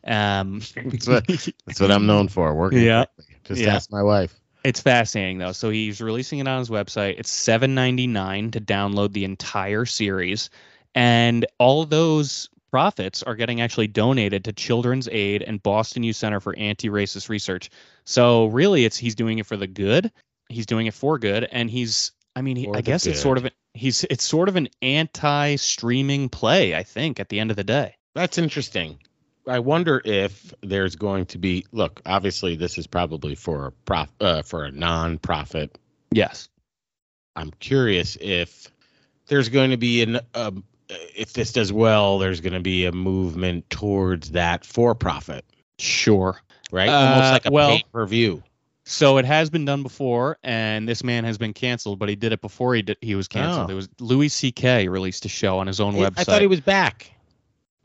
um 0.06 0.62
That's 0.76 1.08
what- 1.08 1.28
That's 1.28 1.80
what 1.80 1.92
I'm 1.92 2.06
known 2.06 2.28
for. 2.28 2.54
Working. 2.54 2.80
Yeah. 2.84 3.06
quickly. 3.06 3.36
Just 3.46 3.62
Yeah. 3.62 3.76
ask 3.76 3.92
my 3.92 4.04
wife. 4.04 4.36
It's 4.64 4.80
fascinating 4.82 5.40
though. 5.40 5.52
So 5.54 5.70
he's 5.72 6.02
releasing 6.02 6.40
it 6.40 6.48
on 6.48 6.60
his 6.60 6.70
website. 6.70 7.16
It's 7.18 7.32
seven 7.32 7.74
ninety 7.74 8.06
nine 8.08 8.52
to 8.52 8.62
download 8.62 9.14
the 9.14 9.24
entire 9.26 9.86
series, 9.86 10.52
and 10.94 11.46
all 11.58 11.86
those 11.86 12.50
profits 12.70 13.22
are 13.24 13.36
getting 13.36 13.60
actually 13.60 13.88
donated 13.88 14.46
to 14.46 14.54
Children's 14.54 15.10
Aid 15.12 15.42
and 15.42 15.62
Boston 15.62 16.04
Youth 16.04 16.16
Center 16.16 16.40
for 16.40 16.56
Anti-Racist 16.58 17.28
Research. 17.28 17.70
So 18.06 18.46
really, 18.46 18.86
it's 18.86 18.96
he's 18.98 19.16
doing 19.16 19.40
it 19.40 19.46
for 19.46 19.58
the 19.58 19.68
good. 19.68 20.12
He's 20.52 20.66
doing 20.66 20.88
it 20.88 20.94
for 20.94 21.18
good, 21.18 21.44
and 21.52 21.70
he's. 21.70 22.12
I 22.36 22.42
mean, 22.42 22.56
he, 22.56 22.70
I 22.74 22.82
guess 22.82 23.06
it's 23.08 23.20
sort 23.22 23.38
of 23.38 23.46
a, 23.46 23.52
he's 23.74 24.06
it's 24.06 24.24
sort 24.24 24.48
of 24.48 24.56
an 24.56 24.70
anti-streaming 24.82 26.30
play. 26.30 26.76
I 26.76 26.84
think 26.84 27.20
at 27.20 27.30
the 27.30 27.40
end 27.40 27.52
of 27.52 27.58
the 27.58 27.64
day. 27.64 27.96
That's 28.16 28.38
interesting. 28.38 29.00
I 29.48 29.60
wonder 29.60 30.02
if 30.06 30.54
there's 30.62 30.96
going 30.96 31.26
to 31.28 31.38
be. 31.38 31.66
Look, 31.72 32.02
obviously, 32.06 32.56
this 32.56 32.78
is 32.78 32.88
probably 32.88 33.36
for 33.36 33.68
a 33.68 33.72
prof, 33.72 34.10
uh, 34.22 34.44
for 34.44 34.64
a 34.66 34.72
non-profit 34.72 35.78
Yes. 36.12 36.50
I'm 37.36 37.52
curious 37.52 38.18
if 38.20 38.68
there's 39.28 39.50
going 39.50 39.72
to 39.72 39.78
be 39.78 40.02
an 40.04 40.20
um, 40.36 40.64
if 40.90 41.34
this 41.34 41.54
does 41.54 41.72
well, 41.72 42.20
there's 42.20 42.42
going 42.42 42.54
to 42.54 42.60
be 42.60 42.86
a 42.86 42.92
movement 42.92 43.70
towards 43.70 44.32
that 44.32 44.66
for 44.66 44.94
profit, 44.94 45.46
Sure. 45.80 46.38
right? 46.72 46.90
Uh, 46.90 46.92
Almost 46.92 47.32
like 47.32 47.46
a 47.46 47.52
well- 47.52 47.70
pay 47.78 47.84
per 47.92 48.06
view. 48.06 48.44
So 48.84 49.18
it 49.18 49.26
has 49.26 49.50
been 49.50 49.66
done 49.66 49.84
before, 49.84 50.38
and 50.44 50.88
this 50.88 51.04
man 51.04 51.24
has 51.24 51.38
been 51.38 51.54
canceled, 51.54 52.00
but 52.00 52.10
he 52.10 52.16
did 52.16 52.32
it 52.34 52.42
before 52.42 52.74
he 52.74 52.82
did, 52.82 52.98
he 53.02 53.16
was 53.16 53.28
canceled. 53.28 53.70
Oh. 53.70 53.74
It 53.74 53.76
was 53.76 53.90
Louis 54.00 54.30
C.K. 54.30 54.88
released 54.88 55.24
a 55.26 55.30
show 55.30 55.60
on 55.60 55.68
his 55.68 55.80
own 55.80 55.94
website. 55.96 56.20
I 56.20 56.24
thought 56.24 56.42
he 56.42 56.48
was 56.48 56.62
back. 56.62 57.12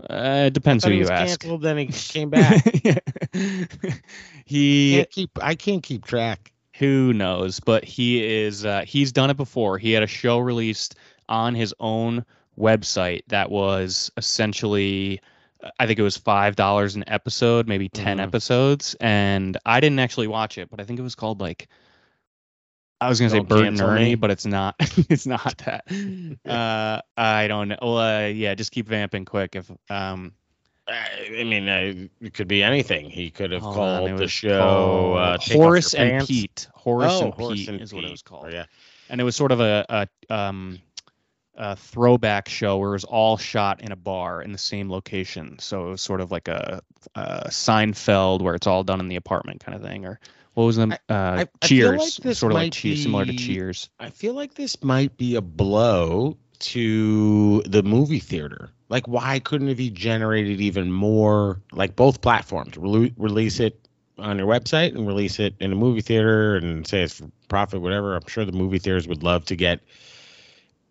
Uh, 0.09 0.45
it 0.47 0.53
depends 0.55 0.85
who 0.85 0.91
he 0.91 0.97
you 0.97 1.03
was 1.03 1.11
ask. 1.11 1.41
canceled, 1.41 1.63
then 1.63 1.79
he 1.79 1.87
came 1.93 2.31
back. 2.31 2.65
he 4.45 4.97
can't 4.97 5.11
keep. 5.11 5.31
I 5.43 5.55
can't 5.55 5.83
keep 5.83 6.05
track. 6.05 6.53
who 6.79 7.13
knows, 7.13 7.61
but 7.61 7.85
he 7.85 8.25
is 8.45 8.65
uh, 8.65 8.83
he's 8.87 9.13
done 9.13 9.31
it 9.31 9.37
before. 9.37 9.79
He 9.79 9.93
had 9.93 10.03
a 10.03 10.07
show 10.07 10.39
released 10.39 10.97
on 11.29 11.55
his 11.55 11.75
own 11.81 12.25
website 12.59 13.23
that 13.29 13.51
was 13.51 14.11
essentially 14.17 15.21
I 15.79 15.87
think 15.87 15.99
it 15.99 16.03
was 16.03 16.17
five 16.17 16.57
dollars 16.57 16.97
an 16.97 17.05
episode, 17.07 17.67
maybe 17.67 17.89
10 17.89 18.19
Mhm. 18.19 18.23
episodes, 18.23 18.95
and 19.01 19.57
I 19.65 19.81
didn't 19.81 19.99
actually 19.99 20.27
watch 20.29 20.59
it, 20.59 20.71
but 20.71 20.81
I 20.81 20.85
think 20.85 20.99
it 20.99 21.03
was 21.03 21.15
called 21.15 21.41
like 21.41 21.69
I 23.01 23.09
was 23.09 23.21
gonna 23.21 23.31
say 23.31 23.41
Bert 23.41 23.67
and 23.67 23.81
Ernie, 23.81 24.05
Me? 24.05 24.15
but 24.15 24.31
it's 24.31 24.47
not. 24.47 24.75
it's 25.11 25.27
not 25.27 25.59
that. 25.59 25.85
Uh, 26.47 27.01
I 27.17 27.49
don't 27.49 27.69
know. 27.69 27.77
Well, 27.83 27.99
uh, 27.99 28.27
yeah, 28.29 28.55
just 28.55 28.73
keep 28.73 28.87
vamping 28.87 29.25
quick. 29.25 29.57
If 29.57 29.71
um, 29.91 30.33
I 30.89 31.09
I 31.41 31.45
mean, 31.45 31.69
uh, 31.69 32.09
it 32.21 32.35
could 32.35 32.49
be 32.49 32.63
anything. 32.63 33.11
He 33.11 33.31
could 33.31 33.51
have 33.51 33.65
on, 33.65 33.75
called 33.75 34.19
the 34.19 34.29
show 34.29 34.59
called 34.61 35.19
uh, 35.19 35.39
Horace 35.53 35.95
and 35.95 36.11
Pants. 36.11 36.27
Pete. 36.27 36.69
Horace 36.75 37.13
oh, 37.15 37.25
and 37.27 37.35
Horace 37.35 37.59
Pete 37.59 37.69
and 37.69 37.81
is 37.81 37.93
what 37.93 38.05
it 38.05 38.11
was 38.11 38.23
called. 38.23 38.47
Oh, 38.47 38.51
yeah. 38.51 38.65
and 39.11 39.21
it 39.21 39.25
was 39.25 39.37
sort 39.37 39.53
of 39.53 39.61
a, 39.61 40.09
a 40.31 40.35
um 40.35 40.79
a 41.57 41.77
throwback 41.77 42.49
show 42.49 42.77
where 42.79 42.91
it 42.91 42.93
was 42.93 43.05
all 43.05 43.37
shot 43.37 43.81
in 43.81 43.93
a 43.93 43.97
bar 43.97 44.43
in 44.43 44.53
the 44.53 44.59
same 44.59 44.91
location. 44.91 45.59
So 45.59 45.89
it 45.89 45.91
was 45.91 46.03
sort 46.03 46.21
of 46.21 46.31
like 46.31 46.49
a, 46.49 46.83
a 47.15 47.49
Seinfeld 47.49 48.43
where 48.43 48.55
it's 48.55 48.67
all 48.67 48.85
done 48.85 49.01
in 49.01 49.09
the 49.09 49.17
apartment 49.17 49.65
kind 49.65 49.75
of 49.75 49.83
thing. 49.83 50.05
Or 50.05 50.21
what 50.55 50.65
was 50.65 50.77
the 50.77 50.99
uh, 51.09 51.45
I 51.45 51.47
Cheers? 51.63 52.21
like 52.25 52.35
sort 52.35 52.53
of 52.53 52.57
like 52.57 52.73
Cheers, 52.73 53.03
similar 53.03 53.25
to 53.25 53.33
Cheers. 53.35 53.89
I 53.99 54.11
feel 54.11 54.35
like 54.35 54.55
this 54.55 54.83
might 54.83 55.17
be 55.17 55.35
a 55.35 55.41
blow 55.41 56.37
to 56.59 57.63
the 57.63 57.83
movie 57.83 58.21
theater. 58.21 58.71
Like, 58.89 59.09
why 59.09 59.41
couldn't 59.41 59.69
it 59.69 59.75
be 59.77 59.91
generated 59.91 60.61
even 60.61 60.93
more? 60.93 61.61
Like 61.73 61.97
both 61.97 62.21
platforms, 62.21 62.77
rele- 62.77 63.15
release 63.17 63.61
it 63.61 63.81
on 64.19 64.39
your 64.39 64.47
website 64.47 64.95
and 64.95 65.07
release 65.07 65.39
it 65.41 65.55
in 65.61 65.73
a 65.73 65.77
movie 65.77 66.01
theater 66.01 66.57
and 66.57 66.87
say 66.87 67.03
it's 67.03 67.15
for 67.15 67.31
profit, 67.49 67.81
whatever. 67.81 68.15
I'm 68.15 68.27
sure 68.27 68.45
the 68.45 68.53
movie 68.53 68.79
theaters 68.79 69.09
would 69.09 69.23
love 69.23 69.45
to 69.47 69.57
get 69.57 69.81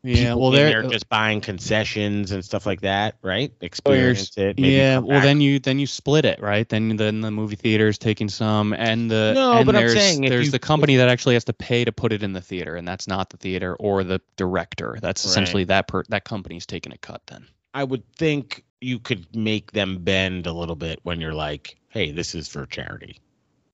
Yeah, 0.06 0.36
well, 0.36 0.52
there 0.52 0.84
just 0.84 1.10
buying 1.10 1.42
concessions 1.42 2.32
and 2.32 2.46
stuff 2.46 2.66
like 2.68 2.82
that, 2.82 3.16
right? 3.24 3.52
Experience 3.62 4.38
it. 4.38 4.60
maybe 4.60 4.74
yeah, 4.76 5.00
well 5.00 5.18
back. 5.18 5.24
then 5.24 5.42
you 5.42 5.58
then 5.60 5.80
you 5.80 5.88
split 5.88 6.26
it, 6.26 6.40
right? 6.42 6.68
Then 6.70 6.96
then 6.98 7.22
the 7.22 7.32
movie 7.32 7.56
theater 7.56 7.88
is 7.88 7.98
taking 7.98 8.30
some, 8.30 8.74
and 8.74 9.10
the 9.10 9.34
No, 9.34 9.54
and 9.54 9.66
but 9.66 9.76
I'm 9.76 9.90
saying 9.90 10.22
there's 10.22 10.46
you- 10.48 10.52
the 10.52 10.60
company 10.60 10.98
that 10.98 11.10
actually 11.10 11.34
has 11.34 11.46
to 11.46 11.54
pay 11.54 11.84
to 11.86 11.92
put 11.92 12.14
it 12.14 12.22
in 12.22 12.34
the 12.34 12.42
theater, 12.42 12.76
and 12.76 12.88
that's 12.88 13.08
not 13.08 13.32
the 13.32 13.38
theater 13.38 13.76
or 13.78 14.04
the 14.04 14.22
director. 14.38 14.98
That's 15.02 15.26
Right. 15.26 15.32
essentially 15.32 15.64
that 15.66 15.88
per 15.88 16.04
that 16.10 16.24
company's 16.24 16.66
taking 16.68 16.94
a 16.94 16.98
cut. 16.98 17.22
Then 17.26 17.48
I 17.74 17.84
would 17.84 18.04
think 18.16 18.64
you 18.82 19.00
could 19.00 19.36
make 19.36 19.72
them 19.72 19.98
bend 20.04 20.46
a 20.46 20.54
little 20.54 20.76
bit 20.76 21.00
when 21.02 21.20
you're 21.20 21.34
like, 21.34 21.78
"Hey, 21.90 22.12
this 22.12 22.36
is 22.36 22.48
for 22.48 22.66
charity." 22.68 23.18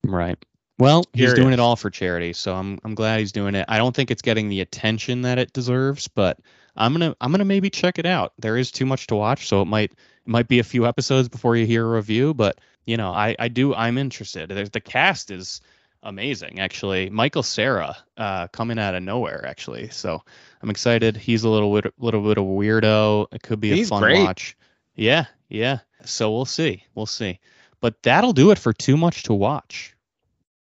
right. 0.05 0.37
Well, 0.81 1.05
he's 1.13 1.35
doing 1.35 1.53
it 1.53 1.59
all 1.59 1.75
for 1.75 1.91
charity, 1.91 2.33
so 2.33 2.55
I'm 2.55 2.79
I'm 2.83 2.95
glad 2.95 3.19
he's 3.19 3.31
doing 3.31 3.53
it. 3.53 3.65
I 3.67 3.77
don't 3.77 3.95
think 3.95 4.09
it's 4.09 4.23
getting 4.23 4.49
the 4.49 4.61
attention 4.61 5.21
that 5.21 5.37
it 5.37 5.53
deserves, 5.53 6.07
but 6.07 6.39
I'm 6.75 6.91
gonna 6.91 7.15
I'm 7.21 7.29
gonna 7.29 7.45
maybe 7.45 7.69
check 7.69 7.99
it 7.99 8.07
out. 8.07 8.33
There 8.39 8.57
is 8.57 8.71
too 8.71 8.87
much 8.87 9.05
to 9.07 9.15
watch, 9.15 9.47
so 9.47 9.61
it 9.61 9.65
might 9.65 9.91
it 9.91 10.27
might 10.27 10.47
be 10.47 10.57
a 10.57 10.63
few 10.63 10.87
episodes 10.87 11.29
before 11.29 11.55
you 11.55 11.67
hear 11.67 11.85
a 11.85 11.95
review. 11.97 12.33
But 12.33 12.59
you 12.87 12.97
know, 12.97 13.11
I 13.11 13.35
I 13.37 13.47
do 13.47 13.75
I'm 13.75 13.99
interested. 13.99 14.49
There's, 14.49 14.71
the 14.71 14.81
cast 14.81 15.29
is 15.29 15.61
amazing, 16.01 16.59
actually. 16.59 17.11
Michael 17.11 17.43
Cera 17.43 17.95
uh, 18.17 18.47
coming 18.47 18.79
out 18.79 18.95
of 18.95 19.03
nowhere, 19.03 19.45
actually. 19.45 19.89
So 19.89 20.19
I'm 20.63 20.71
excited. 20.71 21.15
He's 21.15 21.43
a 21.43 21.49
little 21.49 21.79
bit 21.79 21.93
little 21.99 22.23
bit 22.23 22.39
of 22.39 22.43
a 22.43 22.47
weirdo. 22.47 23.27
It 23.31 23.43
could 23.43 23.59
be 23.59 23.81
a 23.81 23.85
fun 23.85 24.01
great. 24.01 24.23
watch. 24.23 24.57
Yeah, 24.95 25.25
yeah. 25.47 25.79
So 26.05 26.31
we'll 26.31 26.45
see. 26.45 26.83
We'll 26.95 27.05
see. 27.05 27.39
But 27.81 28.01
that'll 28.01 28.33
do 28.33 28.49
it 28.49 28.57
for 28.57 28.73
too 28.73 28.97
much 28.97 29.21
to 29.23 29.33
watch. 29.35 29.95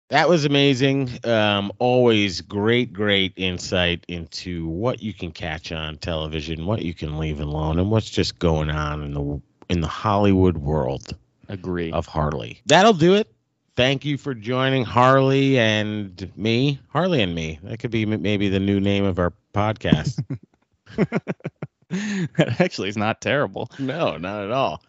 That 0.10 0.30
was 0.30 0.46
amazing. 0.46 1.20
Um, 1.26 1.72
always 1.80 2.40
great, 2.42 2.94
great 2.94 3.34
insight 3.36 4.06
into 4.08 4.68
what 4.68 5.02
you 5.04 5.14
can 5.14 5.32
catch 5.32 5.72
on 5.74 5.98
television, 5.98 6.66
what 6.66 6.82
you 6.82 6.94
can 6.94 7.18
leave 7.18 7.42
alone, 7.42 7.78
and 7.78 7.92
what's 7.92 8.10
just 8.10 8.40
going 8.40 8.70
on 8.70 9.04
in 9.04 9.14
the 9.14 9.42
in 9.70 9.82
the 9.82 9.88
Hollywood 9.88 10.58
world 10.58 11.16
Agree. 11.50 11.92
of 11.92 12.06
Harley. 12.06 12.62
That'll 12.66 12.94
do 12.94 13.16
it. 13.16 13.30
Thank 13.76 14.06
you 14.06 14.18
for 14.18 14.34
joining 14.34 14.86
Harley 14.86 15.60
and 15.60 16.32
me. 16.38 16.80
Harley 16.88 17.22
and 17.22 17.36
me. 17.36 17.60
That 17.64 17.80
could 17.80 17.92
be 17.92 18.04
m- 18.04 18.22
maybe 18.22 18.48
the 18.48 18.62
new 18.62 18.80
name 18.80 19.04
of 19.04 19.20
our 19.20 19.34
podcast. 19.54 20.24
that 21.90 22.56
actually 22.60 22.90
is 22.90 22.98
not 22.98 23.22
terrible. 23.22 23.70
no, 23.78 24.18
not 24.18 24.46
at 24.46 24.52
all. 24.52 24.82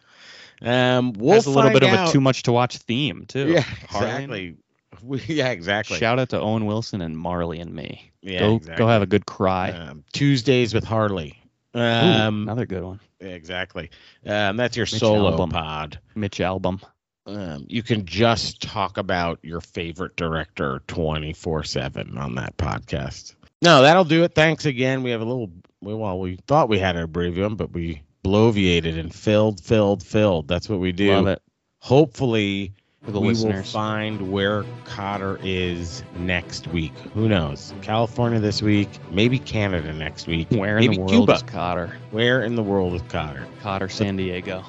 Um, 0.61 1.13
we'll 1.13 1.35
Has 1.35 1.45
a 1.45 1.51
little 1.51 1.71
bit 1.71 1.83
find 1.83 1.95
of 1.95 2.09
a 2.09 2.11
too 2.11 2.19
much 2.21 2.43
to 2.43 2.51
watch 2.51 2.77
theme 2.77 3.25
too. 3.27 3.49
Yeah, 3.49 3.61
Harley 3.61 4.07
exactly. 4.09 4.51
We, 4.51 4.57
yeah, 5.27 5.49
exactly. 5.49 5.97
Shout 5.97 6.19
out 6.19 6.29
to 6.29 6.39
Owen 6.39 6.65
Wilson 6.65 7.01
and 7.01 7.17
Marley 7.17 7.59
and 7.59 7.73
me. 7.73 8.11
yeah, 8.21 8.39
go 8.39 8.55
exactly. 8.55 8.83
go 8.83 8.87
have 8.87 9.01
a 9.01 9.07
good 9.07 9.25
cry. 9.25 9.71
um, 9.71 10.03
Tuesdays 10.13 10.73
with 10.73 10.83
Harley. 10.83 11.41
Ooh, 11.75 11.79
Um, 11.79 12.43
another 12.43 12.65
good 12.65 12.83
one. 12.83 12.99
exactly. 13.19 13.91
Um, 14.25 14.57
that's 14.57 14.75
your 14.75 14.85
Mitch 14.85 14.99
solo 14.99 15.37
Albom. 15.37 15.51
pod. 15.51 15.99
Mitch 16.15 16.39
Albom. 16.39 16.81
Um, 17.25 17.65
you 17.69 17.83
can 17.83 18.05
just 18.05 18.59
talk 18.61 18.97
about 18.97 19.39
your 19.43 19.61
favorite 19.61 20.15
director 20.15 20.81
24 20.87 21.63
7 21.63 22.17
on 22.17 22.35
that 22.35 22.57
podcast. 22.57 23.35
No, 23.61 23.81
that'll 23.81 24.05
do 24.05 24.23
it. 24.23 24.33
Thanks 24.33 24.65
again. 24.65 25.03
We 25.03 25.11
have 25.11 25.21
a 25.21 25.25
little, 25.25 25.51
well, 25.81 26.17
we 26.19 26.39
thought 26.47 26.69
we 26.69 26.79
had 26.79 26.95
our 26.97 27.05
brevium, 27.07 27.55
but 27.57 27.71
we 27.71 28.01
bloviated 28.23 28.97
and 28.97 29.13
filled, 29.13 29.59
filled, 29.63 30.01
filled. 30.01 30.47
That's 30.47 30.67
what 30.69 30.79
we 30.79 30.91
do. 30.91 31.11
Love 31.11 31.27
it 31.27 31.41
Hopefully, 31.81 32.73
for 33.03 33.11
the 33.11 33.19
we 33.19 33.27
will 33.27 33.33
listeners. 33.33 33.71
find 33.71 34.31
where 34.31 34.65
Cotter 34.85 35.39
is 35.43 36.03
next 36.17 36.67
week. 36.67 36.93
Who 37.13 37.29
knows? 37.29 37.73
California 37.81 38.39
this 38.39 38.61
week, 38.61 38.89
maybe 39.11 39.39
Canada 39.39 39.93
next 39.93 40.27
week. 40.27 40.47
Where 40.51 40.77
in 40.77 40.81
maybe 40.81 40.95
the 40.95 41.01
world 41.01 41.11
Cuba. 41.11 41.33
is 41.33 41.43
Cotter? 41.43 41.95
Where 42.11 42.43
in 42.43 42.55
the 42.55 42.63
world 42.63 42.93
is 42.93 43.01
Cotter? 43.03 43.47
Cotter, 43.61 43.89
San 43.89 44.17
Diego. 44.17 44.63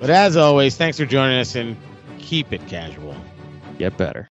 But 0.00 0.10
as 0.10 0.36
always, 0.36 0.76
thanks 0.76 0.98
for 0.98 1.06
joining 1.06 1.38
us 1.38 1.54
and 1.54 1.76
keep 2.18 2.52
it 2.52 2.66
casual. 2.66 3.14
Get 3.78 3.96
better. 3.96 4.28